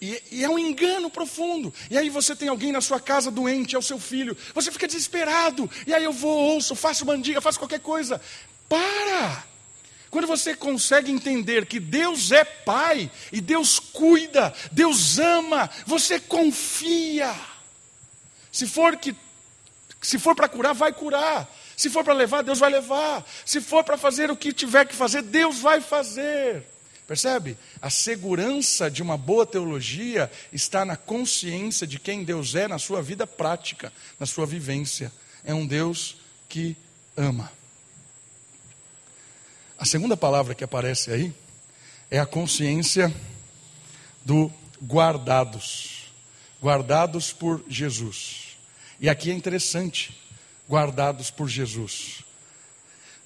E, 0.00 0.20
e, 0.32 0.42
é 0.42 0.48
um 0.48 0.58
engano 0.58 1.08
profundo. 1.08 1.72
E 1.88 1.96
aí 1.96 2.10
você 2.10 2.34
tem 2.34 2.48
alguém 2.48 2.72
na 2.72 2.80
sua 2.80 2.98
casa 2.98 3.30
doente, 3.30 3.76
é 3.76 3.78
o 3.78 3.82
seu 3.82 4.00
filho. 4.00 4.36
Você 4.52 4.72
fica 4.72 4.88
desesperado. 4.88 5.70
E 5.86 5.94
aí 5.94 6.02
eu 6.02 6.12
vou, 6.12 6.36
ouço, 6.36 6.74
faço 6.74 7.06
mandiga, 7.06 7.40
faço 7.40 7.56
qualquer 7.56 7.78
coisa. 7.78 8.20
Para! 8.68 9.44
Quando 10.10 10.26
você 10.26 10.56
consegue 10.56 11.12
entender 11.12 11.64
que 11.64 11.78
Deus 11.78 12.32
é 12.32 12.44
Pai 12.44 13.08
e 13.30 13.40
Deus 13.40 13.78
cuida, 13.78 14.52
Deus 14.72 15.20
ama, 15.20 15.70
você 15.86 16.18
confia. 16.18 17.32
Se 18.50 18.66
for 18.66 18.96
que 18.96 19.14
se 20.02 20.18
for 20.18 20.34
para 20.34 20.48
curar, 20.48 20.74
vai 20.74 20.92
curar. 20.92 21.48
Se 21.76 21.90
for 21.90 22.04
para 22.04 22.14
levar, 22.14 22.42
Deus 22.42 22.58
vai 22.58 22.70
levar. 22.70 23.24
Se 23.44 23.60
for 23.60 23.82
para 23.82 23.96
fazer 23.96 24.30
o 24.30 24.36
que 24.36 24.52
tiver 24.52 24.86
que 24.86 24.94
fazer, 24.94 25.22
Deus 25.22 25.58
vai 25.58 25.80
fazer. 25.80 26.64
Percebe? 27.06 27.58
A 27.80 27.90
segurança 27.90 28.90
de 28.90 29.02
uma 29.02 29.18
boa 29.18 29.44
teologia 29.44 30.30
está 30.52 30.84
na 30.84 30.96
consciência 30.96 31.86
de 31.86 31.98
quem 31.98 32.24
Deus 32.24 32.54
é 32.54 32.68
na 32.68 32.78
sua 32.78 33.02
vida 33.02 33.26
prática, 33.26 33.92
na 34.18 34.26
sua 34.26 34.46
vivência. 34.46 35.12
É 35.44 35.52
um 35.52 35.66
Deus 35.66 36.16
que 36.48 36.76
ama. 37.16 37.50
A 39.78 39.84
segunda 39.84 40.16
palavra 40.16 40.54
que 40.54 40.62
aparece 40.62 41.10
aí 41.10 41.34
é 42.10 42.18
a 42.18 42.26
consciência 42.26 43.12
do 44.24 44.50
guardados. 44.80 46.12
Guardados 46.62 47.32
por 47.32 47.64
Jesus. 47.68 48.56
E 49.00 49.08
aqui 49.08 49.30
é 49.30 49.34
interessante 49.34 50.21
guardados 50.68 51.30
por 51.30 51.48
Jesus. 51.48 52.24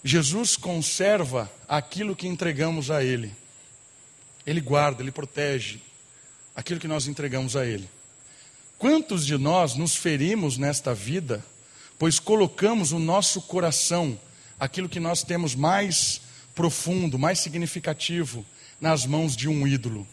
Jesus 0.03 0.57
conserva 0.57 1.51
aquilo 1.69 2.15
que 2.15 2.29
entregamos 2.29 2.91
a 2.91 3.03
Ele. 3.03 3.35
Ele 4.47 4.61
guarda, 4.61 5.03
Ele 5.03 5.11
protege 5.11 5.81
aquilo 6.55 6.79
que 6.79 6.89
nós 6.89 7.07
entregamos 7.09 7.57
a 7.57 7.67
Ele. 7.67 7.89
Quantos 8.79 9.27
de 9.27 9.37
nós 9.37 9.75
nos 9.75 9.97
ferimos 9.97 10.59
nesta 10.59 10.95
vida, 10.95 11.45
pois 11.99 12.19
colocamos 12.19 12.93
o 12.93 12.99
nosso 12.99 13.43
coração, 13.43 14.19
aquilo 14.61 14.89
que 14.89 15.01
nós 15.01 15.23
temos 15.23 15.55
mais 15.55 16.21
profundo, 16.55 17.19
mais 17.19 17.39
significativo, 17.41 18.45
nas 18.81 19.07
mãos 19.07 19.35
de 19.35 19.49
um 19.49 19.67
ídolo? 19.67 20.07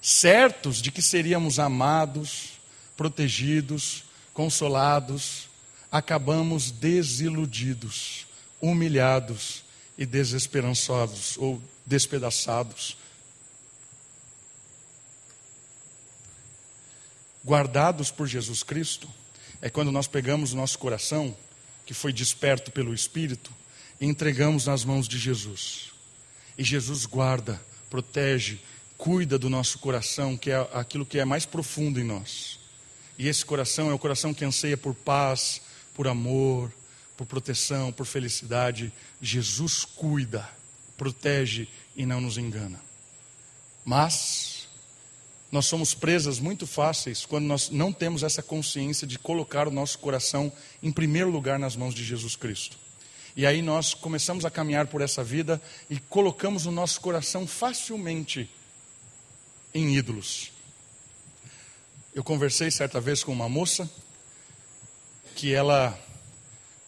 Certos 0.00 0.80
de 0.80 0.92
que 0.92 1.02
seríamos 1.02 1.58
amados, 1.58 2.60
protegidos, 2.96 4.04
consolados, 4.32 5.48
acabamos 5.94 6.72
desiludidos, 6.72 8.26
humilhados 8.60 9.62
e 9.96 10.04
desesperançosos 10.04 11.38
ou 11.38 11.62
despedaçados. 11.86 12.96
Guardados 17.46 18.10
por 18.10 18.26
Jesus 18.26 18.64
Cristo 18.64 19.08
é 19.62 19.70
quando 19.70 19.92
nós 19.92 20.08
pegamos 20.08 20.52
o 20.52 20.56
nosso 20.56 20.80
coração, 20.80 21.36
que 21.86 21.94
foi 21.94 22.12
desperto 22.12 22.72
pelo 22.72 22.92
Espírito, 22.92 23.52
e 24.00 24.06
entregamos 24.06 24.66
nas 24.66 24.84
mãos 24.84 25.06
de 25.06 25.16
Jesus. 25.16 25.92
E 26.58 26.64
Jesus 26.64 27.06
guarda, 27.06 27.62
protege, 27.88 28.58
cuida 28.98 29.38
do 29.38 29.48
nosso 29.48 29.78
coração, 29.78 30.36
que 30.36 30.50
é 30.50 30.68
aquilo 30.72 31.06
que 31.06 31.20
é 31.20 31.24
mais 31.24 31.46
profundo 31.46 32.00
em 32.00 32.04
nós. 32.04 32.58
E 33.16 33.28
esse 33.28 33.44
coração 33.44 33.90
é 33.92 33.94
o 33.94 33.98
coração 33.98 34.34
que 34.34 34.44
anseia 34.44 34.76
por 34.76 34.92
paz, 34.92 35.60
por 35.94 36.08
amor, 36.08 36.72
por 37.16 37.26
proteção, 37.26 37.92
por 37.92 38.04
felicidade. 38.04 38.92
Jesus 39.22 39.84
cuida, 39.84 40.48
protege 40.96 41.68
e 41.96 42.04
não 42.04 42.20
nos 42.20 42.36
engana. 42.36 42.80
Mas 43.84 44.68
nós 45.50 45.66
somos 45.66 45.94
presas 45.94 46.40
muito 46.40 46.66
fáceis 46.66 47.24
quando 47.24 47.44
nós 47.44 47.70
não 47.70 47.92
temos 47.92 48.22
essa 48.22 48.42
consciência 48.42 49.06
de 49.06 49.18
colocar 49.18 49.68
o 49.68 49.70
nosso 49.70 49.98
coração 50.00 50.52
em 50.82 50.90
primeiro 50.90 51.30
lugar 51.30 51.58
nas 51.58 51.76
mãos 51.76 51.94
de 51.94 52.04
Jesus 52.04 52.34
Cristo. 52.34 52.76
E 53.36 53.46
aí 53.46 53.62
nós 53.62 53.94
começamos 53.94 54.44
a 54.44 54.50
caminhar 54.50 54.86
por 54.86 55.00
essa 55.00 55.22
vida 55.22 55.60
e 55.90 55.98
colocamos 55.98 56.66
o 56.66 56.70
nosso 56.70 57.00
coração 57.00 57.46
facilmente 57.46 58.48
em 59.72 59.96
ídolos. 59.96 60.52
Eu 62.14 62.22
conversei 62.22 62.70
certa 62.70 63.00
vez 63.00 63.24
com 63.24 63.32
uma 63.32 63.48
moça 63.48 63.90
que 65.34 65.52
ela 65.52 65.98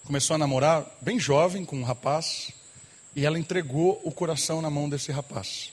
começou 0.05 0.35
a 0.35 0.39
namorar 0.39 0.87
bem 1.01 1.19
jovem 1.19 1.65
com 1.65 1.81
um 1.81 1.83
rapaz, 1.83 2.53
e 3.15 3.27
ela 3.27 3.39
entregou 3.39 4.01
o 4.05 4.13
coração 4.13 4.63
na 4.63 4.71
mão 4.71 4.89
desse 4.89 5.11
rapaz. 5.11 5.73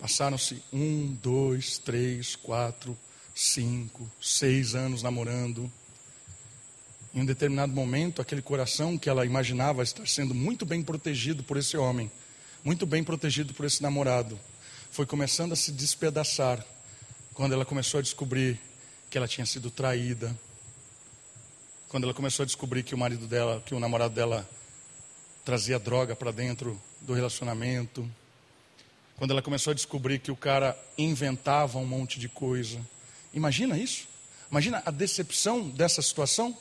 Passaram-se 0.00 0.62
um, 0.72 1.16
dois, 1.22 1.78
três, 1.78 2.34
quatro, 2.34 2.98
cinco, 3.34 4.10
seis 4.20 4.74
anos 4.74 5.02
namorando. 5.02 5.70
Em 7.14 7.20
um 7.20 7.26
determinado 7.26 7.72
momento, 7.72 8.20
aquele 8.20 8.42
coração 8.42 8.98
que 8.98 9.08
ela 9.08 9.24
imaginava 9.24 9.82
estar 9.82 10.06
sendo 10.08 10.34
muito 10.34 10.66
bem 10.66 10.82
protegido 10.82 11.44
por 11.44 11.56
esse 11.56 11.76
homem, 11.76 12.10
muito 12.64 12.84
bem 12.84 13.04
protegido 13.04 13.54
por 13.54 13.64
esse 13.64 13.82
namorado, 13.82 14.38
foi 14.90 15.06
começando 15.06 15.52
a 15.52 15.56
se 15.56 15.70
despedaçar 15.70 16.64
quando 17.32 17.52
ela 17.52 17.64
começou 17.64 17.98
a 17.98 18.02
descobrir 18.02 18.60
que 19.08 19.18
ela 19.18 19.28
tinha 19.28 19.46
sido 19.46 19.70
traída, 19.70 20.36
quando 21.90 22.04
ela 22.04 22.14
começou 22.14 22.44
a 22.44 22.46
descobrir 22.46 22.84
que 22.84 22.94
o 22.94 22.98
marido 22.98 23.26
dela, 23.26 23.60
que 23.66 23.74
o 23.74 23.80
namorado 23.80 24.14
dela 24.14 24.48
trazia 25.44 25.76
droga 25.76 26.14
para 26.14 26.30
dentro 26.30 26.80
do 27.00 27.12
relacionamento, 27.12 28.08
quando 29.16 29.32
ela 29.32 29.42
começou 29.42 29.72
a 29.72 29.74
descobrir 29.74 30.20
que 30.20 30.30
o 30.30 30.36
cara 30.36 30.78
inventava 30.96 31.78
um 31.78 31.84
monte 31.84 32.20
de 32.20 32.28
coisa. 32.28 32.80
Imagina 33.34 33.76
isso? 33.76 34.06
Imagina 34.48 34.80
a 34.86 34.90
decepção 34.92 35.68
dessa 35.68 36.00
situação? 36.00 36.56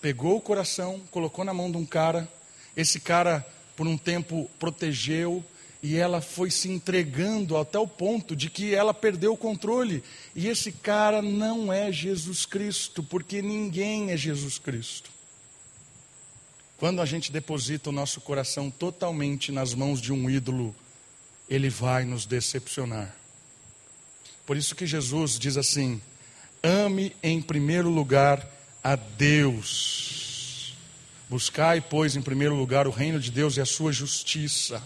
Pegou 0.00 0.36
o 0.36 0.40
coração, 0.40 1.00
colocou 1.12 1.44
na 1.44 1.54
mão 1.54 1.70
de 1.70 1.76
um 1.76 1.86
cara, 1.86 2.28
esse 2.76 2.98
cara 2.98 3.46
por 3.76 3.86
um 3.86 3.96
tempo 3.96 4.50
protegeu, 4.58 5.44
e 5.84 5.98
ela 5.98 6.22
foi 6.22 6.50
se 6.50 6.66
entregando 6.70 7.58
até 7.58 7.78
o 7.78 7.86
ponto 7.86 8.34
de 8.34 8.48
que 8.48 8.74
ela 8.74 8.94
perdeu 8.94 9.34
o 9.34 9.36
controle. 9.36 10.02
E 10.34 10.48
esse 10.48 10.72
cara 10.72 11.20
não 11.20 11.70
é 11.70 11.92
Jesus 11.92 12.46
Cristo, 12.46 13.02
porque 13.02 13.42
ninguém 13.42 14.10
é 14.10 14.16
Jesus 14.16 14.56
Cristo. 14.56 15.10
Quando 16.78 17.02
a 17.02 17.04
gente 17.04 17.30
deposita 17.30 17.90
o 17.90 17.92
nosso 17.92 18.22
coração 18.22 18.70
totalmente 18.70 19.52
nas 19.52 19.74
mãos 19.74 20.00
de 20.00 20.10
um 20.10 20.30
ídolo, 20.30 20.74
ele 21.50 21.68
vai 21.68 22.06
nos 22.06 22.24
decepcionar. 22.24 23.14
Por 24.46 24.56
isso 24.56 24.74
que 24.74 24.86
Jesus 24.86 25.38
diz 25.38 25.58
assim: 25.58 26.00
ame 26.62 27.14
em 27.22 27.42
primeiro 27.42 27.90
lugar 27.90 28.50
a 28.82 28.96
Deus. 28.96 30.78
Buscai, 31.28 31.82
pois, 31.82 32.16
em 32.16 32.22
primeiro 32.22 32.54
lugar 32.54 32.86
o 32.86 32.90
reino 32.90 33.20
de 33.20 33.30
Deus 33.30 33.58
e 33.58 33.60
a 33.60 33.66
sua 33.66 33.92
justiça 33.92 34.82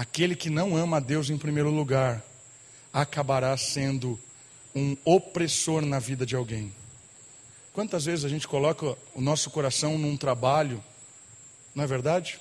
aquele 0.00 0.34
que 0.34 0.48
não 0.48 0.78
ama 0.78 0.96
a 0.96 1.00
Deus 1.00 1.28
em 1.28 1.36
primeiro 1.36 1.68
lugar 1.68 2.24
acabará 2.90 3.54
sendo 3.58 4.18
um 4.74 4.96
opressor 5.04 5.84
na 5.84 5.98
vida 5.98 6.24
de 6.24 6.34
alguém. 6.34 6.72
Quantas 7.74 8.06
vezes 8.06 8.24
a 8.24 8.28
gente 8.30 8.48
coloca 8.48 8.96
o 9.14 9.20
nosso 9.20 9.50
coração 9.50 9.98
num 9.98 10.16
trabalho, 10.16 10.82
não 11.74 11.84
é 11.84 11.86
verdade? 11.86 12.40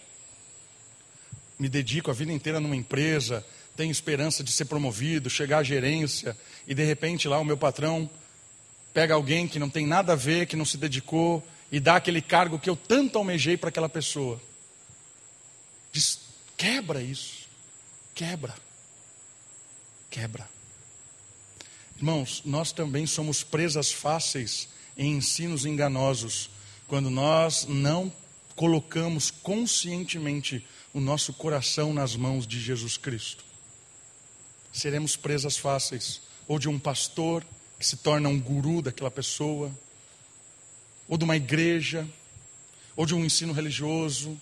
Me 1.60 1.68
dedico 1.68 2.10
a 2.10 2.14
vida 2.14 2.32
inteira 2.32 2.62
numa 2.62 2.78
empresa, 2.78 3.46
tenho 3.76 3.92
esperança 3.92 4.42
de 4.42 4.54
ser 4.54 4.64
promovido, 4.64 5.30
chegar 5.30 5.58
à 5.58 5.64
gerência, 5.64 6.38
e 6.66 6.74
de 6.74 6.86
repente 6.86 7.28
lá 7.28 7.40
o 7.40 7.46
meu 7.46 7.58
patrão 7.58 8.10
pega 8.94 9.16
alguém 9.16 9.50
que 9.50 9.60
não 9.60 9.70
tem 9.70 9.86
nada 9.86 10.14
a 10.14 10.16
ver, 10.16 10.48
que 10.48 10.56
não 10.56 10.64
se 10.64 10.78
dedicou, 10.78 11.46
e 11.70 11.82
dá 11.82 11.98
aquele 11.98 12.22
cargo 12.22 12.58
que 12.58 12.70
eu 12.70 12.78
tanto 12.78 13.18
almejei 13.18 13.58
para 13.58 13.68
aquela 13.68 13.90
pessoa. 13.90 14.42
Diz, 15.92 16.22
quebra 16.56 17.02
isso. 17.02 17.39
Quebra. 18.20 18.54
Quebra. 20.10 20.50
Irmãos, 21.96 22.42
nós 22.44 22.74
também 22.74 23.08
somos 23.08 23.44
presas 23.44 23.94
fáceis 23.94 24.68
em 24.98 25.16
ensinos 25.16 25.64
enganosos 25.66 26.50
quando 26.90 27.10
nós 27.10 27.66
não 27.66 28.12
colocamos 28.58 29.32
conscientemente 29.32 30.68
o 30.94 31.00
nosso 31.00 31.32
coração 31.32 31.94
nas 31.94 32.18
mãos 32.18 32.46
de 32.46 32.60
Jesus 32.60 32.98
Cristo. 32.98 33.46
Seremos 34.74 35.16
presas 35.16 35.56
fáceis, 35.56 36.22
ou 36.46 36.60
de 36.60 36.68
um 36.68 36.78
pastor 36.78 37.46
que 37.80 37.88
se 37.88 37.96
torna 37.96 38.28
um 38.28 38.38
guru 38.38 38.82
daquela 38.82 39.10
pessoa, 39.10 39.72
ou 41.08 41.18
de 41.18 41.24
uma 41.24 41.38
igreja, 41.38 42.06
ou 42.98 43.06
de 43.06 43.16
um 43.16 43.24
ensino 43.24 43.54
religioso, 43.54 44.38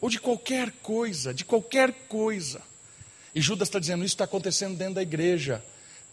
ou 0.00 0.10
de 0.10 0.18
qualquer 0.18 0.72
coisa, 0.82 1.32
de 1.32 1.44
qualquer 1.44 1.92
coisa. 2.08 2.73
E 3.34 3.40
Judas 3.40 3.68
está 3.68 3.78
dizendo: 3.78 4.04
isso 4.04 4.14
está 4.14 4.24
acontecendo 4.24 4.76
dentro 4.76 4.94
da 4.94 5.02
igreja. 5.02 5.62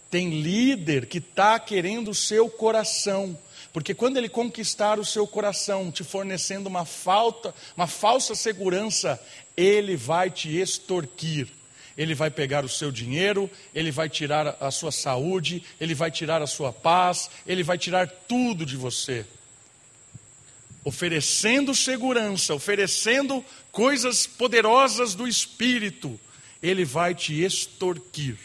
Tem 0.09 0.41
líder 0.41 1.05
que 1.05 1.19
está 1.19 1.59
querendo 1.59 2.11
o 2.11 2.15
seu 2.15 2.49
coração. 2.49 3.38
Porque 3.72 3.93
quando 3.93 4.17
ele 4.17 4.28
conquistar 4.28 4.99
o 4.99 5.05
seu 5.05 5.26
coração, 5.26 5.91
te 5.91 6.03
fornecendo 6.03 6.67
uma 6.67 6.84
falta, 6.84 7.55
uma 7.78 7.88
falsa 7.88 8.36
segurança, 8.36 9.22
ele 9.55 9.95
vai 9.95 10.30
te 10.30 10.57
extorquir. 10.57 11.47
Ele 11.97 12.15
vai 12.15 12.30
pegar 12.30 12.65
o 12.65 12.69
seu 12.69 12.91
dinheiro, 12.91 13.49
ele 13.74 13.91
vai 13.91 14.09
tirar 14.09 14.57
a 14.59 14.72
sua 14.72 14.91
saúde, 14.91 15.63
ele 15.80 15.93
vai 15.93 16.09
tirar 16.09 16.41
a 16.41 16.47
sua 16.47 16.74
paz, 16.74 17.30
ele 17.45 17.63
vai 17.63 17.78
tirar 17.78 18.07
tudo 18.07 18.65
de 18.65 18.76
você. 18.76 19.26
Oferecendo 20.84 21.76
segurança, 21.76 22.55
oferecendo 22.55 23.45
coisas 23.72 24.26
poderosas 24.26 25.13
do 25.13 25.28
espírito, 25.28 26.19
ele 26.62 26.86
vai 26.86 27.16
te 27.16 27.41
extorquir. 27.43 28.38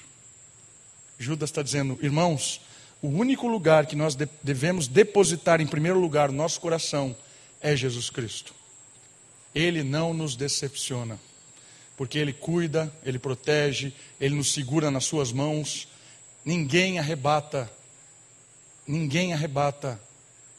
Judas 1.19 1.51
está 1.51 1.63
dizendo, 1.63 1.99
irmãos, 2.03 2.61
o 3.03 3.09
único 3.09 3.47
lugar 3.47 3.87
que 3.87 3.97
nós 3.97 4.17
devemos 4.43 4.89
depositar 4.89 5.61
em 5.61 5.67
primeiro 5.67 5.99
lugar 5.99 6.31
o 6.31 6.33
nosso 6.33 6.61
coração 6.61 7.17
é 7.61 7.77
Jesus 7.77 8.11
Cristo. 8.11 8.55
Ele 9.55 9.83
não 9.83 10.13
nos 10.13 10.37
decepciona, 10.37 11.19
porque 11.97 12.19
Ele 12.19 12.33
cuida, 12.33 12.93
Ele 13.03 13.19
protege, 13.19 13.93
Ele 14.21 14.35
nos 14.35 14.53
segura 14.53 14.91
nas 14.91 15.05
Suas 15.05 15.33
mãos. 15.33 15.89
Ninguém 16.45 16.99
arrebata, 16.99 17.71
ninguém 18.87 19.33
arrebata 19.33 20.01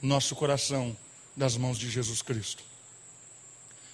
nosso 0.01 0.35
coração 0.35 0.95
das 1.35 1.55
mãos 1.55 1.77
de 1.77 1.89
Jesus 1.89 2.21
Cristo. 2.21 2.63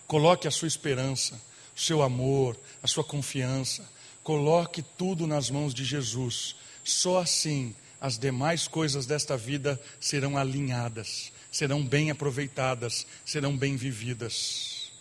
Coloque 0.08 0.48
a 0.48 0.52
sua 0.52 0.68
esperança 0.68 1.40
o 1.76 1.80
seu 1.80 2.02
amor, 2.02 2.58
a 2.82 2.88
sua 2.88 3.04
confiança. 3.04 3.88
Coloque 4.24 4.82
tudo 4.82 5.28
nas 5.28 5.50
mãos 5.50 5.74
de 5.74 5.84
Jesus. 5.84 6.56
Só 6.84 7.20
assim 7.20 7.76
as 8.00 8.18
demais 8.18 8.68
coisas 8.68 9.06
desta 9.06 9.38
vida 9.38 9.80
serão 10.00 10.38
alinhadas, 10.38 11.32
serão 11.50 11.82
bem 11.82 12.12
aproveitadas, 12.12 13.08
serão 13.26 13.56
bem 13.56 13.78
vividas. 13.78 14.92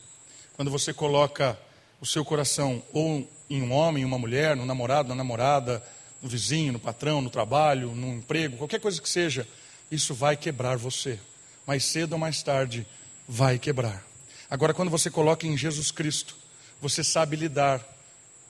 Quando 0.54 0.70
você 0.70 0.94
coloca 0.94 1.58
o 2.00 2.06
seu 2.06 2.24
coração 2.24 2.80
ou 2.92 3.28
em 3.50 3.60
um 3.60 3.72
homem, 3.72 4.04
uma 4.04 4.18
mulher, 4.18 4.54
no 4.54 4.64
namorado, 4.64 5.08
na 5.08 5.16
namorada, 5.16 5.82
no 6.22 6.28
vizinho, 6.28 6.74
no 6.74 6.78
patrão, 6.78 7.20
no 7.20 7.28
trabalho, 7.28 7.92
no 7.94 8.14
emprego, 8.14 8.56
qualquer 8.56 8.78
coisa 8.78 9.02
que 9.02 9.08
seja, 9.08 9.48
isso 9.90 10.14
vai 10.14 10.36
quebrar 10.36 10.78
você. 10.78 11.18
Mais 11.66 11.84
cedo 11.84 12.12
ou 12.12 12.18
mais 12.18 12.42
tarde, 12.42 12.86
vai 13.26 13.58
quebrar. 13.58 14.04
Agora, 14.48 14.72
quando 14.72 14.90
você 14.90 15.10
coloca 15.10 15.46
em 15.46 15.56
Jesus 15.56 15.90
Cristo, 15.90 16.36
você 16.82 17.04
sabe 17.04 17.36
lidar, 17.36 17.80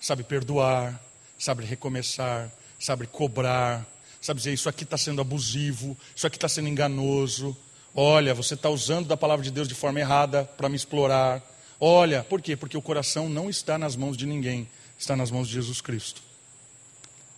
sabe 0.00 0.24
perdoar, 0.24 0.98
sabe 1.38 1.66
recomeçar, 1.66 2.50
sabe 2.80 3.06
cobrar, 3.06 3.86
sabe 4.22 4.38
dizer: 4.38 4.54
Isso 4.54 4.70
aqui 4.70 4.84
está 4.84 4.96
sendo 4.96 5.20
abusivo, 5.20 5.94
isso 6.16 6.26
aqui 6.26 6.38
está 6.38 6.48
sendo 6.48 6.66
enganoso. 6.66 7.54
Olha, 7.94 8.32
você 8.32 8.54
está 8.54 8.70
usando 8.70 9.06
da 9.06 9.18
palavra 9.18 9.44
de 9.44 9.50
Deus 9.50 9.68
de 9.68 9.74
forma 9.74 10.00
errada 10.00 10.44
para 10.56 10.70
me 10.70 10.76
explorar. 10.76 11.42
Olha, 11.78 12.24
por 12.24 12.40
quê? 12.40 12.56
Porque 12.56 12.74
o 12.74 12.80
coração 12.80 13.28
não 13.28 13.50
está 13.50 13.76
nas 13.76 13.96
mãos 13.96 14.16
de 14.16 14.24
ninguém, 14.24 14.66
está 14.98 15.14
nas 15.14 15.30
mãos 15.30 15.46
de 15.46 15.52
Jesus 15.52 15.82
Cristo. 15.82 16.22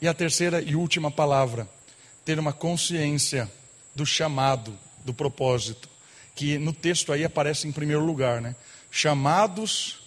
E 0.00 0.06
a 0.06 0.14
terceira 0.14 0.62
e 0.62 0.76
última 0.76 1.10
palavra, 1.10 1.68
ter 2.24 2.38
uma 2.38 2.52
consciência 2.52 3.50
do 3.96 4.06
chamado, 4.06 4.78
do 5.04 5.12
propósito, 5.12 5.88
que 6.36 6.56
no 6.56 6.72
texto 6.72 7.12
aí 7.12 7.24
aparece 7.24 7.66
em 7.66 7.72
primeiro 7.72 8.04
lugar, 8.04 8.40
né? 8.40 8.54
Chamados 8.92 10.03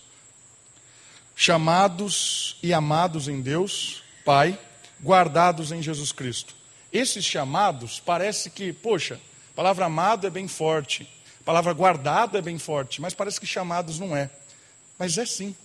chamados 1.37 2.57
e 2.63 2.73
amados 2.73 3.27
em 3.27 3.39
Deus, 3.39 4.01
Pai, 4.25 4.59
guardados 5.01 5.71
em 5.71 5.83
Jesus 5.83 6.11
Cristo. 6.11 6.55
Esses 6.91 7.23
chamados 7.23 7.99
parece 7.99 8.49
que, 8.49 8.73
poxa, 8.73 9.21
a 9.51 9.55
palavra 9.55 9.85
amado 9.85 10.25
é 10.25 10.31
bem 10.31 10.47
forte, 10.47 11.07
a 11.39 11.43
palavra 11.43 11.71
guardado 11.73 12.39
é 12.39 12.41
bem 12.41 12.57
forte, 12.57 12.99
mas 12.99 13.13
parece 13.13 13.39
que 13.39 13.45
chamados 13.45 13.99
não 13.99 14.17
é. 14.17 14.31
Mas 14.97 15.19
é 15.19 15.25
sim. 15.27 15.55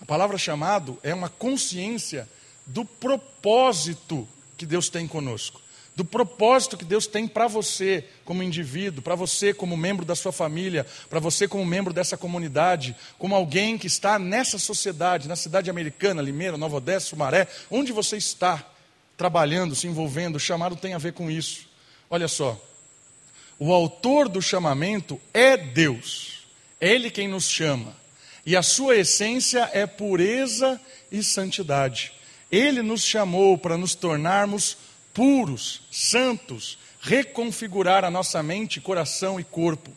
A 0.00 0.06
palavra 0.06 0.38
chamado 0.38 0.96
é 1.02 1.12
uma 1.12 1.28
consciência 1.28 2.28
do 2.64 2.84
propósito 2.84 4.26
que 4.56 4.64
Deus 4.64 4.88
tem 4.88 5.08
conosco 5.08 5.61
do 5.94 6.04
propósito 6.04 6.76
que 6.76 6.84
Deus 6.84 7.06
tem 7.06 7.28
para 7.28 7.46
você 7.46 8.04
como 8.24 8.42
indivíduo, 8.42 9.02
para 9.02 9.14
você 9.14 9.52
como 9.52 9.76
membro 9.76 10.06
da 10.06 10.14
sua 10.14 10.32
família, 10.32 10.86
para 11.10 11.20
você 11.20 11.46
como 11.46 11.66
membro 11.66 11.92
dessa 11.92 12.16
comunidade, 12.16 12.96
como 13.18 13.34
alguém 13.34 13.76
que 13.76 13.86
está 13.86 14.18
nessa 14.18 14.58
sociedade, 14.58 15.28
na 15.28 15.36
cidade 15.36 15.68
americana, 15.68 16.22
Limeira, 16.22 16.56
Nova 16.56 16.76
Odessa, 16.76 17.08
Sumaré, 17.08 17.46
onde 17.70 17.92
você 17.92 18.16
está 18.16 18.66
trabalhando, 19.18 19.74
se 19.74 19.86
envolvendo, 19.86 20.36
o 20.36 20.40
chamado 20.40 20.76
tem 20.76 20.94
a 20.94 20.98
ver 20.98 21.12
com 21.12 21.30
isso. 21.30 21.68
Olha 22.08 22.26
só, 22.26 22.58
O 23.58 23.72
autor 23.72 24.28
do 24.28 24.42
chamamento 24.42 25.20
é 25.32 25.56
Deus. 25.56 26.46
É 26.80 26.88
Ele 26.88 27.10
quem 27.10 27.28
nos 27.28 27.48
chama. 27.48 27.94
E 28.44 28.56
a 28.56 28.62
sua 28.62 28.96
essência 28.96 29.70
é 29.72 29.86
pureza 29.86 30.80
e 31.12 31.22
santidade. 31.22 32.12
Ele 32.50 32.82
nos 32.82 33.04
chamou 33.04 33.56
para 33.56 33.78
nos 33.78 33.94
tornarmos 33.94 34.76
puros, 35.12 35.82
santos, 35.90 36.78
reconfigurar 37.00 38.04
a 38.04 38.10
nossa 38.10 38.42
mente, 38.42 38.80
coração 38.80 39.38
e 39.38 39.44
corpo. 39.44 39.90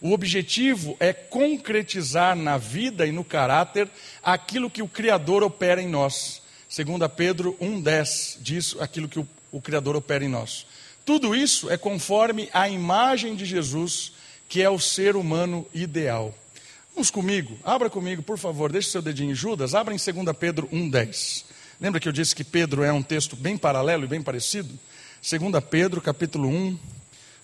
O 0.00 0.12
objetivo 0.12 0.96
é 0.98 1.12
concretizar 1.12 2.34
na 2.34 2.58
vida 2.58 3.06
e 3.06 3.12
no 3.12 3.24
caráter 3.24 3.88
aquilo 4.22 4.70
que 4.70 4.82
o 4.82 4.88
Criador 4.88 5.42
opera 5.42 5.80
em 5.80 5.88
nós. 5.88 6.42
Segundo 6.68 7.08
Pedro 7.08 7.56
1,10 7.60 8.38
diz 8.40 8.76
aquilo 8.80 9.08
que 9.08 9.18
o, 9.18 9.28
o 9.52 9.60
Criador 9.60 9.94
opera 9.94 10.24
em 10.24 10.28
nós. 10.28 10.66
Tudo 11.04 11.34
isso 11.34 11.70
é 11.70 11.76
conforme 11.76 12.48
a 12.52 12.68
imagem 12.68 13.34
de 13.34 13.44
Jesus, 13.44 14.12
que 14.48 14.62
é 14.62 14.70
o 14.70 14.78
ser 14.78 15.16
humano 15.16 15.66
ideal. 15.74 16.34
Vamos 16.94 17.10
comigo, 17.10 17.58
abra 17.64 17.88
comigo, 17.88 18.22
por 18.22 18.38
favor, 18.38 18.70
deixe 18.70 18.90
seu 18.90 19.02
dedinho 19.02 19.32
em 19.32 19.34
Judas, 19.34 19.74
abra 19.74 19.94
em 19.94 19.96
2 19.96 20.36
Pedro 20.36 20.68
1,10. 20.68 21.44
Lembra 21.82 21.98
que 21.98 22.06
eu 22.06 22.12
disse 22.12 22.32
que 22.32 22.44
Pedro 22.44 22.84
é 22.84 22.92
um 22.92 23.02
texto 23.02 23.34
bem 23.34 23.58
paralelo 23.58 24.04
e 24.04 24.06
bem 24.06 24.22
parecido? 24.22 24.78
2 25.20 25.64
Pedro, 25.68 26.00
capítulo 26.00 26.48
1, 26.48 26.78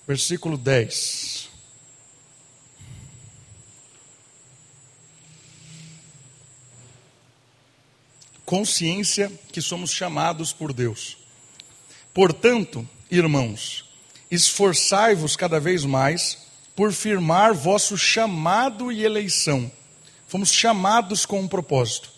versículo 0.07 0.57
10. 0.57 1.49
Consciência 8.47 9.29
que 9.51 9.61
somos 9.61 9.91
chamados 9.91 10.53
por 10.53 10.73
Deus. 10.73 11.19
Portanto, 12.15 12.89
irmãos, 13.11 13.91
esforçai-vos 14.31 15.35
cada 15.35 15.59
vez 15.59 15.85
mais 15.85 16.47
por 16.77 16.93
firmar 16.93 17.55
vosso 17.55 17.99
chamado 17.99 18.93
e 18.93 19.03
eleição. 19.03 19.69
Fomos 20.29 20.53
chamados 20.53 21.27
com 21.27 21.41
um 21.41 21.49
propósito. 21.49 22.13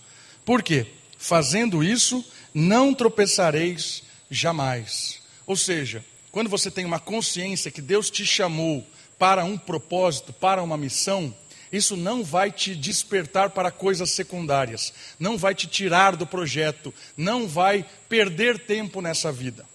Por 0.45 0.63
quê? 0.63 1.00
Fazendo 1.21 1.85
isso, 1.85 2.25
não 2.55 2.95
tropeçareis 2.95 4.03
jamais. 4.31 5.21
Ou 5.47 5.55
seja, 5.55 6.03
quando 6.33 6.49
você 6.49 6.71
tem 6.71 6.87
uma 6.87 6.99
consciência 6.99 7.71
que 7.71 7.83
Deus 7.83 8.09
te 8.09 8.25
chamou 8.25 8.85
para 9.19 9.45
um 9.45 9.59
propósito, 9.59 10.33
para 10.33 10.63
uma 10.63 10.79
missão, 10.79 11.37
isso 11.71 11.95
não 11.95 12.25
vai 12.25 12.51
te 12.51 12.75
despertar 12.75 13.51
para 13.51 13.71
coisas 13.71 14.11
secundárias, 14.13 14.95
não 15.19 15.37
vai 15.37 15.55
te 15.55 15.67
tirar 15.67 16.17
do 16.17 16.27
projeto, 16.27 16.93
não 17.15 17.47
vai 17.47 17.85
perder 18.09 18.59
tempo 18.59 19.03
nessa 19.03 19.31
vida. 19.31 19.67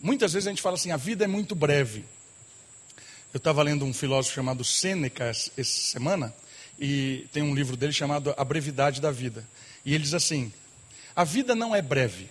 Muitas 0.00 0.32
vezes 0.32 0.48
a 0.48 0.50
gente 0.50 0.62
fala 0.62 0.74
assim: 0.74 0.90
a 0.90 0.96
vida 0.96 1.24
é 1.24 1.28
muito 1.28 1.54
breve. 1.54 2.04
Eu 3.32 3.38
estava 3.38 3.62
lendo 3.62 3.84
um 3.84 3.94
filósofo 3.94 4.34
chamado 4.34 4.64
Sêneca 4.64 5.26
essa 5.26 5.46
semana, 5.56 6.34
e 6.76 7.26
tem 7.32 7.44
um 7.44 7.54
livro 7.54 7.76
dele 7.76 7.92
chamado 7.92 8.34
A 8.36 8.44
Brevidade 8.44 9.00
da 9.00 9.12
Vida. 9.12 9.46
E 9.86 9.94
ele 9.94 10.02
diz 10.02 10.12
assim: 10.12 10.52
a 11.14 11.22
vida 11.22 11.54
não 11.54 11.74
é 11.74 11.80
breve, 11.80 12.28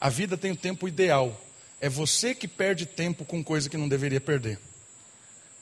a 0.00 0.08
vida 0.08 0.36
tem 0.38 0.50
o 0.50 0.56
tempo 0.56 0.88
ideal. 0.88 1.38
É 1.80 1.88
você 1.88 2.34
que 2.34 2.48
perde 2.48 2.86
tempo 2.86 3.24
com 3.24 3.44
coisa 3.44 3.68
que 3.68 3.76
não 3.76 3.88
deveria 3.88 4.20
perder. 4.20 4.58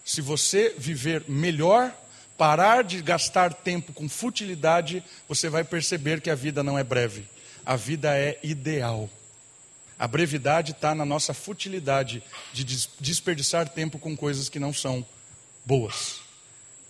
Se 0.05 0.21
você 0.21 0.75
viver 0.79 1.25
melhor, 1.29 1.95
parar 2.39 2.85
de 2.85 3.03
gastar 3.03 3.53
tempo 3.53 3.93
com 3.93 4.09
futilidade, 4.09 5.03
você 5.29 5.49
vai 5.49 5.65
perceber 5.65 6.21
que 6.21 6.31
a 6.31 6.35
vida 6.35 6.63
não 6.63 6.79
é 6.79 6.85
breve, 6.85 7.27
a 7.65 7.75
vida 7.75 8.17
é 8.17 8.39
ideal. 8.43 9.11
A 9.99 10.07
brevidade 10.07 10.73
está 10.73 10.95
na 10.95 11.05
nossa 11.05 11.35
futilidade 11.35 12.23
de 12.53 12.65
desperdiçar 12.99 13.69
tempo 13.69 13.99
com 13.99 14.17
coisas 14.17 14.49
que 14.49 14.59
não 14.59 14.73
são 14.73 15.05
boas. 15.65 16.21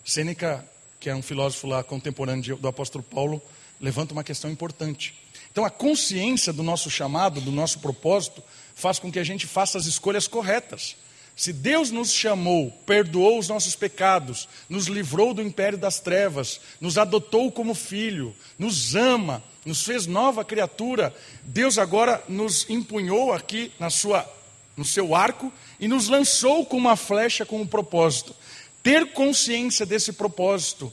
Sêneca, 0.05 0.65
que 1.01 1.11
é 1.11 1.15
um 1.15 1.23
filósofo 1.23 1.67
lá 1.67 1.83
contemporâneo 1.83 2.57
do 2.57 2.69
apóstolo 2.69 3.03
Paulo, 3.03 3.43
levanta 3.81 4.13
uma 4.13 4.25
questão 4.25 4.51
importante. 4.51 5.15
Então, 5.51 5.65
a 5.65 5.71
consciência 5.71 6.53
do 6.53 6.63
nosso 6.63 6.91
chamado, 6.91 7.41
do 7.41 7.51
nosso 7.51 7.81
propósito, 7.81 8.43
faz 8.75 8.99
com 8.99 9.11
que 9.11 9.19
a 9.19 9.25
gente 9.25 9.47
faça 9.47 9.79
as 9.79 9.87
escolhas 9.87 10.29
corretas. 10.29 10.97
Se 11.37 11.53
Deus 11.53 11.91
nos 11.91 12.13
chamou, 12.13 12.71
perdoou 12.85 13.39
os 13.39 13.49
nossos 13.49 13.75
pecados, 13.75 14.49
nos 14.69 14.87
livrou 14.87 15.33
do 15.33 15.43
império 15.43 15.79
das 15.79 15.99
trevas, 15.99 16.61
nos 16.81 16.99
adotou 16.99 17.51
como 17.51 17.75
filho, 17.75 18.35
nos 18.59 18.95
ama, 18.95 19.43
nos 19.65 19.83
fez 19.83 20.07
nova 20.07 20.45
criatura, 20.45 21.15
Deus 21.43 21.79
agora 21.79 22.23
nos 22.29 22.69
empunhou 22.69 23.33
aqui 23.33 23.73
na 23.79 23.89
sua, 23.89 24.31
no 24.77 24.85
seu 24.85 25.15
arco 25.15 25.53
e 25.79 25.89
nos 25.89 26.09
lançou 26.09 26.67
com 26.67 26.77
uma 26.77 26.95
flecha 26.95 27.47
com 27.47 27.61
um 27.61 27.67
propósito. 27.67 28.37
Ter 28.83 29.13
consciência 29.13 29.87
desse 29.87 30.13
propósito, 30.13 30.93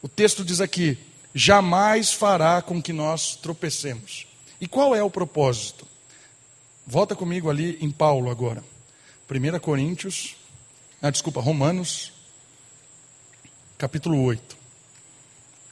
o 0.00 0.08
texto 0.08 0.44
diz 0.44 0.60
aqui: 0.60 0.96
jamais 1.34 2.12
fará 2.12 2.60
com 2.62 2.82
que 2.82 2.92
nós 2.92 3.36
tropecemos. 3.36 4.26
E 4.60 4.66
qual 4.66 4.94
é 4.94 5.02
o 5.02 5.10
propósito? 5.10 5.86
Volta 6.86 7.14
comigo 7.14 7.50
ali 7.50 7.78
em 7.80 7.90
Paulo 7.90 8.30
agora. 8.30 8.64
1 9.30 9.58
Coríntios, 9.60 10.36
ah, 11.02 11.10
desculpa, 11.10 11.40
Romanos, 11.40 12.12
capítulo 13.76 14.22
8. 14.22 14.56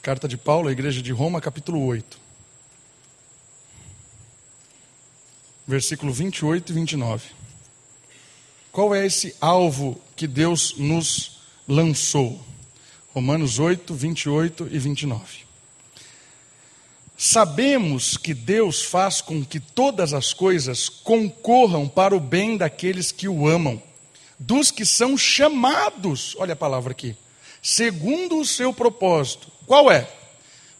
Carta 0.01 0.27
de 0.27 0.37
Paulo 0.37 0.69
à 0.69 0.71
igreja 0.71 1.01
de 1.01 1.11
Roma, 1.11 1.41
capítulo 1.41 1.83
8. 1.85 2.19
Versículo 5.67 6.13
28 6.13 6.71
e 6.71 6.75
29. 6.75 7.29
Qual 8.71 8.93
é 8.93 9.05
esse 9.05 9.35
alvo 9.41 9.99
que 10.15 10.27
Deus 10.27 10.75
nos 10.77 11.39
lançou? 11.67 12.39
Romanos 13.13 13.57
8, 13.57 13.93
28 13.93 14.69
e 14.71 14.77
29. 14.77 15.46
Sabemos 17.19 18.15
que 18.15 18.31
Deus 18.31 18.83
faz 18.83 19.21
com 19.21 19.43
que 19.43 19.59
todas 19.59 20.13
as 20.13 20.33
coisas 20.33 20.87
concorram 20.87 21.87
para 21.87 22.15
o 22.15 22.19
bem 22.19 22.55
daqueles 22.55 23.11
que 23.11 23.27
o 23.27 23.47
amam, 23.47 23.81
dos 24.37 24.69
que 24.69 24.85
são 24.85 25.17
chamados, 25.17 26.35
olha 26.37 26.53
a 26.53 26.55
palavra 26.55 26.91
aqui, 26.91 27.15
segundo 27.59 28.39
o 28.39 28.45
seu 28.45 28.71
propósito. 28.71 29.51
Qual 29.65 29.91
é? 29.91 30.07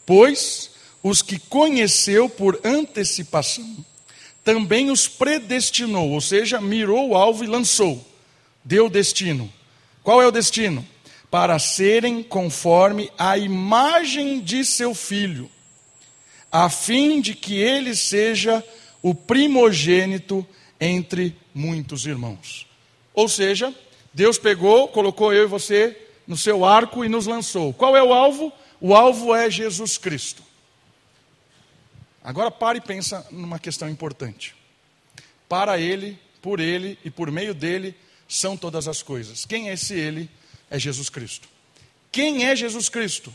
Pois 0.06 0.70
os 1.02 1.24
que 1.24 1.40
conheceu 1.40 2.30
por 2.30 2.60
antecipação, 2.64 3.84
também 4.44 4.92
os 4.92 5.08
predestinou, 5.08 6.12
ou 6.12 6.22
seja, 6.22 6.62
mirou 6.62 7.10
o 7.10 7.16
alvo 7.16 7.44
e 7.44 7.48
lançou, 7.48 8.06
deu 8.64 8.88
destino. 8.88 9.52
Qual 10.04 10.22
é 10.22 10.28
o 10.28 10.32
destino? 10.32 10.88
Para 11.32 11.58
serem 11.58 12.22
conforme 12.22 13.12
a 13.18 13.40
imagem 13.40 14.40
de 14.40 14.64
seu 14.64 14.94
filho 14.94 15.50
a 16.52 16.70
fim 16.70 17.22
de 17.22 17.34
que 17.36 17.56
ele 17.56 17.96
seja 17.96 18.64
o 19.02 19.14
primogênito 19.14 20.48
entre 20.80 21.36
muitos 21.54 22.06
irmãos. 22.06 22.68
Ou 23.14 23.28
seja, 23.28 23.74
Deus 24.14 24.38
pegou, 24.38 24.88
colocou 24.88 25.34
eu 25.34 25.44
e 25.44 25.48
você 25.48 25.98
no 26.26 26.38
seu 26.38 26.66
arco 26.66 27.04
e 27.04 27.10
nos 27.10 27.26
lançou. 27.26 27.74
Qual 27.74 27.96
é 27.96 28.04
o 28.04 28.14
alvo? 28.14 28.52
O 28.80 28.96
alvo 28.96 29.34
é 29.34 29.50
Jesus 29.50 29.98
Cristo. 29.98 30.44
Agora 32.24 32.52
pare 32.52 32.80
e 32.80 32.82
pensa 32.82 33.26
numa 33.32 33.58
questão 33.58 33.90
importante. 33.90 34.56
Para 35.48 35.80
ele, 35.80 36.20
por 36.42 36.60
ele 36.60 37.00
e 37.04 37.10
por 37.10 37.32
meio 37.32 37.54
dele 37.54 37.96
são 38.28 38.58
todas 38.58 38.88
as 38.88 39.02
coisas. 39.02 39.46
Quem 39.46 39.70
é 39.70 39.74
esse 39.74 39.94
ele? 39.94 40.30
É 40.70 40.78
Jesus 40.78 41.10
Cristo. 41.10 41.48
Quem 42.12 42.46
é 42.46 42.56
Jesus 42.56 42.90
Cristo? 42.90 43.34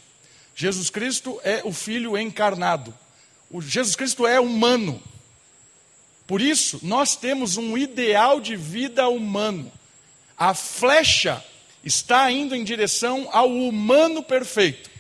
Jesus 0.55 0.91
Cristo 0.91 1.41
é 1.43 1.63
o 1.65 1.73
Filho 1.73 2.19
encarnado. 2.19 2.95
O 3.53 3.61
Jesus 3.61 3.95
Cristo 3.95 4.27
é 4.27 4.41
humano. 4.41 5.01
Por 6.27 6.41
isso, 6.41 6.81
nós 6.83 7.15
temos 7.15 7.59
um 7.59 7.77
ideal 7.77 8.41
de 8.41 8.57
vida 8.57 9.07
humano. 9.09 9.71
A 10.39 10.55
flecha 10.55 11.45
está 11.85 12.31
indo 12.31 12.57
em 12.57 12.65
direção 12.65 13.29
ao 13.31 13.51
humano 13.51 14.23
perfeito. 14.23 14.91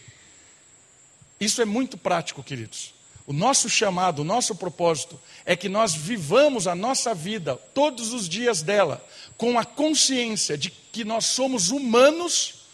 Isso 1.40 1.62
é 1.62 1.64
muito 1.64 1.96
prático, 1.96 2.42
queridos. 2.42 2.92
O 3.26 3.32
nosso 3.32 3.70
chamado, 3.70 4.20
o 4.20 4.24
nosso 4.24 4.54
propósito 4.54 5.18
é 5.46 5.56
que 5.56 5.68
nós 5.68 5.94
vivamos 5.94 6.66
a 6.66 6.74
nossa 6.74 7.14
vida, 7.14 7.56
todos 7.72 8.12
os 8.12 8.28
dias 8.28 8.60
dela, 8.60 9.02
com 9.38 9.58
a 9.58 9.64
consciência 9.64 10.58
de 10.58 10.70
que 10.70 11.04
nós 11.04 11.24
somos 11.24 11.70
humanos 11.70 12.66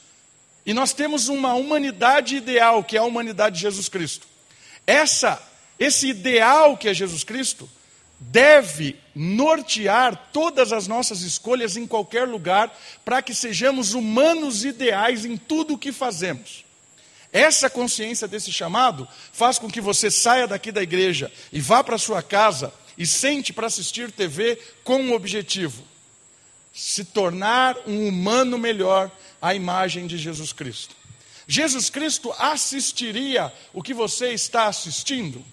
e 0.66 0.74
nós 0.74 0.93
temos 0.93 1.29
uma 1.29 1.55
humanidade 1.55 2.35
ideal, 2.35 2.83
que 2.83 2.97
é 2.97 3.01
a 3.01 3.05
humanidade 3.05 3.57
de 3.57 3.62
Jesus 3.62 3.89
Cristo. 3.89 4.26
Essa 4.87 5.47
esse 5.79 6.09
ideal 6.09 6.76
que 6.76 6.89
é 6.89 6.95
Jesus 6.95 7.24
Cristo 7.24 7.68
deve 8.20 8.97
nortear 9.14 10.31
todas 10.33 10.72
as 10.72 10.89
nossas 10.89 11.20
escolhas 11.20 11.76
em 11.76 11.87
qualquer 11.87 12.26
lugar, 12.26 12.76
para 13.05 13.22
que 13.22 13.35
sejamos 13.35 13.95
humanos 13.95 14.64
ideais 14.64 15.24
em 15.24 15.37
tudo 15.37 15.74
o 15.74 15.79
que 15.79 15.93
fazemos. 15.93 16.64
Essa 17.33 17.68
consciência 17.68 18.26
desse 18.26 18.53
chamado 18.53 19.07
faz 19.33 19.59
com 19.59 19.70
que 19.70 19.81
você 19.81 20.11
saia 20.11 20.49
daqui 20.49 20.72
da 20.72 20.83
igreja 20.83 21.31
e 21.53 21.61
vá 21.61 21.85
para 21.85 21.99
sua 21.99 22.22
casa 22.22 22.72
e 22.97 23.07
sente 23.07 23.53
para 23.53 23.66
assistir 23.66 24.11
TV 24.11 24.59
com 24.83 25.01
um 25.01 25.12
objetivo: 25.12 25.85
se 26.72 27.05
tornar 27.05 27.76
um 27.87 28.09
humano 28.09 28.59
melhor 28.59 29.11
à 29.41 29.55
imagem 29.55 30.07
de 30.07 30.16
Jesus 30.16 30.53
Cristo. 30.53 30.97
Jesus 31.47 31.89
Cristo 31.89 32.35
assistiria 32.39 33.53
o 33.72 33.83
que 33.83 33.95
você 33.95 34.33
está 34.33 34.66
assistindo? 34.66 35.45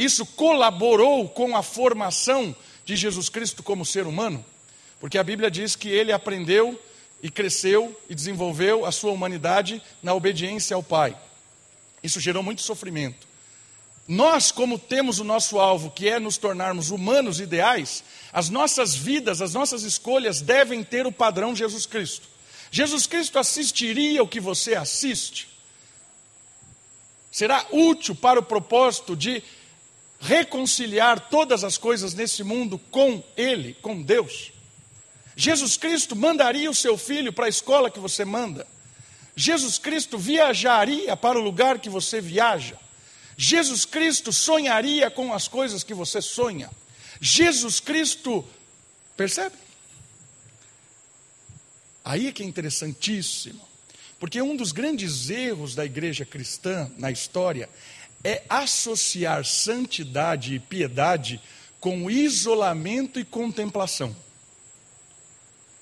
Isso 0.00 0.24
colaborou 0.24 1.28
com 1.28 1.54
a 1.54 1.62
formação 1.62 2.56
de 2.86 2.96
Jesus 2.96 3.28
Cristo 3.28 3.62
como 3.62 3.84
ser 3.84 4.06
humano? 4.06 4.42
Porque 4.98 5.18
a 5.18 5.22
Bíblia 5.22 5.50
diz 5.50 5.76
que 5.76 5.90
ele 5.90 6.10
aprendeu 6.10 6.80
e 7.22 7.30
cresceu 7.30 7.94
e 8.08 8.14
desenvolveu 8.14 8.86
a 8.86 8.92
sua 8.92 9.12
humanidade 9.12 9.82
na 10.02 10.14
obediência 10.14 10.74
ao 10.74 10.82
Pai. 10.82 11.14
Isso 12.02 12.18
gerou 12.18 12.42
muito 12.42 12.62
sofrimento. 12.62 13.28
Nós, 14.08 14.50
como 14.50 14.78
temos 14.78 15.18
o 15.18 15.24
nosso 15.24 15.60
alvo, 15.60 15.90
que 15.90 16.08
é 16.08 16.18
nos 16.18 16.38
tornarmos 16.38 16.90
humanos 16.90 17.38
ideais, 17.38 18.02
as 18.32 18.48
nossas 18.48 18.94
vidas, 18.94 19.42
as 19.42 19.52
nossas 19.52 19.82
escolhas 19.82 20.40
devem 20.40 20.82
ter 20.82 21.06
o 21.06 21.12
padrão 21.12 21.54
Jesus 21.54 21.84
Cristo. 21.84 22.26
Jesus 22.70 23.06
Cristo 23.06 23.38
assistiria 23.38 24.22
o 24.22 24.28
que 24.28 24.40
você 24.40 24.76
assiste? 24.76 25.46
Será 27.30 27.66
útil 27.70 28.14
para 28.14 28.40
o 28.40 28.42
propósito 28.42 29.14
de 29.14 29.42
reconciliar 30.20 31.28
todas 31.30 31.64
as 31.64 31.78
coisas 31.78 32.12
nesse 32.12 32.44
mundo 32.44 32.78
com 32.90 33.24
Ele, 33.36 33.74
com 33.80 34.00
Deus? 34.02 34.52
Jesus 35.34 35.78
Cristo 35.78 36.14
mandaria 36.14 36.70
o 36.70 36.74
seu 36.74 36.98
filho 36.98 37.32
para 37.32 37.46
a 37.46 37.48
escola 37.48 37.90
que 37.90 37.98
você 37.98 38.24
manda? 38.24 38.66
Jesus 39.34 39.78
Cristo 39.78 40.18
viajaria 40.18 41.16
para 41.16 41.38
o 41.38 41.42
lugar 41.42 41.78
que 41.78 41.88
você 41.88 42.20
viaja? 42.20 42.76
Jesus 43.36 43.86
Cristo 43.86 44.30
sonharia 44.32 45.10
com 45.10 45.32
as 45.32 45.48
coisas 45.48 45.82
que 45.82 45.94
você 45.94 46.20
sonha? 46.20 46.70
Jesus 47.18 47.80
Cristo, 47.80 48.44
percebe? 49.16 49.56
Aí 52.04 52.26
é 52.26 52.32
que 52.32 52.42
é 52.42 52.46
interessantíssimo, 52.46 53.66
porque 54.18 54.42
um 54.42 54.54
dos 54.54 54.72
grandes 54.72 55.30
erros 55.30 55.74
da 55.74 55.86
igreja 55.86 56.26
cristã 56.26 56.90
na 56.98 57.10
história 57.10 57.68
é 58.22 58.42
associar 58.48 59.44
santidade 59.44 60.54
e 60.54 60.58
piedade 60.58 61.40
com 61.78 62.10
isolamento 62.10 63.18
e 63.18 63.24
contemplação. 63.24 64.14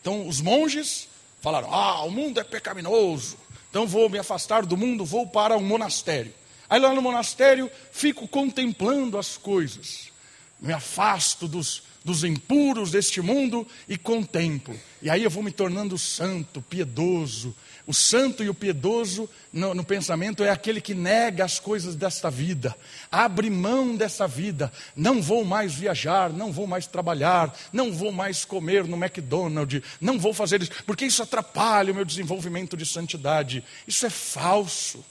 Então, 0.01 0.27
os 0.29 0.41
monges 0.41 1.09
falaram: 1.41 1.73
Ah, 1.73 2.05
o 2.05 2.11
mundo 2.11 2.39
é 2.39 2.45
pecaminoso, 2.45 3.37
então 3.69 3.87
vou 3.87 4.09
me 4.09 4.19
afastar 4.19 4.65
do 4.65 4.77
mundo, 4.77 5.05
vou 5.05 5.27
para 5.27 5.57
um 5.57 5.65
monastério. 5.65 6.33
Aí 6.71 6.79
lá 6.79 6.95
no 6.95 7.03
monastério 7.03 7.71
fico 7.93 8.29
contemplando 8.29 9.19
as 9.19 9.37
coisas, 9.37 10.13
me 10.61 10.73
afasto 10.73 11.49
dos, 11.49 11.83
dos 12.05 12.25
impuros 12.25 12.91
deste 12.91 13.21
mundo 13.21 13.67
e 13.89 13.97
contemplo. 13.97 14.79
E 15.01 15.09
aí 15.09 15.23
eu 15.23 15.31
vou 15.31 15.43
me 15.43 15.51
tornando 15.51 15.99
santo, 15.99 16.61
piedoso. 16.63 17.57
O 17.89 17.95
santo 17.95 18.45
e 18.45 18.51
o 18.51 18.55
piedoso 18.55 19.31
no, 19.51 19.75
no, 19.75 19.83
pensamento 19.83 20.45
é 20.45 20.51
aquele 20.51 20.79
que 20.79 20.95
nega 20.95 21.43
as 21.43 21.59
coisas 21.59 21.95
desta 21.95 22.31
vida, 22.31 22.77
abre 23.11 23.49
mão 23.49 23.97
dessa 23.97 24.29
vida. 24.29 24.71
Não 24.95 25.23
vou 25.23 25.43
mais 25.43 25.73
viajar, 25.73 26.31
não 26.31 26.53
vou 26.53 26.67
mais 26.67 26.87
trabalhar, 26.87 27.59
não 27.73 27.91
vou 27.91 28.13
mais 28.13 28.45
comer 28.45 28.85
no 28.85 29.03
McDonald's, 29.03 29.83
não 29.99 30.19
vou 30.19 30.35
fazer 30.35 30.61
isso, 30.61 30.85
porque 30.85 31.07
isso 31.07 31.23
atrapalha 31.23 31.91
o 31.91 31.95
meu 31.95 32.05
desenvolvimento 32.05 32.77
de 32.77 32.85
santidade. 32.85 33.65
Isso 33.87 34.05
é 34.05 34.11
falso. 34.11 35.03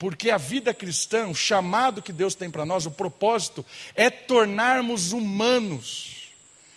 Porque 0.00 0.30
a 0.30 0.36
vida 0.36 0.74
cristã, 0.74 1.28
o 1.28 1.34
chamado 1.34 2.02
que 2.02 2.12
Deus 2.12 2.34
tem 2.34 2.50
para 2.50 2.66
nós, 2.66 2.86
o 2.86 2.90
propósito, 2.90 3.64
é 3.94 4.10
tornarmos 4.10 5.12
humanos. 5.12 6.15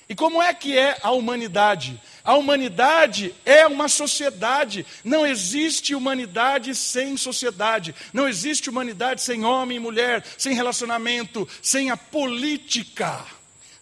E 0.09 0.15
como 0.15 0.41
é 0.41 0.51
que 0.55 0.75
é 0.75 0.97
a 1.03 1.11
humanidade? 1.11 2.01
A 2.23 2.33
humanidade 2.33 3.33
é 3.45 3.67
uma 3.67 3.87
sociedade. 3.87 4.83
Não 5.03 5.23
existe 5.23 5.93
humanidade 5.93 6.73
sem 6.73 7.15
sociedade. 7.15 7.93
Não 8.11 8.27
existe 8.27 8.71
humanidade 8.71 9.21
sem 9.21 9.45
homem 9.45 9.77
e 9.77 9.79
mulher, 9.79 10.25
sem 10.35 10.55
relacionamento, 10.55 11.47
sem 11.61 11.91
a 11.91 11.97
política. 11.97 13.23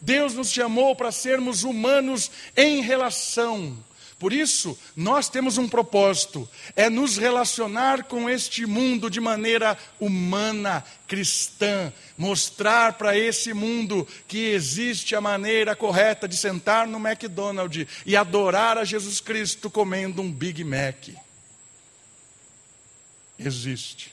Deus 0.02 0.34
nos 0.34 0.52
chamou 0.52 0.94
para 0.98 1.14
sermos 1.14 1.64
humanos 1.64 2.30
em 2.58 2.82
relação. 2.82 3.78
Por 4.20 4.34
isso, 4.34 4.78
nós 4.96 5.30
temos 5.30 5.58
um 5.58 5.70
propósito: 5.70 6.50
é 6.76 6.90
nos 6.90 7.18
relacionar 7.18 8.06
com 8.06 8.30
este 8.30 8.66
mundo 8.66 9.10
de 9.10 9.20
maneira 9.20 9.78
humana, 10.00 10.84
cristã, 11.08 11.94
mostrar 12.18 12.94
para 12.94 13.18
esse 13.18 13.54
mundo 13.54 14.08
que 14.28 14.50
existe 14.50 15.16
a 15.16 15.22
maneira 15.22 15.76
correta 15.76 16.28
de 16.28 16.36
sentar 16.36 16.88
no 16.88 16.98
McDonald's 16.98 17.88
e 18.06 18.16
adorar 18.16 18.78
a 18.78 18.84
Jesus 18.84 19.22
Cristo 19.22 19.70
comendo 19.70 20.22
um 20.22 20.32
Big 20.32 20.64
Mac. 20.64 21.10
Existe. 23.38 24.12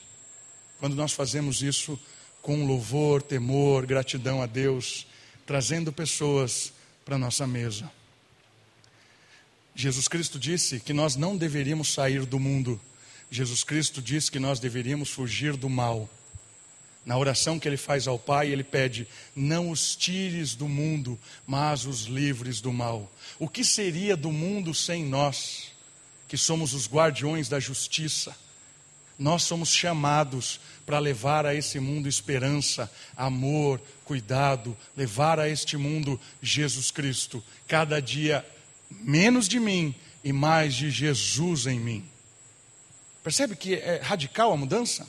Quando 0.78 0.94
nós 0.94 1.12
fazemos 1.12 1.62
isso 1.62 1.98
com 2.42 2.66
louvor, 2.66 3.22
temor, 3.22 3.86
gratidão 3.86 4.42
a 4.42 4.46
Deus, 4.46 5.06
trazendo 5.46 5.90
pessoas 5.90 6.74
para 7.06 7.16
nossa 7.16 7.46
mesa. 7.46 7.90
Jesus 9.74 10.06
Cristo 10.06 10.38
disse 10.38 10.78
que 10.78 10.92
nós 10.92 11.16
não 11.16 11.36
deveríamos 11.36 11.92
sair 11.92 12.24
do 12.24 12.38
mundo. 12.38 12.80
Jesus 13.30 13.64
Cristo 13.64 14.00
disse 14.00 14.30
que 14.30 14.38
nós 14.38 14.60
deveríamos 14.60 15.10
fugir 15.10 15.56
do 15.56 15.68
mal. 15.68 16.08
Na 17.04 17.18
oração 17.18 17.58
que 17.58 17.68
ele 17.68 17.76
faz 17.76 18.06
ao 18.06 18.18
Pai, 18.18 18.48
ele 18.48 18.62
pede: 18.64 19.06
Não 19.34 19.70
os 19.70 19.94
tires 19.96 20.54
do 20.54 20.68
mundo, 20.68 21.18
mas 21.46 21.84
os 21.84 22.04
livres 22.04 22.60
do 22.60 22.72
mal. 22.72 23.10
O 23.38 23.48
que 23.48 23.64
seria 23.64 24.16
do 24.16 24.32
mundo 24.32 24.72
sem 24.72 25.04
nós, 25.04 25.72
que 26.28 26.36
somos 26.36 26.72
os 26.72 26.88
guardiões 26.88 27.48
da 27.48 27.58
justiça? 27.58 28.34
Nós 29.18 29.42
somos 29.42 29.68
chamados 29.70 30.60
para 30.86 30.98
levar 30.98 31.46
a 31.46 31.54
esse 31.54 31.78
mundo 31.78 32.08
esperança, 32.08 32.90
amor, 33.16 33.80
cuidado, 34.04 34.76
levar 34.96 35.38
a 35.38 35.48
este 35.48 35.76
mundo 35.76 36.20
Jesus 36.42 36.90
Cristo. 36.90 37.42
Cada 37.66 38.00
dia 38.00 38.44
menos 38.90 39.48
de 39.48 39.58
mim 39.60 39.94
e 40.22 40.32
mais 40.32 40.74
de 40.74 40.90
Jesus 40.90 41.66
em 41.66 41.78
mim. 41.78 42.04
Percebe 43.22 43.56
que 43.56 43.74
é 43.74 44.00
radical 44.02 44.52
a 44.52 44.56
mudança? 44.56 45.06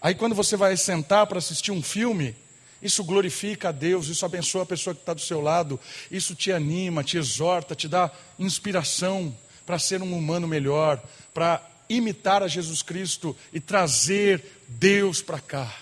Aí 0.00 0.14
quando 0.14 0.34
você 0.34 0.56
vai 0.56 0.76
sentar 0.76 1.26
para 1.26 1.38
assistir 1.38 1.70
um 1.70 1.82
filme, 1.82 2.34
isso 2.82 3.04
glorifica 3.04 3.68
a 3.68 3.72
Deus, 3.72 4.08
isso 4.08 4.24
abençoa 4.24 4.62
a 4.62 4.66
pessoa 4.66 4.94
que 4.94 5.02
está 5.02 5.12
do 5.12 5.20
seu 5.20 5.40
lado, 5.40 5.78
isso 6.10 6.34
te 6.34 6.50
anima, 6.50 7.04
te 7.04 7.18
exorta, 7.18 7.74
te 7.74 7.86
dá 7.86 8.10
inspiração 8.38 9.36
para 9.66 9.78
ser 9.78 10.02
um 10.02 10.16
humano 10.16 10.48
melhor, 10.48 11.02
para 11.34 11.62
imitar 11.88 12.42
a 12.42 12.48
Jesus 12.48 12.82
Cristo 12.82 13.36
e 13.52 13.60
trazer 13.60 14.42
Deus 14.66 15.20
para 15.20 15.40
cá. 15.40 15.72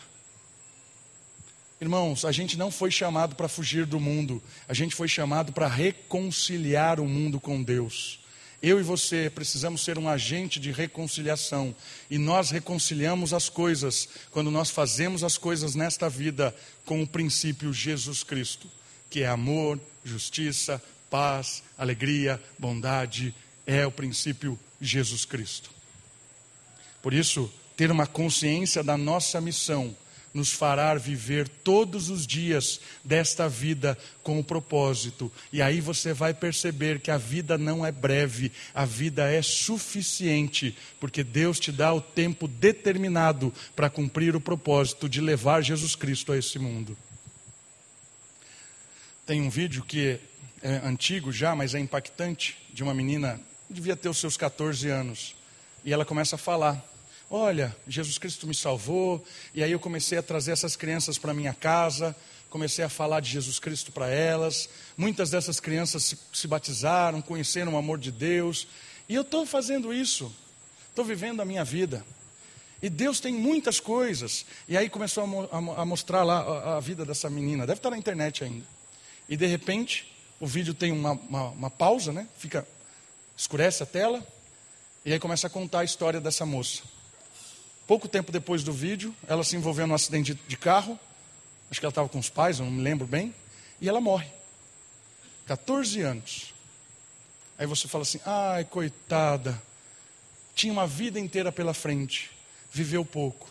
Irmãos, 1.80 2.24
a 2.24 2.32
gente 2.32 2.58
não 2.58 2.72
foi 2.72 2.90
chamado 2.90 3.36
para 3.36 3.48
fugir 3.48 3.86
do 3.86 4.00
mundo, 4.00 4.42
a 4.68 4.74
gente 4.74 4.96
foi 4.96 5.06
chamado 5.06 5.52
para 5.52 5.68
reconciliar 5.68 6.98
o 6.98 7.06
mundo 7.06 7.38
com 7.38 7.62
Deus. 7.62 8.18
Eu 8.60 8.80
e 8.80 8.82
você 8.82 9.30
precisamos 9.30 9.84
ser 9.84 9.96
um 9.98 10.08
agente 10.08 10.58
de 10.58 10.72
reconciliação. 10.72 11.72
E 12.10 12.18
nós 12.18 12.50
reconciliamos 12.50 13.32
as 13.32 13.48
coisas 13.48 14.08
quando 14.32 14.50
nós 14.50 14.68
fazemos 14.68 15.22
as 15.22 15.38
coisas 15.38 15.76
nesta 15.76 16.08
vida 16.08 16.52
com 16.84 17.00
o 17.00 17.06
princípio 17.06 17.72
Jesus 17.72 18.24
Cristo, 18.24 18.68
que 19.08 19.22
é 19.22 19.28
amor, 19.28 19.78
justiça, 20.04 20.82
paz, 21.08 21.62
alegria, 21.76 22.42
bondade, 22.58 23.32
é 23.64 23.86
o 23.86 23.92
princípio 23.92 24.58
Jesus 24.80 25.24
Cristo. 25.24 25.70
Por 27.00 27.14
isso, 27.14 27.48
ter 27.76 27.92
uma 27.92 28.08
consciência 28.08 28.82
da 28.82 28.96
nossa 28.96 29.40
missão 29.40 29.96
nos 30.32 30.52
fará 30.52 30.94
viver 30.94 31.48
todos 31.48 32.10
os 32.10 32.26
dias 32.26 32.80
desta 33.04 33.48
vida 33.48 33.96
com 34.22 34.38
o 34.38 34.44
propósito. 34.44 35.32
E 35.52 35.62
aí 35.62 35.80
você 35.80 36.12
vai 36.12 36.34
perceber 36.34 37.00
que 37.00 37.10
a 37.10 37.16
vida 37.16 37.56
não 37.56 37.84
é 37.84 37.90
breve, 37.90 38.52
a 38.74 38.84
vida 38.84 39.30
é 39.30 39.42
suficiente, 39.42 40.76
porque 41.00 41.24
Deus 41.24 41.58
te 41.58 41.72
dá 41.72 41.92
o 41.92 42.00
tempo 42.00 42.46
determinado 42.46 43.52
para 43.74 43.90
cumprir 43.90 44.36
o 44.36 44.40
propósito 44.40 45.08
de 45.08 45.20
levar 45.20 45.62
Jesus 45.62 45.94
Cristo 45.94 46.32
a 46.32 46.38
esse 46.38 46.58
mundo. 46.58 46.96
Tem 49.26 49.42
um 49.42 49.50
vídeo 49.50 49.82
que 49.82 50.18
é 50.62 50.76
antigo 50.84 51.30
já, 51.30 51.54
mas 51.54 51.74
é 51.74 51.78
impactante, 51.78 52.56
de 52.72 52.82
uma 52.82 52.94
menina, 52.94 53.40
devia 53.68 53.96
ter 53.96 54.08
os 54.08 54.18
seus 54.18 54.36
14 54.36 54.88
anos, 54.88 55.36
e 55.84 55.92
ela 55.92 56.04
começa 56.04 56.36
a 56.36 56.38
falar 56.38 56.84
Olha, 57.30 57.76
Jesus 57.86 58.16
Cristo 58.16 58.46
me 58.46 58.54
salvou, 58.54 59.22
e 59.52 59.62
aí 59.62 59.70
eu 59.70 59.78
comecei 59.78 60.16
a 60.16 60.22
trazer 60.22 60.52
essas 60.52 60.76
crianças 60.76 61.18
para 61.18 61.34
minha 61.34 61.52
casa, 61.52 62.16
comecei 62.48 62.82
a 62.82 62.88
falar 62.88 63.20
de 63.20 63.30
Jesus 63.30 63.58
Cristo 63.58 63.92
para 63.92 64.08
elas. 64.08 64.66
Muitas 64.96 65.28
dessas 65.28 65.60
crianças 65.60 66.04
se, 66.04 66.18
se, 66.32 66.48
batizaram, 66.48 67.20
conheceram 67.20 67.74
o 67.74 67.76
amor 67.76 67.98
de 67.98 68.10
Deus, 68.10 68.66
e 69.06 69.14
eu 69.14 69.20
estou 69.22 69.44
fazendo 69.44 69.92
isso, 69.92 70.34
estou 70.88 71.04
vivendo 71.04 71.42
a 71.42 71.44
minha 71.44 71.64
vida. 71.64 72.02
E 72.80 72.88
Deus 72.88 73.20
tem 73.20 73.34
muitas 73.34 73.78
coisas. 73.78 74.46
E 74.66 74.76
aí 74.76 74.88
começou 74.88 75.48
a, 75.52 75.56
a, 75.56 75.82
a 75.82 75.84
mostrar 75.84 76.22
lá 76.22 76.38
a, 76.38 76.76
a 76.76 76.80
vida 76.80 77.04
dessa 77.04 77.28
menina, 77.28 77.66
deve 77.66 77.78
estar 77.78 77.90
na 77.90 77.98
internet 77.98 78.42
ainda. 78.42 78.64
E 79.28 79.36
de 79.36 79.46
repente, 79.46 80.10
o 80.40 80.46
vídeo 80.46 80.72
tem 80.72 80.92
uma, 80.92 81.12
uma, 81.12 81.48
uma 81.48 81.70
pausa, 81.70 82.10
né? 82.10 82.26
Fica, 82.38 82.66
escurece 83.36 83.82
a 83.82 83.86
tela, 83.86 84.26
e 85.04 85.12
aí 85.12 85.18
começa 85.18 85.46
a 85.46 85.50
contar 85.50 85.80
a 85.80 85.84
história 85.84 86.20
dessa 86.20 86.46
moça. 86.46 86.82
Pouco 87.88 88.06
tempo 88.06 88.30
depois 88.30 88.62
do 88.62 88.70
vídeo, 88.70 89.16
ela 89.26 89.42
se 89.42 89.56
envolveu 89.56 89.86
num 89.86 89.94
acidente 89.94 90.38
de 90.46 90.56
carro, 90.58 91.00
acho 91.70 91.80
que 91.80 91.86
ela 91.86 91.90
estava 91.90 92.06
com 92.06 92.18
os 92.18 92.28
pais, 92.28 92.58
não 92.58 92.70
me 92.70 92.82
lembro 92.82 93.06
bem, 93.06 93.34
e 93.80 93.88
ela 93.88 93.98
morre. 93.98 94.28
14 95.46 96.02
anos. 96.02 96.52
Aí 97.56 97.66
você 97.66 97.88
fala 97.88 98.02
assim: 98.02 98.20
ai, 98.26 98.66
coitada, 98.66 99.60
tinha 100.54 100.70
uma 100.70 100.86
vida 100.86 101.18
inteira 101.18 101.50
pela 101.50 101.72
frente, 101.72 102.30
viveu 102.70 103.06
pouco. 103.06 103.50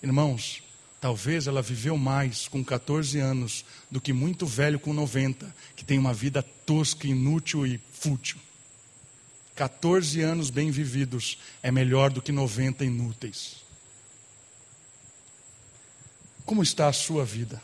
Irmãos, 0.00 0.62
talvez 1.00 1.48
ela 1.48 1.60
viveu 1.60 1.98
mais 1.98 2.46
com 2.46 2.62
14 2.62 3.18
anos 3.18 3.64
do 3.90 4.00
que 4.00 4.12
muito 4.12 4.46
velho 4.46 4.78
com 4.78 4.92
90, 4.92 5.52
que 5.74 5.84
tem 5.84 5.98
uma 5.98 6.14
vida 6.14 6.40
tosca, 6.40 7.08
inútil 7.08 7.66
e 7.66 7.80
fútil. 7.92 8.38
14 9.56 10.20
anos 10.20 10.50
bem 10.50 10.70
vividos 10.70 11.38
é 11.62 11.72
melhor 11.72 12.10
do 12.10 12.20
que 12.20 12.30
90 12.30 12.84
inúteis. 12.84 13.64
Como 16.44 16.62
está 16.62 16.88
a 16.88 16.92
sua 16.92 17.24
vida? 17.24 17.60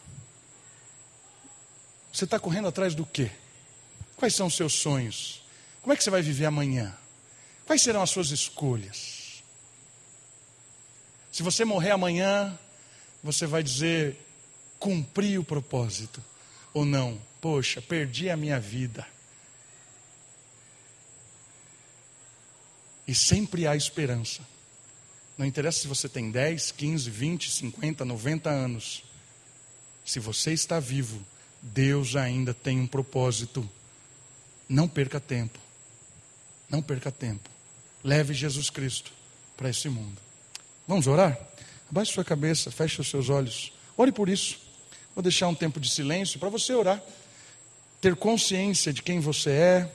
Você 2.10 2.24
está 2.24 2.38
correndo 2.38 2.68
atrás 2.68 2.94
do 2.94 3.04
quê? 3.04 3.30
Quais 4.16 4.34
são 4.34 4.46
os 4.46 4.56
seus 4.56 4.72
sonhos? 4.72 5.42
Como 5.82 5.92
é 5.92 5.96
que 5.96 6.02
você 6.02 6.10
vai 6.10 6.22
viver 6.22 6.46
amanhã? 6.46 6.96
Quais 7.66 7.82
serão 7.82 8.02
as 8.02 8.10
suas 8.10 8.30
escolhas? 8.30 9.42
Se 11.30 11.42
você 11.42 11.64
morrer 11.64 11.90
amanhã, 11.90 12.58
você 13.22 13.46
vai 13.46 13.62
dizer: 13.62 14.16
cumpri 14.78 15.38
o 15.38 15.44
propósito. 15.44 16.22
Ou 16.72 16.84
não, 16.86 17.20
poxa, 17.40 17.82
perdi 17.82 18.30
a 18.30 18.36
minha 18.36 18.58
vida. 18.58 19.06
E 23.06 23.14
sempre 23.14 23.66
há 23.66 23.74
esperança. 23.74 24.42
Não 25.36 25.46
interessa 25.46 25.80
se 25.80 25.88
você 25.88 26.08
tem 26.08 26.30
10, 26.30 26.72
15, 26.72 27.10
20, 27.10 27.50
50, 27.50 28.04
90 28.04 28.50
anos. 28.50 29.04
Se 30.04 30.20
você 30.20 30.52
está 30.52 30.78
vivo, 30.78 31.20
Deus 31.60 32.16
ainda 32.16 32.52
tem 32.52 32.80
um 32.80 32.86
propósito. 32.86 33.68
Não 34.68 34.88
perca 34.88 35.18
tempo. 35.18 35.58
Não 36.68 36.82
perca 36.82 37.10
tempo. 37.10 37.48
Leve 38.04 38.34
Jesus 38.34 38.70
Cristo 38.70 39.12
para 39.56 39.70
esse 39.70 39.88
mundo. 39.88 40.20
Vamos 40.86 41.06
orar? 41.06 41.38
Abaixe 41.90 42.12
sua 42.12 42.24
cabeça, 42.24 42.70
feche 42.70 43.00
os 43.00 43.08
seus 43.08 43.28
olhos. 43.28 43.72
Ore 43.96 44.10
por 44.10 44.28
isso. 44.28 44.58
Vou 45.14 45.22
deixar 45.22 45.48
um 45.48 45.54
tempo 45.54 45.78
de 45.78 45.90
silêncio 45.90 46.40
para 46.40 46.48
você 46.48 46.72
orar. 46.72 47.02
Ter 48.00 48.16
consciência 48.16 48.92
de 48.92 49.02
quem 49.02 49.20
você 49.20 49.50
é 49.50 49.92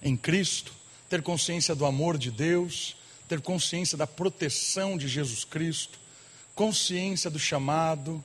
em 0.00 0.16
Cristo, 0.16 0.72
ter 1.12 1.20
consciência 1.20 1.74
do 1.74 1.84
amor 1.84 2.16
de 2.16 2.30
Deus, 2.30 2.96
ter 3.28 3.42
consciência 3.42 3.98
da 3.98 4.06
proteção 4.06 4.96
de 4.96 5.06
Jesus 5.06 5.44
Cristo, 5.44 5.98
consciência 6.54 7.28
do 7.28 7.38
chamado, 7.38 8.24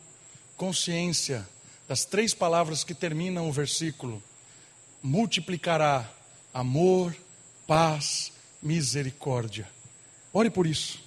consciência 0.55 1.45
das 1.85 2.05
três 2.05 2.33
palavras 2.33 2.85
que 2.85 2.93
terminam 2.93 3.49
o 3.49 3.51
versículo: 3.51 4.23
multiplicará 5.03 6.09
amor, 6.53 7.13
paz, 7.67 8.31
misericórdia. 8.63 9.67
Ore 10.31 10.49
por 10.49 10.65
isso. 10.65 11.03